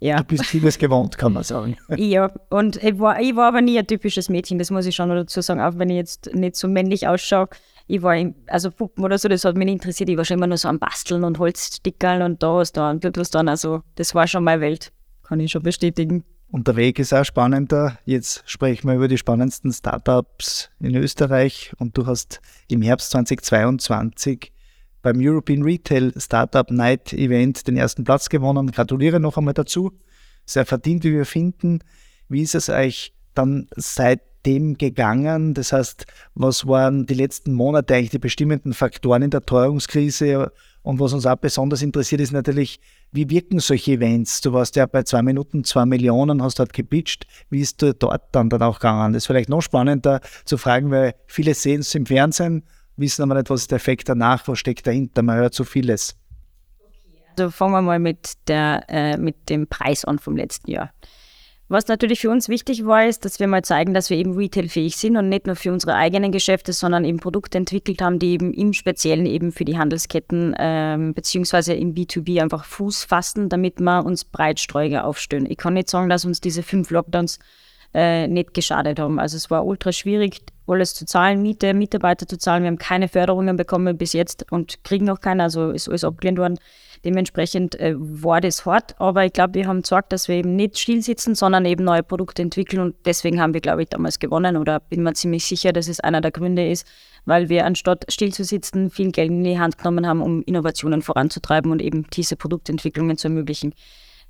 ja. 0.00 0.18
Du 0.18 0.24
bist 0.24 0.46
vieles 0.46 0.78
gewohnt, 0.78 1.18
kann 1.18 1.32
man 1.32 1.42
sagen. 1.42 1.76
ja, 1.96 2.30
und 2.50 2.82
ich 2.82 2.98
war, 2.98 3.20
ich 3.20 3.34
war 3.34 3.48
aber 3.48 3.60
nie 3.60 3.78
ein 3.78 3.86
typisches 3.86 4.28
Mädchen, 4.28 4.58
das 4.58 4.70
muss 4.70 4.86
ich 4.86 4.94
schon 4.94 5.08
dazu 5.08 5.40
sagen, 5.40 5.60
auch 5.60 5.78
wenn 5.78 5.90
ich 5.90 5.96
jetzt 5.96 6.34
nicht 6.34 6.56
so 6.56 6.68
männlich 6.68 7.08
ausschaue. 7.08 7.48
Ich 7.86 8.02
war, 8.02 8.16
also 8.46 8.70
Puppen 8.70 9.04
oder 9.04 9.18
so, 9.18 9.28
das 9.28 9.44
hat 9.44 9.56
mich 9.56 9.64
nicht 9.64 9.74
interessiert. 9.74 10.10
Ich 10.10 10.16
war 10.16 10.24
schon 10.24 10.36
immer 10.36 10.46
nur 10.46 10.58
so 10.58 10.68
am 10.68 10.78
Basteln 10.78 11.24
und 11.24 11.38
Holzstickeln 11.38 12.22
und 12.22 12.42
da 12.42 12.54
was 12.54 12.72
da 12.72 12.90
und 12.90 13.04
was 13.16 13.30
dann. 13.30 13.48
Also, 13.48 13.82
das 13.94 14.14
war 14.14 14.26
schon 14.26 14.44
meine 14.44 14.60
Welt, 14.60 14.92
kann 15.22 15.40
ich 15.40 15.50
schon 15.50 15.62
bestätigen. 15.62 16.22
Und 16.50 16.66
der 16.66 16.76
Weg 16.76 16.98
ist 16.98 17.12
auch 17.12 17.24
spannender. 17.24 17.98
Jetzt 18.04 18.42
sprechen 18.46 18.88
wir 18.88 18.94
über 18.94 19.08
die 19.08 19.18
spannendsten 19.18 19.72
Startups 19.72 20.70
in 20.80 20.94
Österreich 20.94 21.72
und 21.78 21.96
du 21.96 22.06
hast 22.06 22.40
im 22.68 22.82
Herbst 22.82 23.10
2022 23.10 24.52
beim 25.02 25.18
European 25.20 25.62
Retail 25.62 26.12
Startup 26.16 26.70
Night 26.70 27.12
Event 27.12 27.66
den 27.66 27.76
ersten 27.76 28.04
Platz 28.04 28.28
gewonnen. 28.28 28.70
Gratuliere 28.70 29.20
noch 29.20 29.36
einmal 29.36 29.54
dazu. 29.54 29.92
Sehr 30.44 30.66
verdient, 30.66 31.04
wie 31.04 31.12
wir 31.12 31.26
finden. 31.26 31.80
Wie 32.28 32.42
ist 32.42 32.54
es 32.54 32.68
euch 32.68 33.12
dann 33.34 33.68
seitdem 33.76 34.76
gegangen? 34.76 35.54
Das 35.54 35.72
heißt, 35.72 36.06
was 36.34 36.66
waren 36.66 37.06
die 37.06 37.14
letzten 37.14 37.52
Monate 37.52 37.94
eigentlich 37.94 38.10
die 38.10 38.18
bestimmenden 38.18 38.72
Faktoren 38.74 39.22
in 39.22 39.30
der 39.30 39.44
Teuerungskrise? 39.44 40.52
Und 40.82 41.00
was 41.00 41.12
uns 41.12 41.26
auch 41.26 41.36
besonders 41.36 41.82
interessiert, 41.82 42.20
ist 42.20 42.32
natürlich, 42.32 42.80
wie 43.12 43.28
wirken 43.28 43.60
solche 43.60 43.92
Events? 43.92 44.40
Du 44.40 44.52
warst 44.52 44.74
ja 44.76 44.86
bei 44.86 45.02
zwei 45.02 45.22
Minuten 45.22 45.64
zwei 45.64 45.84
Millionen, 45.84 46.42
hast 46.42 46.58
dort 46.58 46.72
gepitcht. 46.72 47.26
Wie 47.50 47.60
ist 47.60 47.82
du 47.82 47.92
dort 47.94 48.22
dann, 48.32 48.48
dann 48.48 48.62
auch 48.62 48.78
gegangen? 48.78 49.12
Das 49.12 49.24
ist 49.24 49.26
vielleicht 49.26 49.50
noch 49.50 49.60
spannender 49.60 50.20
zu 50.44 50.56
fragen, 50.56 50.90
weil 50.90 51.14
viele 51.26 51.54
sehen 51.54 51.80
es 51.80 51.94
im 51.94 52.06
Fernsehen 52.06 52.64
wissen 52.98 53.22
aber 53.22 53.34
nicht, 53.34 53.50
was 53.50 53.62
ist 53.62 53.70
der 53.70 53.76
Effekt 53.76 54.08
danach, 54.08 54.46
was 54.48 54.58
steckt 54.58 54.86
dahinter. 54.86 55.22
Man 55.22 55.36
hört 55.36 55.54
so 55.54 55.64
vieles. 55.64 56.16
Also 57.36 57.50
fangen 57.50 57.72
wir 57.72 57.82
mal 57.82 57.98
mit, 57.98 58.32
der, 58.48 58.84
äh, 58.88 59.16
mit 59.16 59.48
dem 59.48 59.68
Preis 59.68 60.04
an 60.04 60.18
vom 60.18 60.36
letzten 60.36 60.70
Jahr. 60.70 60.92
Was 61.70 61.86
natürlich 61.86 62.20
für 62.20 62.30
uns 62.30 62.48
wichtig 62.48 62.86
war, 62.86 63.06
ist, 63.06 63.26
dass 63.26 63.40
wir 63.40 63.46
mal 63.46 63.62
zeigen, 63.62 63.92
dass 63.92 64.08
wir 64.08 64.16
eben 64.16 64.34
retailfähig 64.34 64.96
sind 64.96 65.18
und 65.18 65.28
nicht 65.28 65.46
nur 65.46 65.54
für 65.54 65.70
unsere 65.70 65.94
eigenen 65.94 66.32
Geschäfte, 66.32 66.72
sondern 66.72 67.04
eben 67.04 67.20
Produkte 67.20 67.58
entwickelt 67.58 68.00
haben, 68.00 68.18
die 68.18 68.32
eben 68.32 68.54
im 68.54 68.72
Speziellen 68.72 69.26
eben 69.26 69.52
für 69.52 69.66
die 69.66 69.76
Handelsketten 69.76 70.56
ähm, 70.58 71.12
beziehungsweise 71.12 71.74
im 71.74 71.94
B2B 71.94 72.40
einfach 72.40 72.64
Fuß 72.64 73.04
fassen, 73.04 73.50
damit 73.50 73.80
wir 73.80 74.06
uns 74.06 74.24
breitstreuiger 74.24 75.04
aufstellen. 75.04 75.44
Ich 75.46 75.58
kann 75.58 75.74
nicht 75.74 75.90
sagen, 75.90 76.08
dass 76.08 76.24
uns 76.24 76.40
diese 76.40 76.62
fünf 76.62 76.90
Lockdowns 76.90 77.38
äh, 77.92 78.26
nicht 78.28 78.54
geschadet 78.54 78.98
haben. 78.98 79.18
Also 79.18 79.36
es 79.36 79.50
war 79.50 79.66
ultra 79.66 79.92
schwierig, 79.92 80.40
alles 80.68 80.94
zu 80.94 81.06
zahlen, 81.06 81.42
Miete, 81.42 81.74
Mitarbeiter 81.74 82.26
zu 82.26 82.38
zahlen. 82.38 82.62
Wir 82.62 82.68
haben 82.68 82.78
keine 82.78 83.08
Förderungen 83.08 83.56
bekommen 83.56 83.96
bis 83.96 84.12
jetzt 84.12 84.50
und 84.50 84.84
kriegen 84.84 85.06
noch 85.06 85.20
keine, 85.20 85.44
also 85.44 85.70
ist 85.70 85.88
alles 85.88 86.04
abgelehnt 86.04 86.38
worden. 86.38 86.58
Dementsprechend 87.04 87.78
äh, 87.78 87.94
war 87.96 88.40
das 88.40 88.66
hart, 88.66 89.00
aber 89.00 89.24
ich 89.24 89.32
glaube, 89.32 89.54
wir 89.54 89.66
haben 89.68 89.82
gesagt, 89.82 90.12
dass 90.12 90.26
wir 90.26 90.36
eben 90.36 90.56
nicht 90.56 90.78
still 90.78 91.00
sitzen, 91.00 91.34
sondern 91.34 91.64
eben 91.64 91.84
neue 91.84 92.02
Produkte 92.02 92.42
entwickeln 92.42 92.80
und 92.80 92.96
deswegen 93.04 93.40
haben 93.40 93.54
wir, 93.54 93.60
glaube 93.60 93.82
ich, 93.82 93.88
damals 93.88 94.18
gewonnen 94.18 94.56
oder 94.56 94.80
bin 94.80 95.02
mir 95.02 95.12
ziemlich 95.12 95.44
sicher, 95.44 95.72
dass 95.72 95.86
es 95.86 96.00
einer 96.00 96.20
der 96.20 96.32
Gründe 96.32 96.68
ist, 96.68 96.86
weil 97.24 97.48
wir 97.48 97.66
anstatt 97.66 98.04
still 98.08 98.32
zu 98.32 98.42
sitzen, 98.42 98.90
viel 98.90 99.12
Geld 99.12 99.30
in 99.30 99.44
die 99.44 99.58
Hand 99.58 99.78
genommen 99.78 100.06
haben, 100.06 100.22
um 100.22 100.42
Innovationen 100.42 101.02
voranzutreiben 101.02 101.70
und 101.70 101.80
eben 101.80 102.06
diese 102.12 102.36
Produktentwicklungen 102.36 103.16
zu 103.16 103.28
ermöglichen. 103.28 103.74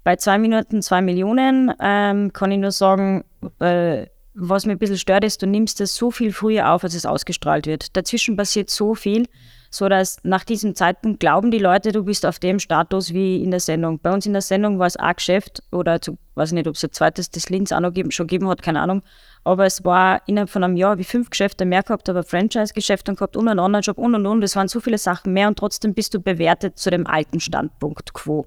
Bei 0.05 0.17
zwei 0.17 0.39
Minuten 0.39 0.83
zwei 0.83 1.01
Millionen 1.01 1.73
ähm, 1.81 2.33
kann 2.33 2.51
ich 2.51 2.59
nur 2.59 2.71
sagen, 2.71 3.25
äh, 3.61 4.07
was 4.41 4.67
mir 4.67 4.73
ein 4.73 4.79
bisschen 4.79 4.99
stört, 4.99 5.25
ist, 5.25 5.43
du 5.43 5.47
nimmst 5.47 5.81
das 5.81 5.95
so 5.95 6.11
viel 6.11 6.33
früher 6.33 6.71
auf, 6.71 6.85
als 6.85 6.95
es 6.95 7.07
ausgestrahlt 7.07 7.67
wird. 7.67 7.97
Dazwischen 7.97 8.37
passiert 8.37 8.71
so 8.71 8.95
viel, 8.95 9.27
so 9.71 9.89
dass 9.89 10.19
nach 10.23 10.45
diesem 10.45 10.75
Zeitpunkt 10.75 11.21
glauben 11.21 11.51
die 11.51 11.59
Leute, 11.59 11.93
du 11.93 12.05
bist 12.05 12.25
auf 12.25 12.39
dem 12.39 12.59
Status 12.59 13.13
wie 13.13 13.43
in 13.43 13.51
der 13.51 13.61
Sendung. 13.61 13.99
Bei 13.99 14.13
uns 14.13 14.27
in 14.27 14.33
der 14.33 14.43
Sendung 14.43 14.79
war 14.79 14.87
es 14.87 14.97
ein 14.97 15.15
Geschäft 15.15 15.63
oder 15.73 16.01
zu, 16.01 16.19
weiß 16.37 16.53
nicht, 16.53 16.69
ob 16.69 16.77
es 16.77 16.85
ein 16.85 16.93
zweites 16.93 17.31
das 17.31 17.51
Linz 17.51 17.73
auch 17.73 17.81
noch 17.81 17.93
geben, 17.93 18.11
schon 18.11 18.29
gegeben 18.29 18.49
hat, 18.49 18.63
keine 18.63 18.81
Ahnung. 18.81 19.03
Aber 19.45 19.67
es 19.67 19.85
war 19.85 20.23
innerhalb 20.27 20.51
von 20.51 20.63
einem 20.63 20.77
Jahr 20.77 20.99
wie 20.99 21.05
fünf 21.05 21.31
Geschäfte 21.31 21.65
mehr 21.65 21.83
gehabt, 21.83 22.09
aber 22.09 22.23
Franchise-Geschäfte 22.23 23.15
gehabt 23.15 23.37
und 23.37 23.49
einen 23.49 23.59
Online-Shop 23.59 23.99
und 23.99 24.15
und 24.15 24.27
und. 24.27 24.43
Es 24.43 24.57
waren 24.57 24.69
so 24.69 24.81
viele 24.81 24.99
Sachen 24.99 25.33
mehr 25.33 25.49
und 25.49 25.59
trotzdem 25.59 25.95
bist 25.95 26.15
du 26.15 26.21
bewertet 26.21 26.79
zu 26.79 26.91
dem 26.91 27.07
alten 27.07 27.41
Standpunkt 27.41 28.15
quo. 28.15 28.47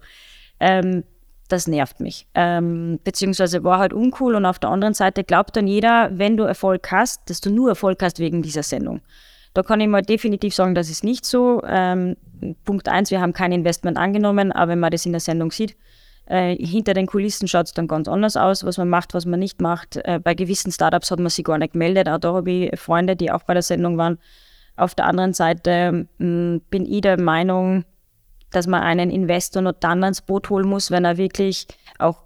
Ähm, 0.59 1.03
das 1.51 1.67
nervt 1.67 1.99
mich. 1.99 2.27
Ähm, 2.33 2.99
beziehungsweise 3.03 3.63
war 3.63 3.79
halt 3.79 3.93
uncool 3.93 4.35
und 4.35 4.45
auf 4.45 4.59
der 4.59 4.69
anderen 4.69 4.93
Seite 4.93 5.23
glaubt 5.23 5.55
dann 5.55 5.67
jeder, 5.67 6.09
wenn 6.13 6.37
du 6.37 6.43
Erfolg 6.43 6.91
hast, 6.91 7.29
dass 7.29 7.41
du 7.41 7.49
nur 7.49 7.69
Erfolg 7.69 8.01
hast 8.01 8.19
wegen 8.19 8.41
dieser 8.41 8.63
Sendung. 8.63 9.01
Da 9.53 9.63
kann 9.63 9.81
ich 9.81 9.87
mal 9.87 10.01
definitiv 10.01 10.55
sagen, 10.55 10.75
das 10.75 10.89
ist 10.89 11.03
nicht 11.03 11.25
so. 11.25 11.61
Ähm, 11.67 12.15
Punkt 12.65 12.87
eins, 12.87 13.11
wir 13.11 13.21
haben 13.21 13.33
kein 13.33 13.51
Investment 13.51 13.97
angenommen, 13.97 14.51
aber 14.51 14.71
wenn 14.71 14.79
man 14.79 14.91
das 14.91 15.05
in 15.05 15.11
der 15.11 15.21
Sendung 15.21 15.51
sieht, 15.51 15.75
Äh, 16.27 16.55
hinter 16.55 16.93
den 16.93 17.07
Kulissen 17.07 17.47
schaut 17.47 17.65
es 17.65 17.73
dann 17.73 17.87
ganz 17.87 18.07
anders 18.07 18.37
aus, 18.37 18.63
was 18.63 18.77
man 18.77 18.87
macht, 18.87 19.13
was 19.13 19.25
man 19.25 19.39
nicht 19.39 19.59
macht. 19.59 19.97
Äh, 19.97 20.19
bei 20.23 20.33
gewissen 20.33 20.71
Startups 20.71 21.11
hat 21.11 21.19
man 21.19 21.29
sich 21.29 21.43
gar 21.43 21.57
nicht 21.57 21.73
gemeldet. 21.73 22.07
Auch 22.07 22.19
da 22.19 22.33
habe 22.33 22.49
ich 22.49 22.79
Freunde, 22.79 23.15
die 23.15 23.31
auch 23.31 23.43
bei 23.43 23.53
der 23.53 23.63
Sendung 23.63 23.97
waren. 23.97 24.17
Auf 24.77 24.95
der 24.95 25.07
anderen 25.07 25.33
Seite 25.33 26.07
mh, 26.19 26.25
mm, 26.25 26.61
bin 26.69 26.85
ich 26.85 27.01
der 27.01 27.19
Meinung, 27.19 27.83
dass 28.51 28.67
man 28.67 28.81
einen 28.81 29.09
Investor 29.09 29.61
nur 29.61 29.73
dann 29.73 30.03
ans 30.03 30.21
Boot 30.21 30.49
holen 30.49 30.67
muss, 30.67 30.91
wenn 30.91 31.05
er 31.05 31.17
wirklich 31.17 31.67
auch 31.97 32.17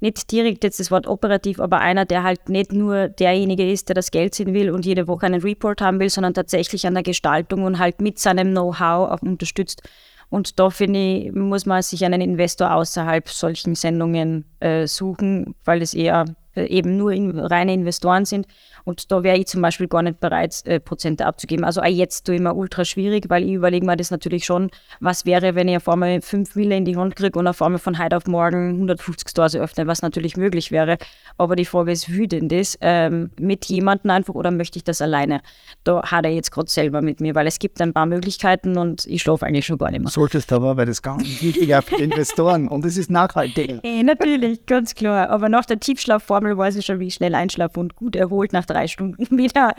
nicht 0.00 0.30
direkt 0.30 0.64
jetzt 0.64 0.80
das 0.80 0.90
Wort 0.90 1.06
operativ, 1.06 1.60
aber 1.60 1.80
einer, 1.80 2.04
der 2.04 2.22
halt 2.22 2.48
nicht 2.48 2.72
nur 2.72 3.08
derjenige 3.08 3.70
ist, 3.70 3.88
der 3.88 3.94
das 3.94 4.10
Geld 4.10 4.34
sehen 4.34 4.52
will 4.52 4.70
und 4.70 4.84
jede 4.84 5.08
Woche 5.08 5.26
einen 5.26 5.40
Report 5.40 5.80
haben 5.80 5.98
will, 5.98 6.10
sondern 6.10 6.34
tatsächlich 6.34 6.86
an 6.86 6.94
der 6.94 7.02
Gestaltung 7.02 7.62
und 7.64 7.78
halt 7.78 8.00
mit 8.00 8.18
seinem 8.18 8.50
Know-how 8.50 9.10
auch 9.10 9.22
unterstützt. 9.22 9.82
Und 10.28 10.58
da 10.58 10.68
finde 10.68 10.98
ich, 10.98 11.32
muss 11.32 11.64
man 11.64 11.80
sich 11.82 12.04
einen 12.04 12.20
Investor 12.20 12.74
außerhalb 12.74 13.28
solchen 13.28 13.74
Sendungen 13.74 14.44
äh, 14.60 14.86
suchen, 14.86 15.54
weil 15.64 15.80
es 15.80 15.94
eher 15.94 16.24
äh, 16.54 16.66
eben 16.66 16.96
nur 16.96 17.12
in, 17.12 17.38
reine 17.38 17.72
Investoren 17.72 18.24
sind. 18.24 18.46
Und 18.84 19.10
da 19.10 19.22
wäre 19.22 19.38
ich 19.38 19.46
zum 19.46 19.62
Beispiel 19.62 19.88
gar 19.88 20.02
nicht 20.02 20.20
bereit, 20.20 20.60
äh, 20.66 20.78
Prozente 20.78 21.26
abzugeben. 21.26 21.64
Also 21.64 21.80
auch 21.80 21.86
jetzt 21.86 22.26
tue 22.26 22.36
ich 22.36 22.40
mir 22.40 22.54
ultra 22.54 22.84
schwierig, 22.84 23.28
weil 23.28 23.44
ich 23.44 23.52
überlege 23.52 23.86
mir 23.86 23.96
das 23.96 24.10
natürlich 24.10 24.44
schon, 24.44 24.70
was 25.00 25.24
wäre, 25.24 25.54
wenn 25.54 25.68
ich 25.68 25.76
auf 25.76 25.88
einmal 25.88 26.20
5 26.20 26.54
Mille 26.54 26.76
in 26.76 26.84
die 26.84 26.96
Hand 26.96 27.16
kriege 27.16 27.38
und 27.38 27.46
auf 27.46 27.62
einmal 27.62 27.78
von 27.78 27.98
heute 27.98 28.16
auf 28.16 28.26
morgen 28.26 28.74
150 28.74 29.28
Stores 29.28 29.56
öffne, 29.56 29.86
was 29.86 30.02
natürlich 30.02 30.36
möglich 30.36 30.70
wäre. 30.70 30.98
Aber 31.38 31.56
die 31.56 31.64
Frage 31.64 31.92
ist, 31.92 32.12
wie 32.12 32.28
denn 32.28 32.48
das? 32.48 32.76
Ähm, 32.80 33.30
mit 33.40 33.64
jemandem 33.66 34.10
einfach 34.10 34.34
oder 34.34 34.50
möchte 34.50 34.78
ich 34.78 34.84
das 34.84 35.00
alleine? 35.00 35.40
Da 35.84 36.02
hat 36.02 36.24
er 36.24 36.32
jetzt 36.32 36.50
gerade 36.50 36.70
selber 36.70 37.00
mit 37.00 37.20
mir, 37.20 37.34
weil 37.34 37.46
es 37.46 37.58
gibt 37.58 37.80
ein 37.80 37.92
paar 37.92 38.06
Möglichkeiten 38.06 38.76
und 38.76 39.06
ich 39.06 39.22
schlafe 39.22 39.46
eigentlich 39.46 39.66
schon 39.66 39.78
gar 39.78 39.90
nicht 39.90 40.00
mehr. 40.00 40.10
Solltest 40.10 40.52
aber, 40.52 40.76
weil 40.76 40.86
das 40.86 41.00
ganz 41.00 41.22
wichtig 41.22 41.74
für 41.84 41.96
Investoren 41.96 42.68
und 42.74 42.84
es 42.84 42.96
ist 42.96 43.10
nachhaltig. 43.10 43.80
Hey, 43.82 44.02
natürlich, 44.02 44.66
ganz 44.66 44.94
klar. 44.94 45.30
Aber 45.30 45.48
nach 45.48 45.64
der 45.64 45.80
Tiefschlafformel 45.80 46.56
weiß 46.56 46.76
ich 46.76 46.84
schon, 46.84 47.00
wie 47.00 47.06
ich 47.06 47.14
schnell 47.14 47.34
einschlafe 47.34 47.80
und 47.80 47.96
gut 47.96 48.14
erholt 48.14 48.52
nach 48.52 48.66
drei 48.74 48.86
Stunden 48.86 49.38
wieder 49.38 49.74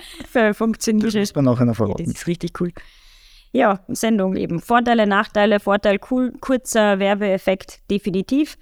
funktioniert. 0.54 1.08
Das 1.08 1.16
ist 1.16 1.36
man 1.36 1.46
nachher 1.46 1.66
noch 1.66 1.76
verraten. 1.76 2.06
Das 2.06 2.14
ist 2.14 2.28
richtig 2.28 2.60
cool. 2.60 2.72
Ja, 3.52 3.80
Sendung 3.88 4.36
eben. 4.36 4.60
Vorteile, 4.60 5.08
Nachteile, 5.08 5.62
Vorteil, 5.62 5.98
cool, 6.12 6.34
kurzer 6.42 7.00
Werbeeffekt, 7.00 7.90
definitiv. 7.90 8.58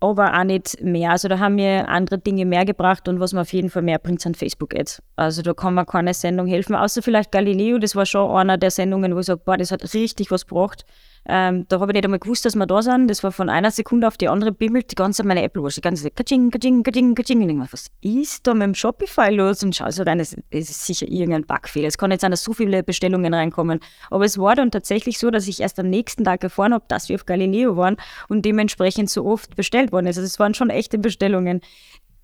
Aber 0.00 0.36
auch 0.36 0.42
nicht 0.42 0.82
mehr. 0.82 1.12
Also 1.12 1.28
da 1.28 1.38
haben 1.38 1.54
mir 1.54 1.88
andere 1.88 2.18
Dinge 2.18 2.44
mehr 2.44 2.64
gebracht 2.64 3.06
und 3.06 3.20
was 3.20 3.32
mir 3.32 3.42
auf 3.42 3.52
jeden 3.52 3.70
Fall 3.70 3.82
mehr 3.82 4.00
bringt, 4.00 4.20
sind 4.20 4.36
Facebook-Ads. 4.36 5.00
Also 5.14 5.42
da 5.42 5.54
kann 5.54 5.74
man 5.74 5.86
keine 5.86 6.14
Sendung 6.14 6.48
helfen, 6.48 6.74
außer 6.74 7.00
vielleicht 7.02 7.30
Galileo. 7.30 7.78
Das 7.78 7.94
war 7.94 8.04
schon 8.04 8.28
einer 8.32 8.58
der 8.58 8.72
Sendungen, 8.72 9.14
wo 9.14 9.20
ich 9.20 9.26
sage, 9.26 9.42
boah, 9.44 9.56
das 9.56 9.70
hat 9.70 9.94
richtig 9.94 10.32
was 10.32 10.48
gebracht. 10.48 10.84
Ähm, 11.24 11.66
da 11.68 11.78
habe 11.78 11.92
ich 11.92 11.94
nicht 11.94 12.04
einmal 12.04 12.18
gewusst, 12.18 12.44
dass 12.44 12.56
wir 12.56 12.66
da 12.66 12.82
sind. 12.82 13.08
Das 13.08 13.22
war 13.22 13.30
von 13.30 13.48
einer 13.48 13.70
Sekunde 13.70 14.08
auf 14.08 14.16
die 14.16 14.28
andere 14.28 14.50
bimmelt 14.50 14.90
die 14.90 14.96
ganze 14.96 15.24
meine 15.24 15.42
Apple 15.42 15.62
Watch. 15.62 15.76
Die 15.76 15.80
ganze 15.80 16.10
kaching, 16.10 16.50
kaching, 16.50 16.82
kaching, 16.82 17.14
kaching. 17.14 17.36
Und 17.36 17.42
ich 17.42 17.48
denke, 17.48 17.72
was 17.72 17.90
ist 18.00 18.46
da 18.46 18.54
mit 18.54 18.62
dem 18.64 18.74
Shopify 18.74 19.30
los? 19.30 19.62
Und 19.62 19.76
schau 19.76 19.90
so 19.90 20.02
rein, 20.02 20.18
es 20.18 20.36
ist 20.50 20.86
sicher 20.86 21.06
irgendein 21.06 21.46
Bugfehler. 21.46 21.86
Es 21.86 21.96
kann 21.96 22.10
jetzt 22.10 22.22
sein, 22.22 22.32
dass 22.32 22.42
so 22.42 22.52
viele 22.52 22.82
Bestellungen 22.82 23.32
reinkommen. 23.34 23.78
Aber 24.10 24.24
es 24.24 24.36
war 24.38 24.56
dann 24.56 24.70
tatsächlich 24.70 25.18
so, 25.18 25.30
dass 25.30 25.46
ich 25.46 25.60
erst 25.60 25.78
am 25.78 25.88
nächsten 25.88 26.24
Tag 26.24 26.42
erfahren 26.42 26.74
habe, 26.74 26.84
dass 26.88 27.08
wir 27.08 27.16
auf 27.16 27.26
Galileo 27.26 27.76
waren 27.76 27.96
und 28.28 28.44
dementsprechend 28.44 29.08
so 29.08 29.24
oft 29.24 29.54
bestellt 29.54 29.92
worden 29.92 30.06
ist. 30.06 30.16
Also 30.16 30.26
es 30.26 30.38
waren 30.40 30.54
schon 30.54 30.70
echte 30.70 30.98
Bestellungen 30.98 31.60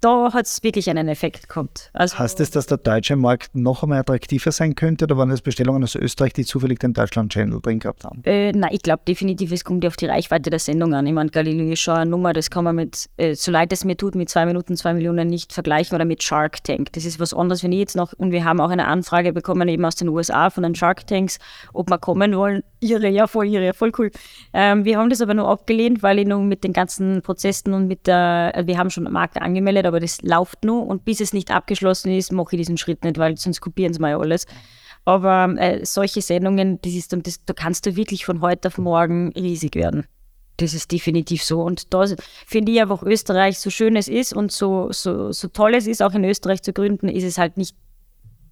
da 0.00 0.32
hat 0.32 0.46
es 0.46 0.62
wirklich 0.62 0.88
einen 0.90 1.08
Effekt 1.08 1.48
gehabt. 1.48 1.90
Also, 1.92 2.18
heißt 2.18 2.38
das, 2.38 2.50
dass 2.50 2.66
der 2.66 2.78
deutsche 2.78 3.16
Markt 3.16 3.54
noch 3.54 3.82
einmal 3.82 3.98
attraktiver 3.98 4.52
sein 4.52 4.74
könnte 4.74 5.06
oder 5.06 5.16
waren 5.16 5.28
das 5.28 5.42
Bestellungen 5.42 5.82
aus 5.82 5.94
Österreich, 5.96 6.32
die 6.34 6.44
zufällig 6.44 6.78
den 6.78 6.92
Deutschland-Channel 6.92 7.60
drin 7.60 7.80
gehabt 7.80 8.04
haben? 8.04 8.22
Äh, 8.24 8.52
nein, 8.52 8.70
ich 8.72 8.82
glaube 8.82 9.02
definitiv, 9.06 9.50
es 9.50 9.64
kommt 9.64 9.82
ja 9.82 9.88
auf 9.88 9.96
die 9.96 10.06
Reichweite 10.06 10.50
der 10.50 10.60
Sendung 10.60 10.94
an. 10.94 11.06
Ich 11.06 11.12
meine, 11.12 11.30
Galileo 11.30 11.72
ist 11.72 11.80
schon 11.80 11.94
eine 11.94 12.10
Nummer, 12.10 12.32
das 12.32 12.50
kann 12.50 12.64
man 12.64 12.76
mit, 12.76 13.08
äh, 13.16 13.34
so 13.34 13.50
leid 13.50 13.72
es 13.72 13.84
mir 13.84 13.96
tut, 13.96 14.14
mit 14.14 14.28
zwei 14.28 14.46
Minuten, 14.46 14.76
zwei 14.76 14.94
Millionen 14.94 15.28
nicht 15.28 15.52
vergleichen 15.52 15.94
oder 15.96 16.04
mit 16.04 16.22
Shark 16.22 16.62
Tank. 16.62 16.92
Das 16.92 17.04
ist 17.04 17.18
was 17.18 17.34
anderes, 17.34 17.64
wenn 17.64 17.72
ich 17.72 17.80
jetzt 17.80 17.96
noch, 17.96 18.12
und 18.12 18.30
wir 18.30 18.44
haben 18.44 18.60
auch 18.60 18.70
eine 18.70 18.86
Anfrage 18.86 19.32
bekommen 19.32 19.68
eben 19.68 19.84
aus 19.84 19.96
den 19.96 20.08
USA 20.08 20.50
von 20.50 20.62
den 20.62 20.74
Shark 20.76 21.06
Tanks, 21.08 21.38
ob 21.72 21.90
wir 21.90 21.98
kommen 21.98 22.36
wollen. 22.36 22.62
Ihre, 22.80 23.08
ja 23.08 23.26
voll, 23.26 23.46
ihre, 23.46 23.74
voll 23.74 23.90
cool. 23.98 24.12
Ähm, 24.52 24.84
wir 24.84 24.98
haben 24.98 25.10
das 25.10 25.20
aber 25.20 25.34
nur 25.34 25.48
abgelehnt, 25.48 26.02
weil 26.04 26.20
ich 26.20 26.26
nun 26.26 26.46
mit 26.46 26.62
den 26.62 26.72
ganzen 26.72 27.22
Prozessen 27.22 27.74
und 27.74 27.88
mit 27.88 28.06
der, 28.06 28.52
äh, 28.54 28.66
wir 28.66 28.78
haben 28.78 28.90
schon 28.90 29.04
Marke 29.04 29.42
angemeldet, 29.42 29.87
aber 29.88 30.00
das 30.00 30.22
läuft 30.22 30.64
nur 30.64 30.86
und 30.86 31.04
bis 31.04 31.20
es 31.20 31.32
nicht 31.32 31.50
abgeschlossen 31.50 32.12
ist, 32.12 32.32
mache 32.32 32.54
ich 32.54 32.60
diesen 32.60 32.76
Schritt 32.76 33.04
nicht, 33.04 33.18
weil 33.18 33.36
sonst 33.36 33.60
kopieren 33.60 33.92
sie 33.92 34.00
mal 34.00 34.14
alles. 34.14 34.46
Aber 35.04 35.54
äh, 35.58 35.84
solche 35.84 36.22
Sendungen, 36.22 36.80
das 36.82 36.92
ist, 36.92 37.16
das, 37.26 37.44
da 37.44 37.54
kannst 37.54 37.86
du 37.86 37.96
wirklich 37.96 38.24
von 38.24 38.40
heute 38.40 38.68
auf 38.68 38.78
morgen 38.78 39.32
riesig 39.32 39.74
werden. 39.74 40.06
Das 40.58 40.74
ist 40.74 40.90
definitiv 40.90 41.42
so. 41.42 41.62
Und 41.62 41.94
da 41.94 42.04
finde 42.46 42.72
ich 42.72 42.80
einfach 42.80 43.02
Österreich, 43.02 43.58
so 43.58 43.70
schön 43.70 43.96
es 43.96 44.08
ist 44.08 44.34
und 44.34 44.52
so, 44.52 44.92
so, 44.92 45.32
so 45.32 45.48
toll 45.48 45.74
es 45.74 45.86
ist, 45.86 46.02
auch 46.02 46.12
in 46.14 46.24
Österreich 46.24 46.62
zu 46.62 46.72
gründen, 46.72 47.08
ist 47.08 47.24
es 47.24 47.38
halt 47.38 47.56
nicht 47.56 47.76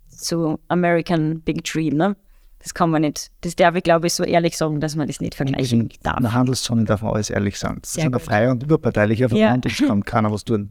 so 0.08 0.58
American 0.68 1.40
Big 1.40 1.64
Dream. 1.64 1.96
Ne? 1.96 2.16
Das 2.60 2.74
kann 2.74 2.90
man 2.90 3.02
nicht, 3.02 3.30
das 3.42 3.54
darf 3.54 3.74
ich 3.76 3.82
glaube 3.82 4.06
ich 4.06 4.14
so 4.14 4.24
ehrlich 4.24 4.56
sagen, 4.56 4.80
dass 4.80 4.96
man 4.96 5.06
das 5.06 5.20
nicht 5.20 5.34
vergleichen 5.34 5.88
darf. 6.02 6.16
In 6.16 6.22
der 6.22 6.32
Handelszone 6.32 6.84
darf 6.84 7.02
man 7.02 7.14
alles 7.14 7.30
ehrlich 7.30 7.58
sagen. 7.58 7.78
Das 7.82 7.92
Sehr 7.92 8.04
ist 8.04 8.12
eine 8.12 8.18
freie 8.18 8.50
und 8.50 8.62
überparteiliche 8.62 9.28
Verhandlung, 9.28 9.74
ja. 9.78 9.86
kann 9.86 10.04
keiner 10.04 10.32
was 10.32 10.44
tun. 10.44 10.70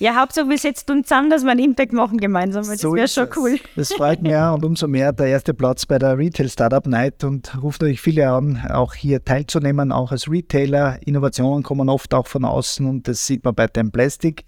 Ja, 0.00 0.16
Hauptsache 0.16 0.48
wir 0.48 0.56
setzen 0.56 0.92
uns 0.92 1.12
an, 1.12 1.28
dass 1.28 1.44
wir 1.44 1.50
einen 1.50 1.60
Impact 1.60 1.92
machen 1.92 2.16
gemeinsam. 2.16 2.66
Das 2.66 2.80
so 2.80 2.94
wäre 2.94 3.06
schon 3.06 3.28
cool. 3.36 3.58
Das 3.76 3.92
freut 3.92 4.22
mich 4.22 4.34
auch 4.34 4.54
und 4.54 4.64
umso 4.64 4.88
mehr 4.88 5.12
der 5.12 5.26
erste 5.26 5.52
Platz 5.52 5.84
bei 5.84 5.98
der 5.98 6.16
Retail 6.16 6.48
Startup 6.48 6.86
Night 6.86 7.22
und 7.22 7.62
ruft 7.62 7.82
euch 7.82 8.00
viele 8.00 8.30
an, 8.30 8.62
auch 8.70 8.94
hier 8.94 9.22
teilzunehmen, 9.22 9.92
auch 9.92 10.10
als 10.10 10.26
Retailer. 10.30 10.98
Innovationen 11.06 11.62
kommen 11.62 11.90
oft 11.90 12.14
auch 12.14 12.26
von 12.26 12.46
außen 12.46 12.86
und 12.86 13.08
das 13.08 13.26
sieht 13.26 13.44
man 13.44 13.54
bei 13.54 13.66
dem 13.66 13.92
Plastic. 13.92 14.46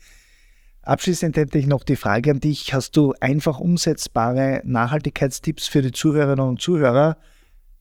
Abschließend 0.84 1.36
hätte 1.36 1.58
ich 1.58 1.66
noch 1.66 1.84
die 1.84 1.96
Frage 1.96 2.30
an 2.30 2.40
dich. 2.40 2.72
Hast 2.72 2.96
du 2.96 3.12
einfach 3.20 3.60
umsetzbare 3.60 4.62
Nachhaltigkeitstipps 4.64 5.68
für 5.68 5.82
die 5.82 5.92
Zuhörerinnen 5.92 6.48
und 6.48 6.62
Zuhörer? 6.62 7.18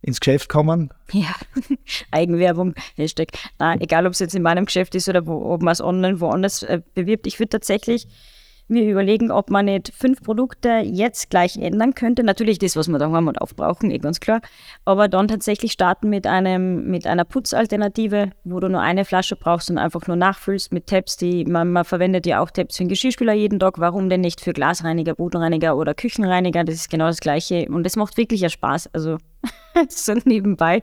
Ins 0.01 0.19
Geschäft 0.19 0.49
kommen? 0.49 0.91
Ja, 1.11 1.35
Eigenwerbung, 2.11 2.73
Hashtag. 2.95 3.29
Nein, 3.59 3.81
egal 3.81 4.05
ob 4.05 4.13
es 4.13 4.19
jetzt 4.19 4.35
in 4.35 4.41
meinem 4.41 4.65
Geschäft 4.65 4.95
ist 4.95 5.07
oder 5.07 5.25
wo, 5.25 5.53
ob 5.53 5.61
man 5.61 5.71
es 5.71 5.81
online 5.81 6.19
woanders 6.19 6.63
äh, 6.63 6.81
bewirbt. 6.93 7.27
Ich 7.27 7.39
würde 7.39 7.49
tatsächlich 7.49 8.07
mir 8.71 8.89
überlegen, 8.89 9.31
ob 9.31 9.49
man 9.49 9.65
nicht 9.65 9.93
fünf 9.93 10.21
Produkte 10.21 10.81
jetzt 10.83 11.29
gleich 11.29 11.57
ändern 11.57 11.93
könnte. 11.93 12.23
Natürlich 12.23 12.57
das, 12.57 12.75
was 12.75 12.87
wir 12.87 12.97
da 12.97 13.11
haben 13.11 13.27
und 13.27 13.41
aufbrauchen, 13.41 13.91
eh 13.91 13.99
ganz 13.99 14.19
klar. 14.19 14.41
Aber 14.85 15.07
dann 15.07 15.27
tatsächlich 15.27 15.73
starten 15.73 16.09
mit 16.09 16.25
einem, 16.25 16.89
mit 16.89 17.05
einer 17.05 17.25
Putzalternative, 17.25 18.31
wo 18.43 18.59
du 18.59 18.69
nur 18.69 18.81
eine 18.81 19.05
Flasche 19.05 19.35
brauchst 19.35 19.69
und 19.69 19.77
einfach 19.77 20.07
nur 20.07 20.15
nachfüllst 20.15 20.73
mit 20.73 20.87
Tabs, 20.87 21.17
die 21.17 21.45
man, 21.45 21.71
man 21.71 21.85
verwendet 21.85 22.25
ja 22.25 22.41
auch 22.41 22.49
Tabs 22.49 22.77
für 22.77 22.83
den 22.83 22.89
Geschirrspüler 22.89 23.33
jeden 23.33 23.59
Tag. 23.59 23.77
Warum 23.79 24.09
denn 24.09 24.21
nicht 24.21 24.41
für 24.41 24.53
Glasreiniger, 24.53 25.15
Bodenreiniger 25.15 25.77
oder 25.77 25.93
Küchenreiniger? 25.93 26.63
Das 26.63 26.75
ist 26.75 26.89
genau 26.89 27.07
das 27.07 27.19
Gleiche. 27.19 27.67
Und 27.69 27.83
das 27.83 27.95
macht 27.95 28.17
wirklich 28.17 28.41
ja 28.41 28.49
Spaß. 28.49 28.89
Also 28.93 29.17
so 29.89 30.13
nebenbei. 30.25 30.81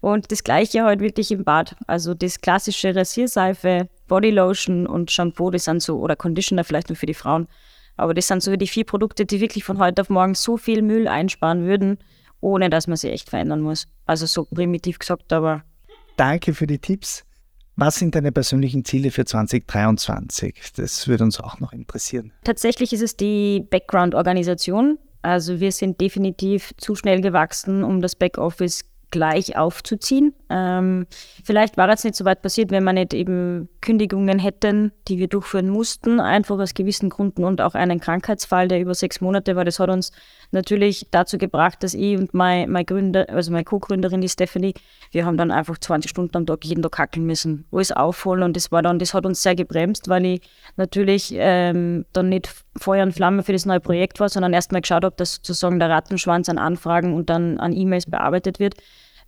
Und 0.00 0.30
das 0.30 0.44
gleiche 0.44 0.84
halt 0.84 1.00
wirklich 1.00 1.30
im 1.32 1.44
Bad. 1.44 1.74
Also 1.86 2.14
das 2.14 2.40
klassische 2.40 2.94
Rasierseife, 2.94 3.88
Bodylotion 4.06 4.86
und 4.86 5.10
Shampoo, 5.10 5.50
das 5.50 5.64
sind 5.64 5.82
so, 5.82 5.98
oder 5.98 6.16
Conditioner 6.16 6.64
vielleicht 6.64 6.88
nur 6.88 6.96
für 6.96 7.06
die 7.06 7.14
Frauen. 7.14 7.48
Aber 7.96 8.14
das 8.14 8.26
sind 8.26 8.42
so 8.42 8.54
die 8.56 8.66
vier 8.66 8.84
Produkte, 8.84 9.26
die 9.26 9.40
wirklich 9.40 9.64
von 9.64 9.78
heute 9.78 10.02
auf 10.02 10.10
morgen 10.10 10.34
so 10.34 10.56
viel 10.56 10.82
Müll 10.82 11.08
einsparen 11.08 11.64
würden, 11.64 11.98
ohne 12.40 12.70
dass 12.70 12.86
man 12.86 12.96
sie 12.96 13.10
echt 13.10 13.30
verändern 13.30 13.60
muss. 13.60 13.88
Also 14.04 14.26
so 14.26 14.44
primitiv 14.44 14.98
gesagt, 14.98 15.32
aber. 15.32 15.62
Danke 16.16 16.54
für 16.54 16.66
die 16.66 16.78
Tipps. 16.78 17.24
Was 17.78 17.96
sind 17.96 18.14
deine 18.14 18.32
persönlichen 18.32 18.84
Ziele 18.84 19.10
für 19.10 19.26
2023? 19.26 20.72
Das 20.76 21.08
würde 21.08 21.24
uns 21.24 21.40
auch 21.40 21.60
noch 21.60 21.72
interessieren. 21.72 22.32
Tatsächlich 22.44 22.92
ist 22.94 23.02
es 23.02 23.16
die 23.16 23.66
Background-Organisation. 23.70 24.98
Also 25.20 25.60
wir 25.60 25.72
sind 25.72 26.00
definitiv 26.00 26.72
zu 26.78 26.94
schnell 26.94 27.20
gewachsen, 27.20 27.84
um 27.84 28.00
das 28.00 28.16
Backoffice 28.16 28.84
gleich 29.10 29.56
aufzuziehen. 29.56 30.34
Ähm, 30.50 31.06
vielleicht 31.44 31.76
war 31.76 31.88
es 31.88 32.04
nicht 32.04 32.16
so 32.16 32.24
weit 32.24 32.42
passiert, 32.42 32.70
wenn 32.70 32.84
wir 32.84 32.92
nicht 32.92 33.14
eben 33.14 33.68
Kündigungen 33.80 34.38
hätten, 34.38 34.92
die 35.08 35.18
wir 35.18 35.28
durchführen 35.28 35.68
mussten, 35.68 36.20
einfach 36.20 36.58
aus 36.58 36.74
gewissen 36.74 37.08
Gründen 37.08 37.44
und 37.44 37.60
auch 37.60 37.74
einen 37.74 38.00
Krankheitsfall, 38.00 38.68
der 38.68 38.80
über 38.80 38.94
sechs 38.94 39.20
Monate 39.20 39.54
war. 39.56 39.64
Das 39.64 39.78
hat 39.78 39.90
uns 39.90 40.12
natürlich 40.50 41.06
dazu 41.10 41.38
gebracht, 41.38 41.82
dass 41.82 41.94
ich 41.94 42.16
und 42.18 42.34
mein, 42.34 42.70
mein 42.70 42.84
Gründer, 42.84 43.26
also 43.28 43.52
meine 43.52 43.64
Co-Gründerin, 43.64 44.20
die 44.20 44.28
Stephanie, 44.28 44.74
wir 45.12 45.24
haben 45.24 45.36
dann 45.36 45.50
einfach 45.50 45.78
20 45.78 46.10
Stunden 46.10 46.36
am 46.36 46.46
Tag 46.46 46.64
jeden 46.64 46.82
Tag 46.82 46.98
hackeln 46.98 47.26
müssen, 47.26 47.66
alles 47.72 47.92
aufholen 47.92 48.42
und 48.42 48.56
das 48.56 48.72
war 48.72 48.82
dann, 48.82 48.98
das 48.98 49.14
hat 49.14 49.24
uns 49.24 49.42
sehr 49.42 49.54
gebremst, 49.54 50.08
weil 50.08 50.24
ich 50.26 50.40
natürlich 50.76 51.32
ähm, 51.34 52.06
dann 52.12 52.28
nicht 52.28 52.50
Feuer 52.76 53.04
und 53.04 53.12
Flamme 53.12 53.42
für 53.42 53.52
das 53.52 53.66
neue 53.66 53.80
Projekt 53.80 54.20
war, 54.20 54.28
sondern 54.28 54.52
erstmal 54.52 54.80
geschaut 54.80 55.04
habe, 55.04 55.16
dass 55.16 55.34
sozusagen 55.34 55.78
der 55.78 55.90
Rattenschwanz 55.90 56.48
an 56.48 56.58
Anfragen 56.58 57.14
und 57.14 57.30
dann 57.30 57.58
an 57.58 57.72
E-Mails 57.72 58.06
bearbeitet 58.06 58.58
wird 58.58 58.74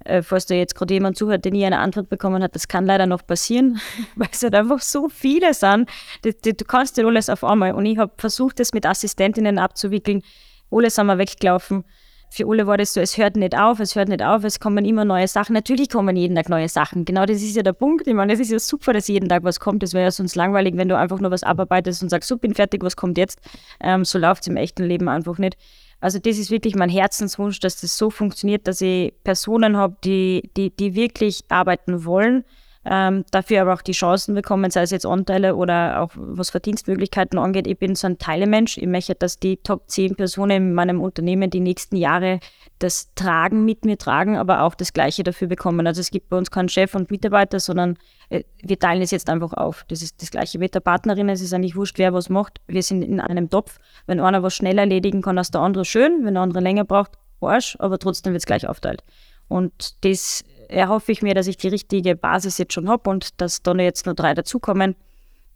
äh, 0.08 0.22
falls 0.22 0.46
da 0.46 0.54
jetzt 0.54 0.74
gerade 0.74 0.94
jemand 0.94 1.16
zuhört, 1.16 1.44
der 1.44 1.52
nie 1.52 1.64
eine 1.64 1.78
Antwort 1.78 2.08
bekommen 2.08 2.42
hat, 2.42 2.54
das 2.54 2.68
kann 2.68 2.86
leider 2.86 3.06
noch 3.06 3.26
passieren, 3.26 3.80
weil 4.16 4.28
es 4.32 4.42
halt 4.42 4.54
einfach 4.54 4.80
so 4.80 5.08
viele 5.08 5.54
sind. 5.54 5.88
Du, 6.22 6.32
du, 6.32 6.64
kannst 6.64 6.96
nicht 6.96 7.06
alles 7.06 7.28
auf 7.28 7.44
einmal. 7.44 7.72
Und 7.72 7.86
ich 7.86 7.98
habe 7.98 8.12
versucht, 8.16 8.58
das 8.60 8.72
mit 8.72 8.86
Assistentinnen 8.86 9.58
abzuwickeln. 9.58 10.22
Alle 10.70 10.90
sind 10.90 11.06
wir 11.06 11.18
weggelaufen. 11.18 11.84
für 12.30 12.46
alle 12.46 12.66
war 12.66 12.76
das 12.76 12.92
so, 12.92 13.00
es 13.00 13.16
hört 13.16 13.36
nicht 13.36 13.56
auf, 13.56 13.80
es 13.80 13.94
hört 13.94 14.08
nicht 14.08 14.22
auf, 14.22 14.44
es 14.44 14.60
kommen 14.60 14.84
immer 14.84 15.04
neue 15.04 15.28
Sachen. 15.28 15.54
Natürlich 15.54 15.88
kommen 15.88 16.14
jeden 16.16 16.36
Tag 16.36 16.48
neue 16.48 16.68
Sachen. 16.68 17.04
Genau 17.04 17.24
das 17.24 17.38
ist 17.42 17.56
ja 17.56 17.62
der 17.62 17.72
Punkt. 17.72 18.06
Ich 18.06 18.14
meine, 18.14 18.32
es 18.32 18.40
ist 18.40 18.50
ja 18.50 18.58
super, 18.58 18.92
dass 18.92 19.08
jeden 19.08 19.28
Tag 19.28 19.44
was 19.44 19.60
kommt. 19.60 19.82
Das 19.82 19.94
wäre 19.94 20.04
ja 20.04 20.10
sonst 20.10 20.34
langweilig, 20.34 20.76
wenn 20.76 20.88
du 20.88 20.96
einfach 20.96 21.20
nur 21.20 21.30
was 21.30 21.42
abarbeitest 21.42 22.02
und 22.02 22.10
sagst, 22.10 22.28
so 22.28 22.36
bin 22.36 22.54
fertig, 22.54 22.82
was 22.82 22.96
kommt 22.96 23.16
jetzt. 23.18 23.40
Ähm, 23.80 24.04
so 24.04 24.18
läuft 24.18 24.42
es 24.42 24.48
im 24.48 24.56
echten 24.56 24.84
Leben 24.84 25.08
einfach 25.08 25.38
nicht. 25.38 25.56
Also 26.00 26.18
das 26.18 26.38
ist 26.38 26.50
wirklich 26.50 26.76
mein 26.76 26.88
Herzenswunsch, 26.88 27.58
dass 27.60 27.80
das 27.80 27.98
so 27.98 28.10
funktioniert, 28.10 28.68
dass 28.68 28.80
ich 28.80 29.12
Personen 29.24 29.76
habe, 29.76 29.96
die, 30.04 30.50
die, 30.56 30.70
die 30.70 30.94
wirklich 30.94 31.44
arbeiten 31.48 32.04
wollen, 32.04 32.44
ähm, 32.84 33.24
dafür 33.32 33.62
aber 33.62 33.74
auch 33.74 33.82
die 33.82 33.92
Chancen 33.92 34.34
bekommen, 34.34 34.70
sei 34.70 34.82
es 34.82 34.90
jetzt 34.92 35.04
Anteile 35.04 35.56
oder 35.56 36.00
auch 36.00 36.10
was 36.14 36.50
Verdienstmöglichkeiten 36.50 37.38
angeht. 37.38 37.66
Ich 37.66 37.78
bin 37.78 37.94
so 37.94 38.06
ein 38.06 38.18
Teilemensch. 38.18 38.78
Ich 38.78 38.86
möchte, 38.86 39.14
dass 39.14 39.38
die 39.38 39.58
Top 39.58 39.90
10 39.90 40.14
Personen 40.14 40.68
in 40.68 40.74
meinem 40.74 41.00
Unternehmen 41.00 41.50
die 41.50 41.60
nächsten 41.60 41.96
Jahre 41.96 42.38
das 42.78 43.12
Tragen 43.14 43.64
mit 43.64 43.84
mir 43.84 43.98
tragen, 43.98 44.36
aber 44.36 44.62
auch 44.62 44.74
das 44.74 44.92
Gleiche 44.92 45.24
dafür 45.24 45.48
bekommen. 45.48 45.86
Also 45.86 46.00
es 46.00 46.10
gibt 46.10 46.28
bei 46.28 46.38
uns 46.38 46.50
keinen 46.50 46.68
Chef 46.68 46.94
und 46.94 47.10
Mitarbeiter, 47.10 47.60
sondern 47.60 47.98
wir 48.30 48.78
teilen 48.78 49.02
es 49.02 49.10
jetzt 49.10 49.30
einfach 49.30 49.54
auf. 49.54 49.84
Das 49.88 50.02
ist 50.02 50.20
das 50.20 50.30
Gleiche 50.30 50.58
mit 50.58 50.74
der 50.74 50.80
Partnerin. 50.80 51.28
Es 51.28 51.40
ist 51.40 51.54
eigentlich 51.54 51.76
wurscht, 51.76 51.98
wer 51.98 52.12
was 52.12 52.28
macht. 52.28 52.60
Wir 52.66 52.82
sind 52.82 53.02
in 53.02 53.20
einem 53.20 53.48
Topf. 53.48 53.78
Wenn 54.06 54.20
einer 54.20 54.42
was 54.42 54.54
schnell 54.54 54.78
erledigen 54.78 55.22
kann 55.22 55.38
als 55.38 55.50
der 55.50 55.62
andere, 55.62 55.84
schön. 55.84 56.24
Wenn 56.24 56.34
der 56.34 56.42
andere 56.42 56.60
länger 56.60 56.84
braucht, 56.84 57.12
Arsch. 57.40 57.76
Aber 57.78 57.98
trotzdem 57.98 58.32
wird 58.32 58.42
es 58.42 58.46
gleich 58.46 58.68
aufteilt. 58.68 59.02
Und 59.48 60.04
das 60.04 60.44
erhoffe 60.68 61.12
ich 61.12 61.22
mir, 61.22 61.34
dass 61.34 61.46
ich 61.46 61.56
die 61.56 61.68
richtige 61.68 62.16
Basis 62.16 62.58
jetzt 62.58 62.74
schon 62.74 62.88
habe 62.88 63.08
und 63.08 63.40
dass 63.40 63.62
dann 63.62 63.78
jetzt 63.78 64.04
nur 64.04 64.14
drei 64.14 64.34
dazukommen, 64.34 64.94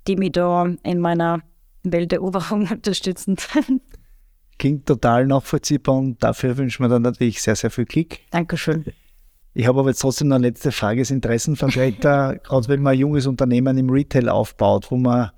die 0.07 0.17
mich 0.17 0.33
da 0.33 0.67
in 0.83 0.99
meiner 0.99 1.41
Welteroberung 1.83 2.67
unterstützen. 2.71 3.37
Klingt 4.59 4.87
total 4.87 5.27
nachvollziehbar 5.27 5.97
und 5.97 6.23
dafür 6.23 6.57
wünschen 6.57 6.85
wir 6.85 6.89
dann 6.89 7.03
natürlich 7.03 7.43
sehr, 7.43 7.57
sehr 7.57 7.71
viel 7.71 7.85
Glück. 7.85 8.19
Dankeschön. 8.31 8.85
Ich 9.55 9.67
habe 9.67 9.81
aber 9.81 9.91
jetzt 9.91 10.01
trotzdem 10.01 10.29
noch 10.29 10.37
eine 10.37 10.49
letzte 10.49 10.73
Frage, 10.73 11.03
das 11.03 11.11
Interessenvertreter, 11.11 12.37
gerade 12.43 12.69
wenn 12.69 12.83
man 12.83 12.95
ein 12.95 12.99
junges 12.99 13.27
Unternehmen 13.27 13.77
im 13.77 13.91
Retail 13.91 14.29
aufbaut, 14.29 14.91
wo 14.91 14.97
man 14.97 15.31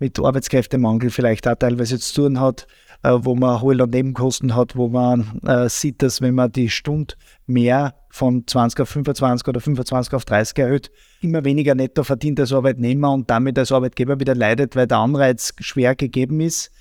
mit 0.00 0.18
Arbeitskräftemangel 0.18 1.10
vielleicht 1.10 1.46
auch 1.46 1.54
teilweise 1.54 1.98
zu 1.98 2.22
tun 2.22 2.40
hat, 2.40 2.66
äh, 3.02 3.12
wo 3.20 3.34
man 3.34 3.60
hohe 3.60 3.76
Nebenkosten 3.76 4.56
hat, 4.56 4.74
wo 4.74 4.88
man 4.88 5.40
äh, 5.46 5.68
sieht, 5.68 6.02
dass 6.02 6.20
wenn 6.20 6.34
man 6.34 6.50
die 6.50 6.70
Stunde 6.70 7.14
mehr 7.46 7.94
von 8.08 8.44
20 8.46 8.80
auf 8.80 8.88
25 8.88 9.46
oder 9.46 9.60
25 9.60 10.14
auf 10.14 10.24
30 10.24 10.58
erhöht, 10.58 10.90
immer 11.20 11.44
weniger 11.44 11.74
netto 11.74 12.02
verdient 12.02 12.40
als 12.40 12.52
Arbeitnehmer 12.52 13.12
und 13.12 13.30
damit 13.30 13.58
als 13.58 13.70
Arbeitgeber 13.70 14.18
wieder 14.18 14.34
leidet, 14.34 14.74
weil 14.74 14.86
der 14.86 14.98
Anreiz 14.98 15.54
schwer 15.60 15.94
gegeben 15.94 16.40
ist. 16.40 16.72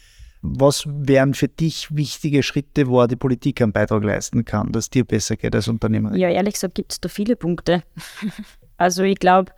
Was 0.41 0.85
wären 0.87 1.33
für 1.33 1.49
dich 1.49 1.93
wichtige 1.95 2.43
Schritte, 2.43 2.87
wo 2.87 3.05
die 3.07 3.17
Politik 3.17 3.61
einen 3.61 3.73
Beitrag 3.73 4.03
leisten 4.03 4.45
kann, 4.45 4.71
dass 4.71 4.89
dir 4.89 5.03
besser 5.03 5.35
geht 5.35 5.53
als 5.53 5.67
Unternehmer? 5.67 6.15
Ja, 6.15 6.29
ehrlich 6.29 6.53
gesagt 6.53 6.75
gibt 6.75 6.93
es 6.93 7.01
da 7.01 7.09
viele 7.09 7.35
Punkte. 7.35 7.83
also 8.77 9.03
ich 9.03 9.19
glaube, 9.19 9.51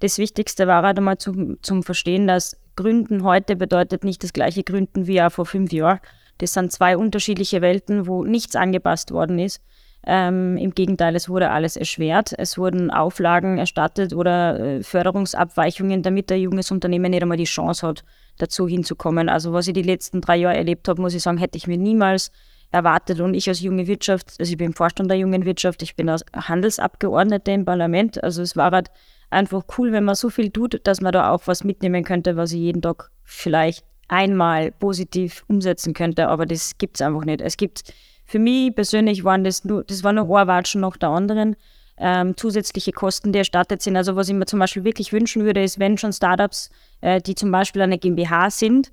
das 0.00 0.18
Wichtigste 0.18 0.66
war 0.66 0.82
halt 0.82 0.98
einmal 0.98 1.18
zum, 1.18 1.62
zum 1.62 1.84
Verstehen, 1.84 2.26
dass 2.26 2.56
Gründen 2.74 3.22
heute 3.22 3.54
bedeutet 3.54 4.02
nicht 4.02 4.24
das 4.24 4.32
gleiche 4.32 4.64
Gründen 4.64 5.06
wie 5.06 5.22
auch 5.22 5.30
vor 5.30 5.46
fünf 5.46 5.72
Jahren. 5.72 6.00
Das 6.38 6.52
sind 6.52 6.72
zwei 6.72 6.96
unterschiedliche 6.96 7.62
Welten, 7.62 8.08
wo 8.08 8.24
nichts 8.24 8.56
angepasst 8.56 9.12
worden 9.12 9.38
ist. 9.38 9.62
Ähm, 10.06 10.56
Im 10.56 10.74
Gegenteil, 10.74 11.14
es 11.14 11.28
wurde 11.28 11.50
alles 11.50 11.76
erschwert. 11.76 12.34
Es 12.36 12.58
wurden 12.58 12.90
Auflagen 12.90 13.58
erstattet 13.58 14.12
oder 14.12 14.58
äh, 14.58 14.82
Förderungsabweichungen, 14.82 16.02
damit 16.02 16.30
ein 16.32 16.40
junges 16.40 16.70
Unternehmen 16.70 17.12
nicht 17.12 17.22
einmal 17.22 17.38
die 17.38 17.44
Chance 17.44 17.86
hat, 17.86 18.04
dazu 18.38 18.68
hinzukommen. 18.68 19.28
Also 19.28 19.52
was 19.52 19.68
ich 19.68 19.74
die 19.74 19.82
letzten 19.82 20.20
drei 20.20 20.36
Jahre 20.36 20.56
erlebt 20.56 20.88
habe, 20.88 21.00
muss 21.00 21.14
ich 21.14 21.22
sagen, 21.22 21.38
hätte 21.38 21.56
ich 21.56 21.66
mir 21.66 21.78
niemals 21.78 22.30
erwartet. 22.70 23.20
Und 23.20 23.34
ich 23.34 23.48
als 23.48 23.60
junge 23.60 23.86
Wirtschaft, 23.86 24.34
also 24.38 24.50
ich 24.50 24.58
bin 24.58 24.72
Vorstand 24.72 25.10
der 25.10 25.18
jungen 25.18 25.44
Wirtschaft, 25.44 25.82
ich 25.82 25.96
bin 25.96 26.08
als 26.08 26.24
Handelsabgeordnete 26.34 27.52
im 27.52 27.64
Parlament. 27.64 28.22
Also 28.22 28.42
es 28.42 28.56
war 28.56 28.72
halt 28.72 28.90
einfach 29.30 29.62
cool, 29.78 29.92
wenn 29.92 30.04
man 30.04 30.14
so 30.14 30.28
viel 30.28 30.50
tut, 30.50 30.80
dass 30.84 31.00
man 31.00 31.12
da 31.12 31.30
auch 31.30 31.46
was 31.46 31.64
mitnehmen 31.64 32.04
könnte, 32.04 32.36
was 32.36 32.52
ich 32.52 32.58
jeden 32.58 32.82
Tag 32.82 33.10
vielleicht 33.22 33.84
einmal 34.08 34.72
positiv 34.72 35.44
umsetzen 35.48 35.94
könnte. 35.94 36.28
Aber 36.28 36.46
das 36.46 36.76
gibt 36.78 36.96
es 36.96 37.02
einfach 37.02 37.24
nicht. 37.24 37.40
Es 37.40 37.56
gibt 37.56 37.82
für 38.24 38.38
mich 38.38 38.74
persönlich 38.74 39.24
waren 39.24 39.44
das 39.44 39.64
nur, 39.64 39.84
das 39.84 40.02
war 40.02 40.12
nur 40.12 40.38
ein 40.38 40.46
Watschen 40.46 40.80
nach 40.80 40.96
der 40.96 41.10
anderen. 41.10 41.56
Ähm, 41.96 42.36
zusätzliche 42.36 42.90
Kosten, 42.90 43.32
die 43.32 43.38
erstattet 43.38 43.80
sind. 43.82 43.96
Also 43.96 44.16
was 44.16 44.28
ich 44.28 44.34
mir 44.34 44.46
zum 44.46 44.58
Beispiel 44.58 44.84
wirklich 44.84 45.12
wünschen 45.12 45.44
würde, 45.44 45.62
ist, 45.62 45.78
wenn 45.78 45.96
schon 45.96 46.12
Startups, 46.12 46.70
äh, 47.00 47.20
die 47.20 47.36
zum 47.36 47.52
Beispiel 47.52 47.82
eine 47.82 47.98
GmbH 47.98 48.50
sind 48.50 48.90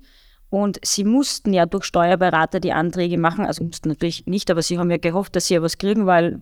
und 0.50 0.78
sie 0.84 1.02
mussten 1.02 1.52
ja 1.52 1.66
durch 1.66 1.84
Steuerberater 1.84 2.60
die 2.60 2.72
Anträge 2.72 3.18
machen, 3.18 3.44
also 3.44 3.64
mussten 3.64 3.88
natürlich 3.88 4.26
nicht, 4.26 4.50
aber 4.50 4.62
sie 4.62 4.78
haben 4.78 4.90
ja 4.90 4.98
gehofft, 4.98 5.34
dass 5.34 5.46
sie 5.46 5.54
ja 5.54 5.62
was 5.62 5.78
kriegen, 5.78 6.06
weil 6.06 6.40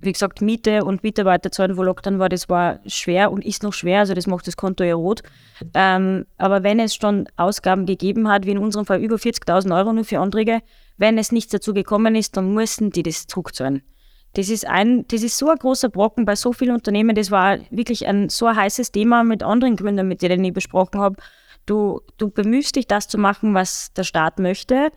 wie 0.00 0.12
gesagt, 0.12 0.40
Miete 0.40 0.84
und 0.84 1.02
Mitarbeiter 1.02 1.50
zahlen, 1.50 1.76
wo 1.76 1.82
Lockdown 1.82 2.18
war, 2.18 2.28
das 2.28 2.48
war 2.48 2.78
schwer 2.86 3.32
und 3.32 3.44
ist 3.44 3.62
noch 3.62 3.72
schwer, 3.72 4.00
also 4.00 4.14
das 4.14 4.26
macht 4.26 4.46
das 4.46 4.56
Konto 4.56 4.84
ja 4.84 4.94
rot. 4.94 5.22
Ähm, 5.74 6.26
aber 6.38 6.62
wenn 6.62 6.78
es 6.78 6.94
schon 6.94 7.28
Ausgaben 7.36 7.86
gegeben 7.86 8.28
hat, 8.28 8.46
wie 8.46 8.52
in 8.52 8.58
unserem 8.58 8.86
Fall 8.86 9.02
über 9.02 9.16
40.000 9.16 9.76
Euro 9.76 9.92
nur 9.92 10.04
für 10.04 10.20
Anträge, 10.20 10.60
wenn 10.96 11.18
es 11.18 11.32
nichts 11.32 11.50
dazu 11.50 11.74
gekommen 11.74 12.14
ist, 12.14 12.36
dann 12.36 12.54
müssen 12.54 12.90
die 12.90 13.02
das 13.02 13.26
zurückzahlen. 13.26 13.82
Das 14.34 14.48
ist, 14.48 14.66
ein, 14.66 15.06
das 15.08 15.22
ist 15.22 15.36
so 15.36 15.48
ein 15.48 15.56
großer 15.56 15.88
Brocken 15.88 16.24
bei 16.24 16.36
so 16.36 16.52
vielen 16.52 16.74
Unternehmen. 16.74 17.16
Das 17.16 17.30
war 17.30 17.58
wirklich 17.70 18.06
ein 18.06 18.28
so 18.28 18.46
ein 18.46 18.56
heißes 18.56 18.92
Thema 18.92 19.24
mit 19.24 19.42
anderen 19.42 19.76
Gründern, 19.76 20.08
mit 20.08 20.22
denen 20.22 20.44
ich 20.44 20.52
besprochen 20.52 21.00
habe. 21.00 21.16
Du, 21.66 22.00
du 22.16 22.30
bemühst 22.30 22.76
dich, 22.76 22.86
das 22.86 23.08
zu 23.08 23.18
machen, 23.18 23.54
was 23.54 23.92
der 23.92 24.04
Staat 24.04 24.38
möchte, 24.38 24.90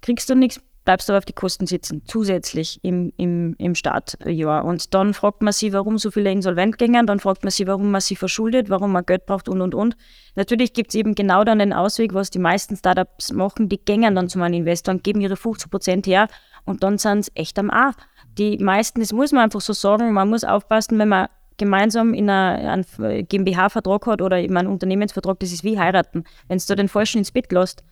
kriegst 0.00 0.28
du 0.30 0.34
nichts 0.34 0.60
bleibst 0.88 1.10
aber 1.10 1.18
auf 1.18 1.26
die 1.26 1.34
Kosten 1.34 1.66
sitzen, 1.66 2.00
zusätzlich 2.06 2.80
im, 2.82 3.12
im, 3.18 3.54
im 3.58 3.74
Startjahr. 3.74 4.64
Und 4.64 4.94
dann 4.94 5.12
fragt 5.12 5.42
man 5.42 5.52
sich, 5.52 5.74
warum 5.74 5.98
so 5.98 6.10
viele 6.10 6.32
insolvent 6.32 6.78
gingen, 6.78 7.06
dann 7.06 7.20
fragt 7.20 7.44
man 7.44 7.50
sich, 7.50 7.66
warum 7.66 7.90
man 7.90 8.00
sie 8.00 8.16
verschuldet, 8.16 8.70
warum 8.70 8.92
man 8.92 9.04
Geld 9.04 9.26
braucht 9.26 9.50
und 9.50 9.60
und 9.60 9.74
und. 9.74 9.98
Natürlich 10.34 10.72
gibt 10.72 10.88
es 10.88 10.94
eben 10.94 11.14
genau 11.14 11.44
dann 11.44 11.58
den 11.58 11.74
Ausweg, 11.74 12.14
was 12.14 12.30
die 12.30 12.38
meisten 12.38 12.74
Startups 12.74 13.34
machen, 13.34 13.68
die 13.68 13.84
gängen 13.84 14.14
dann 14.14 14.30
zu 14.30 14.38
meinem 14.38 14.54
Investor 14.54 14.94
und 14.94 15.04
geben 15.04 15.20
ihre 15.20 15.36
50 15.36 15.70
Prozent 15.70 16.06
her 16.06 16.26
und 16.64 16.82
dann 16.82 16.96
sind 16.96 17.26
sie 17.26 17.32
echt 17.34 17.58
am 17.58 17.68
A. 17.68 17.92
Die 18.38 18.58
meisten, 18.58 19.00
das 19.00 19.12
muss 19.12 19.32
man 19.32 19.44
einfach 19.44 19.60
so 19.60 19.72
sagen, 19.72 20.12
man 20.12 20.28
muss 20.28 20.44
aufpassen, 20.44 20.98
wenn 20.98 21.08
man 21.08 21.28
gemeinsam 21.56 22.14
in 22.14 22.30
einer, 22.30 22.84
einen 22.98 23.26
GmbH-Vertrag 23.26 24.06
hat 24.06 24.22
oder 24.22 24.38
in 24.38 24.56
einem 24.56 24.72
Unternehmensvertrag, 24.72 25.40
das 25.40 25.52
ist 25.52 25.64
wie 25.64 25.78
heiraten. 25.78 26.24
Wenn 26.46 26.58
du 26.58 26.74
den 26.76 26.88
Falschen 26.88 27.18
ins 27.18 27.32
Bett 27.32 27.50
lässt, 27.52 27.82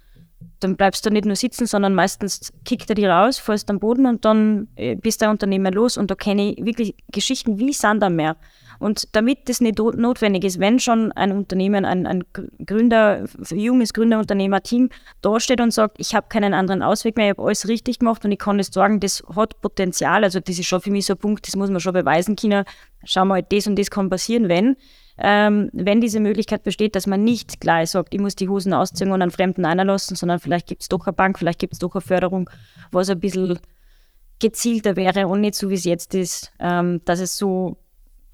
dann 0.60 0.76
bleibst 0.76 1.04
du 1.04 1.10
nicht 1.10 1.24
nur 1.24 1.36
sitzen, 1.36 1.66
sondern 1.66 1.94
meistens 1.94 2.52
kickt 2.64 2.88
er 2.88 2.94
dich 2.94 3.06
raus, 3.06 3.38
fällst 3.38 3.68
am 3.70 3.80
Boden 3.80 4.06
und 4.06 4.24
dann 4.24 4.68
äh, 4.76 4.94
bist 4.94 5.20
der 5.20 5.30
Unternehmer 5.30 5.70
los. 5.70 5.96
Und 5.96 6.10
da 6.10 6.14
kenne 6.14 6.52
ich 6.52 6.64
wirklich 6.64 6.94
Geschichten 7.10 7.58
wie 7.58 7.72
Sand 7.72 8.02
am 8.02 8.16
Meer. 8.16 8.36
Und 8.78 9.14
damit 9.16 9.48
das 9.48 9.60
nicht 9.60 9.78
notwendig 9.78 10.44
ist, 10.44 10.60
wenn 10.60 10.78
schon 10.78 11.12
ein 11.12 11.32
Unternehmen, 11.32 11.84
ein, 11.84 12.06
ein 12.06 12.24
Gründer, 12.64 13.24
junges 13.50 13.92
Gründerunternehmer-Team 13.92 14.90
da 15.22 15.40
steht 15.40 15.60
und 15.60 15.72
sagt, 15.72 15.96
ich 15.98 16.14
habe 16.14 16.28
keinen 16.28 16.54
anderen 16.54 16.82
Ausweg 16.82 17.16
mehr, 17.16 17.26
ich 17.26 17.38
habe 17.38 17.42
alles 17.42 17.68
richtig 17.68 17.98
gemacht 17.98 18.24
und 18.24 18.32
ich 18.32 18.38
kann 18.38 18.58
das 18.58 18.68
sagen, 18.68 19.00
das 19.00 19.22
hat 19.34 19.60
Potenzial. 19.60 20.24
Also 20.24 20.40
das 20.40 20.58
ist 20.58 20.66
schon 20.66 20.80
für 20.80 20.90
mich 20.90 21.06
so 21.06 21.14
ein 21.14 21.18
Punkt, 21.18 21.46
das 21.46 21.56
muss 21.56 21.70
man 21.70 21.80
schon 21.80 21.94
beweisen 21.94 22.36
können. 22.36 22.64
Schau 23.04 23.24
mal, 23.24 23.42
das 23.42 23.66
und 23.66 23.78
das 23.78 23.90
kann 23.90 24.10
passieren, 24.10 24.48
wenn 24.48 24.76
ähm, 25.18 25.70
wenn 25.72 26.00
diese 26.00 26.20
Möglichkeit 26.20 26.62
besteht, 26.62 26.94
dass 26.94 27.06
man 27.06 27.24
nicht 27.24 27.60
gleich 27.60 27.90
sagt, 27.90 28.12
ich 28.12 28.20
muss 28.20 28.36
die 28.36 28.48
Hosen 28.48 28.74
ausziehen 28.74 29.10
und 29.12 29.22
einen 29.22 29.30
Fremden 29.30 29.64
einlassen, 29.64 30.16
sondern 30.16 30.40
vielleicht 30.40 30.66
gibt 30.66 30.82
es 30.82 30.88
doch 30.88 31.06
eine 31.06 31.14
Bank, 31.14 31.38
vielleicht 31.38 31.58
gibt 31.58 31.72
es 31.72 31.78
doch 31.78 31.94
eine 31.94 32.02
Förderung, 32.02 32.50
was 32.90 33.08
ein 33.08 33.20
bisschen 33.20 33.58
gezielter 34.38 34.96
wäre 34.96 35.26
und 35.28 35.40
nicht 35.40 35.54
so, 35.54 35.70
wie 35.70 35.74
es 35.74 35.84
jetzt 35.84 36.14
ist, 36.14 36.52
ähm, 36.60 37.00
dass 37.06 37.20
es 37.20 37.38
so 37.38 37.78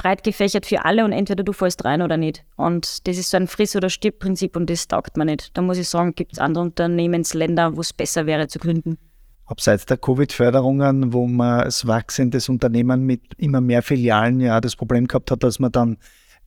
breit 0.03 0.24
gefächert 0.24 0.66
für 0.66 0.84
alle 0.84 1.05
und 1.05 1.12
entweder 1.12 1.44
du 1.44 1.53
fällst 1.53 1.84
rein 1.84 2.03
oder 2.03 2.16
nicht. 2.16 2.44
Und 2.57 3.07
das 3.07 3.18
ist 3.18 3.30
so 3.30 3.36
ein 3.36 3.46
Friss- 3.46 3.76
oder 3.76 3.88
Stirb-Prinzip 3.88 4.57
und 4.57 4.68
das 4.68 4.88
taugt 4.88 5.16
man 5.16 5.28
nicht. 5.28 5.57
Da 5.57 5.62
muss 5.62 5.78
ich 5.78 5.88
sagen, 5.88 6.14
gibt 6.14 6.32
es 6.32 6.38
andere 6.40 6.64
Unternehmensländer, 6.64 7.76
wo 7.76 7.80
es 7.80 7.92
besser 7.92 8.26
wäre 8.26 8.48
zu 8.48 8.59
gründen. 8.59 8.98
Abseits 9.46 9.86
der 9.86 9.98
Covid-Förderungen, 9.98 11.12
wo 11.12 11.26
man 11.28 11.61
als 11.61 11.86
wachsendes 11.86 12.48
Unternehmen 12.48 13.03
mit 13.03 13.22
immer 13.36 13.61
mehr 13.61 13.82
Filialen 13.82 14.40
ja 14.40 14.61
das 14.61 14.74
Problem 14.74 15.07
gehabt 15.07 15.30
hat, 15.30 15.44
dass 15.44 15.61
man 15.61 15.70
dann 15.70 15.98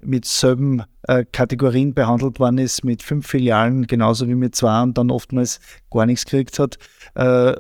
mit 0.02 0.26
selben 0.26 0.84
äh, 1.04 1.24
Kategorien 1.32 1.94
behandelt 1.94 2.40
worden 2.40 2.58
ist, 2.58 2.84
mit 2.84 3.04
fünf 3.04 3.28
Filialen 3.28 3.88
genauso 3.88 4.28
wie 4.28 4.36
mit 4.36 4.56
zwei 4.56 4.84
und 4.84 4.98
dann 4.98 5.12
oftmals 5.12 5.60
gar 5.90 6.06
nichts 6.06 6.26
gekriegt 6.26 6.60
hat. 6.60 6.78
Äh, 7.16 7.56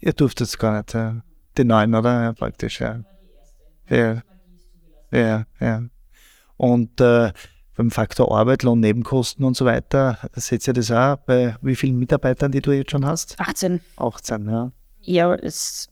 ihr 0.00 0.12
durftet 0.14 0.48
es 0.48 0.58
gar 0.58 0.78
nicht, 0.78 0.94
ja. 0.94 1.22
die 1.56 1.64
neuen, 1.64 1.94
oder? 1.94 2.24
Ja, 2.24 2.32
praktisch, 2.32 2.80
ja. 2.80 3.00
Ja, 3.88 4.22
ja, 5.10 5.44
ja. 5.60 5.82
Und 6.56 7.00
äh, 7.00 7.32
beim 7.76 7.90
Faktor 7.90 8.36
Arbeit, 8.36 8.62
Lohn, 8.62 8.80
Nebenkosten 8.80 9.44
und 9.44 9.56
so 9.56 9.64
weiter, 9.64 10.18
seht 10.34 10.66
ihr 10.68 10.74
das 10.74 10.90
auch 10.90 11.16
bei 11.16 11.56
wie 11.62 11.74
vielen 11.74 11.98
Mitarbeitern, 11.98 12.52
die 12.52 12.60
du 12.60 12.72
jetzt 12.72 12.90
schon 12.90 13.06
hast? 13.06 13.40
18. 13.40 13.80
18, 13.96 14.48
ja. 14.48 14.72
Ja, 15.00 15.34
es 15.34 15.88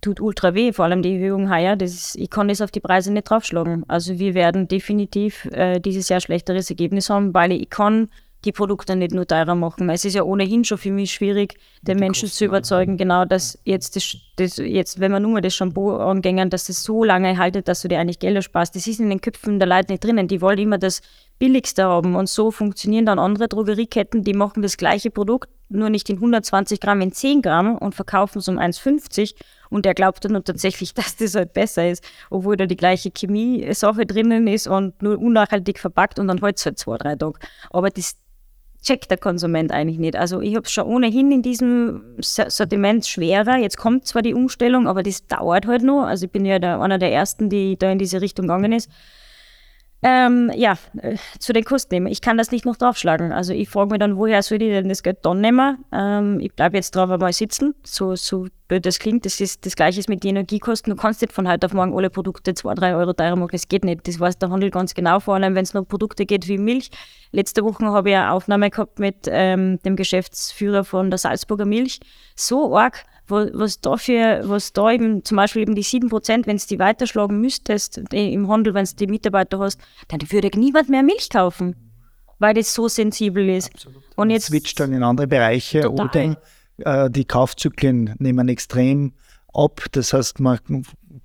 tut 0.00 0.20
ultra 0.20 0.54
weh, 0.54 0.72
vor 0.72 0.84
allem 0.84 1.02
die 1.02 1.14
Erhöhung 1.14 1.50
heuer. 1.50 1.76
Das 1.76 1.92
ist, 1.92 2.16
ich 2.16 2.30
kann 2.30 2.48
das 2.48 2.60
auf 2.60 2.70
die 2.70 2.80
Preise 2.80 3.12
nicht 3.12 3.30
draufschlagen. 3.30 3.84
Also 3.88 4.18
wir 4.18 4.34
werden 4.34 4.68
definitiv 4.68 5.46
äh, 5.46 5.80
dieses 5.80 6.08
Jahr 6.08 6.20
schlechteres 6.20 6.68
Ergebnis 6.70 7.10
haben, 7.10 7.32
weil 7.34 7.52
ich 7.52 7.70
kann 7.70 8.10
die 8.44 8.52
Produkte 8.52 8.96
nicht 8.96 9.12
nur 9.12 9.26
teurer 9.26 9.54
machen. 9.54 9.90
Es 9.90 10.04
ist 10.04 10.14
ja 10.14 10.22
ohnehin 10.22 10.64
schon 10.64 10.78
für 10.78 10.90
mich 10.90 11.12
schwierig, 11.12 11.58
den 11.82 11.98
Menschen 11.98 12.22
Kosten 12.22 12.38
zu 12.38 12.44
überzeugen, 12.46 12.96
genau, 12.96 13.24
dass 13.24 13.58
jetzt, 13.64 13.96
das, 13.96 14.16
das, 14.36 14.56
jetzt, 14.56 15.00
wenn 15.00 15.12
wir 15.12 15.20
nur 15.20 15.32
mal 15.32 15.40
das 15.40 15.54
Shampoo 15.54 15.96
angängen, 15.96 16.50
dass 16.50 16.64
das 16.64 16.82
so 16.82 17.04
lange 17.04 17.36
haltet, 17.36 17.68
dass 17.68 17.82
du 17.82 17.88
dir 17.88 17.98
eigentlich 17.98 18.18
Geld 18.18 18.36
ersparst. 18.36 18.74
Das 18.74 18.86
ist 18.86 19.00
in 19.00 19.10
den 19.10 19.20
Köpfen 19.20 19.58
der 19.58 19.68
Leute 19.68 19.92
nicht 19.92 20.04
drinnen. 20.04 20.28
Die 20.28 20.40
wollen 20.40 20.58
immer 20.58 20.78
das 20.78 21.02
Billigste 21.38 21.84
haben. 21.84 22.16
Und 22.16 22.28
so 22.28 22.50
funktionieren 22.50 23.06
dann 23.06 23.18
andere 23.18 23.48
Drogerieketten, 23.48 24.22
die 24.22 24.34
machen 24.34 24.62
das 24.62 24.76
gleiche 24.76 25.10
Produkt, 25.10 25.50
nur 25.68 25.88
nicht 25.88 26.08
in 26.10 26.16
120 26.16 26.80
Gramm, 26.80 27.00
in 27.00 27.12
10 27.12 27.42
Gramm 27.42 27.76
und 27.76 27.94
verkaufen 27.94 28.38
es 28.38 28.48
um 28.48 28.58
1,50 28.58 29.34
und 29.70 29.86
er 29.86 29.94
glaubt 29.94 30.24
dann 30.24 30.44
tatsächlich, 30.44 30.92
dass 30.94 31.16
das 31.16 31.34
halt 31.34 31.52
besser 31.54 31.88
ist, 31.88 32.04
obwohl 32.28 32.56
da 32.56 32.66
die 32.66 32.76
gleiche 32.76 33.10
Chemie-Sache 33.10 34.04
drinnen 34.04 34.46
ist 34.46 34.66
und 34.66 35.00
nur 35.02 35.18
unnachhaltig 35.18 35.78
verpackt 35.78 36.18
und 36.18 36.28
dann 36.28 36.42
halt 36.42 36.58
es 36.58 36.66
halt 36.66 36.78
zwei, 36.78 36.98
drei 36.98 37.16
Tage. 37.16 37.38
Aber 37.70 37.88
das 37.88 38.16
checkt 38.82 39.10
der 39.10 39.18
Konsument 39.18 39.72
eigentlich 39.72 39.98
nicht. 39.98 40.16
Also 40.16 40.40
ich 40.40 40.54
habe 40.54 40.64
es 40.64 40.72
schon 40.72 40.86
ohnehin 40.86 41.30
in 41.32 41.42
diesem 41.42 42.02
Sortiment 42.20 43.06
schwerer. 43.06 43.58
Jetzt 43.58 43.76
kommt 43.76 44.06
zwar 44.06 44.22
die 44.22 44.34
Umstellung, 44.34 44.88
aber 44.88 45.02
das 45.02 45.26
dauert 45.26 45.66
halt 45.66 45.82
noch. 45.82 46.04
Also 46.04 46.26
ich 46.26 46.32
bin 46.32 46.44
ja 46.44 46.58
der, 46.58 46.80
einer 46.80 46.98
der 46.98 47.12
Ersten, 47.12 47.50
die 47.50 47.76
da 47.78 47.92
in 47.92 47.98
diese 47.98 48.20
Richtung 48.20 48.46
gegangen 48.46 48.72
ist. 48.72 48.90
Ähm, 50.02 50.50
ja, 50.54 50.78
äh, 51.02 51.16
zu 51.38 51.52
den 51.52 51.64
Kosten. 51.64 52.06
Ich 52.06 52.22
kann 52.22 52.38
das 52.38 52.50
nicht 52.50 52.64
noch 52.64 52.76
draufschlagen. 52.76 53.32
Also 53.32 53.52
ich 53.52 53.68
frage 53.68 53.90
mich 53.90 53.98
dann, 53.98 54.16
woher 54.16 54.42
soll 54.42 54.62
ich 54.62 54.70
denn 54.70 54.88
das 54.88 55.02
Geld 55.02 55.18
dann 55.22 55.42
nehmen? 55.42 55.84
Ähm, 55.92 56.40
ich 56.40 56.54
bleibe 56.54 56.76
jetzt 56.76 56.96
drauf 56.96 57.10
einmal 57.10 57.34
sitzen. 57.34 57.74
So, 57.82 58.16
so 58.16 58.46
blöd 58.66 58.86
das 58.86 58.98
klingt. 58.98 59.26
Das 59.26 59.40
ist 59.40 59.66
das 59.66 59.76
Gleiche 59.76 60.02
mit 60.08 60.24
den 60.24 60.36
Energiekosten. 60.36 60.94
Du 60.94 61.00
kannst 61.00 61.20
nicht 61.20 61.34
von 61.34 61.46
heute 61.46 61.66
auf 61.66 61.74
morgen 61.74 61.94
alle 61.94 62.08
Produkte 62.08 62.54
2, 62.54 62.74
3 62.76 62.94
Euro 62.94 63.12
teurer 63.12 63.36
machen. 63.36 63.50
Das 63.52 63.68
geht 63.68 63.84
nicht. 63.84 64.08
Das 64.08 64.18
weiß 64.18 64.38
der 64.38 64.48
Handel 64.48 64.70
ganz 64.70 64.94
genau, 64.94 65.20
vor 65.20 65.34
allem 65.34 65.54
wenn 65.54 65.64
es 65.64 65.74
noch 65.74 65.84
Produkte 65.84 66.24
geht 66.24 66.48
wie 66.48 66.56
Milch. 66.56 66.90
Letzte 67.32 67.62
Woche 67.62 67.84
habe 67.84 68.08
ich 68.08 68.16
eine 68.16 68.32
Aufnahme 68.32 68.70
gehabt 68.70 68.98
mit 68.98 69.26
ähm, 69.26 69.80
dem 69.82 69.96
Geschäftsführer 69.96 70.84
von 70.84 71.10
der 71.10 71.18
Salzburger 71.18 71.66
Milch. 71.66 72.00
So 72.36 72.74
arg 72.74 73.04
was 73.30 73.80
da 73.80 73.96
für, 73.96 74.42
was 74.44 74.72
da 74.72 74.90
eben 74.90 75.24
zum 75.24 75.36
Beispiel 75.36 75.62
eben 75.62 75.74
die 75.74 75.84
7%, 75.84 76.46
wenn 76.46 76.56
du 76.56 76.66
die 76.68 76.78
weiterschlagen 76.78 77.40
müsstest 77.40 77.98
im 78.12 78.48
Handel, 78.48 78.74
wenn 78.74 78.84
du 78.84 78.94
die 78.94 79.06
Mitarbeiter 79.06 79.58
hast, 79.58 79.80
dann 80.08 80.20
würde 80.30 80.50
niemand 80.58 80.88
mehr 80.88 81.02
Milch 81.02 81.30
kaufen, 81.30 81.76
weil 82.38 82.54
das 82.54 82.74
so 82.74 82.88
sensibel 82.88 83.48
ist. 83.48 83.72
Absolut. 83.72 84.02
Und 84.16 84.30
jetzt 84.30 84.46
switcht 84.46 84.80
dann 84.80 84.92
in 84.92 85.02
andere 85.02 85.26
Bereiche 85.26 85.82
total. 85.82 86.36
oder 86.78 87.04
äh, 87.04 87.10
die 87.10 87.24
Kaufzyklen 87.24 88.14
nehmen 88.18 88.48
extrem 88.48 89.12
ab. 89.52 89.84
Das 89.92 90.12
heißt, 90.12 90.40
man 90.40 90.58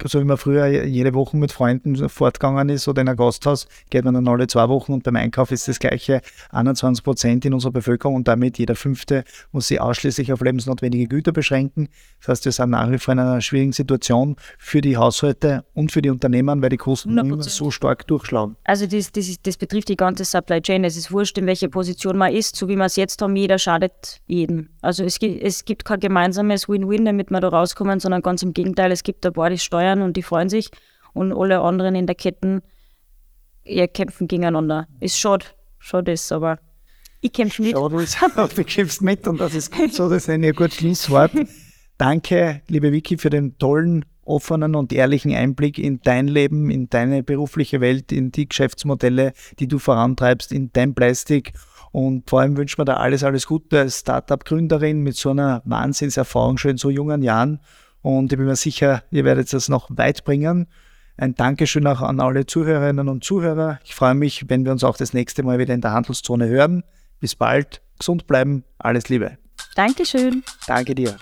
so 0.06 0.20
wie 0.20 0.24
man 0.24 0.38
früher 0.38 0.68
jede 0.86 1.14
Woche 1.14 1.38
mit 1.38 1.52
Freunden 1.52 2.10
fortgegangen 2.10 2.70
ist 2.70 2.88
oder 2.88 3.02
in 3.02 3.10
ein 3.10 3.16
Gasthaus, 3.16 3.68
geht 3.90 4.04
man 4.04 4.14
dann 4.14 4.28
alle 4.28 4.48
zwei 4.48 4.68
Wochen 4.70 4.94
und 4.94 5.04
beim 5.04 5.16
Einkauf 5.16 5.52
ist 5.52 5.68
das 5.68 5.80
gleiche 5.80 6.22
21 6.52 7.04
Prozent 7.04 7.46
in 7.46 7.54
unserer 7.54 7.72
Bevölkerung 7.72 8.16
und 8.16 8.28
damit 8.28 8.58
jeder 8.58 8.76
Fünfte 8.76 9.24
muss 9.52 9.68
sich 9.68 9.80
ausschließlich 9.80 10.34
auf 10.34 10.42
lebensnotwendige 10.42 11.08
Güter 11.08 11.32
beschränken. 11.32 11.90
Das 12.20 12.30
heißt, 12.30 12.46
wir 12.46 12.52
sind 12.52 12.72
nach 12.72 12.90
wie 12.92 12.98
vor 12.98 13.14
in 13.14 13.20
einer 13.20 13.42
schwierigen 13.42 13.74
Situation 13.74 14.36
für 14.58 14.82
die 14.82 14.98
Haushalte 14.98 15.66
und 15.74 15.92
für 15.92 16.02
die 16.02 16.10
Unternehmen, 16.10 16.62
weil 16.62 16.70
die 16.70 16.78
Kosten 16.78 17.20
100%. 17.20 17.20
immer 17.22 17.44
so 17.44 17.72
stark 17.72 18.08
durchschlagen. 18.08 18.56
Also 18.64 18.88
das, 18.88 19.12
das, 19.12 19.36
das 19.42 19.58
betrifft 19.58 19.90
die 19.90 19.98
ganze 19.98 20.26
Supply 20.26 20.62
Chain. 20.62 20.84
Es 20.84 20.98
ist 20.98 21.12
wurscht, 21.12 21.38
in 21.38 21.46
welcher 21.46 21.68
Position 21.68 22.18
man 22.18 22.34
ist, 22.34 22.56
so 22.56 22.68
wie 22.68 22.76
wir 22.76 22.86
es 22.86 22.96
jetzt 22.96 23.22
haben, 23.22 23.36
jeder 23.36 23.60
schadet 23.60 24.22
jedem. 24.26 24.70
Also 24.82 25.04
es 25.04 25.20
gibt, 25.20 25.44
es 25.44 25.66
gibt 25.66 25.86
kein 25.86 26.00
gemeinsames 26.00 26.68
Win-Win, 26.68 27.06
damit 27.06 27.30
wir 27.30 27.40
da 27.40 27.50
rauskommen, 27.50 28.00
sondern 28.00 28.22
ganz 28.22 28.42
im 28.42 28.54
Gegenteil, 28.54 28.92
es 28.92 29.04
gibt 29.04 29.26
ein 29.26 29.34
paar, 29.34 29.50
die 29.50 29.58
steuern 29.76 30.02
und 30.02 30.16
die 30.16 30.24
freuen 30.24 30.50
sich 30.50 30.70
und 31.14 31.34
alle 31.34 31.60
anderen 31.60 31.96
in 31.96 32.06
der 32.06 32.16
Kette 32.16 32.62
ja, 33.66 33.88
kämpfen 33.88 34.28
gegeneinander. 34.28 34.88
Ist 35.00 35.20
schade, 35.20 35.46
schade 35.80 36.12
ist, 36.14 36.32
aber 36.32 36.60
ich 37.22 37.34
kämpfe 37.34 37.62
mit. 37.62 37.74
Schade 37.74 38.02
ist, 38.02 38.18
du 38.58 38.64
kämpfst 38.64 39.02
mit 39.02 39.28
und 39.28 39.40
das 39.40 39.54
ist 39.54 39.72
gut 39.72 39.94
so, 39.94 40.10
das 40.10 40.24
ist 40.24 40.30
ein 40.30 40.42
gutes 40.54 40.76
Schlusswort. 40.76 41.32
Danke, 41.98 42.62
liebe 42.68 42.92
Vicky, 42.92 43.18
für 43.18 43.30
den 43.30 43.58
tollen, 43.58 44.06
offenen 44.24 44.76
und 44.76 44.92
ehrlichen 44.92 45.34
Einblick 45.34 45.78
in 45.78 46.02
dein 46.02 46.28
Leben, 46.28 46.70
in 46.70 46.90
deine 46.90 47.24
berufliche 47.24 47.80
Welt, 47.80 48.12
in 48.12 48.32
die 48.32 48.50
Geschäftsmodelle, 48.50 49.34
die 49.60 49.68
du 49.68 49.80
vorantreibst, 49.80 50.52
in 50.52 50.72
dein 50.74 50.94
Plastik. 50.94 51.54
Und 51.92 52.30
vor 52.30 52.42
allem 52.42 52.58
wünschen 52.58 52.80
wir 52.80 52.86
dir 52.86 52.98
alles, 52.98 53.24
alles 53.24 53.48
Gute 53.48 53.80
als 53.80 54.00
Startup-Gründerin 54.00 55.02
mit 55.02 55.16
so 55.16 55.30
einer 55.30 55.62
Wahnsinnserfahrung 55.64 56.58
schon 56.58 56.72
in 56.72 56.78
so 56.78 56.90
jungen 56.90 57.22
Jahren. 57.22 57.62
Und 58.06 58.32
ich 58.32 58.38
bin 58.38 58.46
mir 58.46 58.56
sicher, 58.56 59.02
ihr 59.10 59.26
werdet 59.26 59.52
es 59.52 59.68
noch 59.68 59.90
weit 59.90 60.26
bringen. 60.26 60.68
Ein 61.18 61.34
Dankeschön 61.34 61.88
auch 61.88 62.02
an 62.02 62.20
alle 62.20 62.46
Zuhörerinnen 62.46 63.10
und 63.10 63.24
Zuhörer. 63.24 63.80
Ich 63.84 63.96
freue 63.96 64.14
mich, 64.14 64.48
wenn 64.48 64.64
wir 64.64 64.72
uns 64.72 64.84
auch 64.84 64.96
das 64.96 65.14
nächste 65.14 65.42
Mal 65.42 65.58
wieder 65.58 65.74
in 65.74 65.82
der 65.82 65.94
Handelszone 65.94 66.48
hören. 66.48 66.84
Bis 67.20 67.34
bald, 67.34 67.82
gesund 67.98 68.28
bleiben, 68.28 68.64
alles 68.78 69.10
Liebe. 69.10 69.40
Dankeschön. 69.76 70.44
Danke 70.68 70.94
dir. 70.94 71.18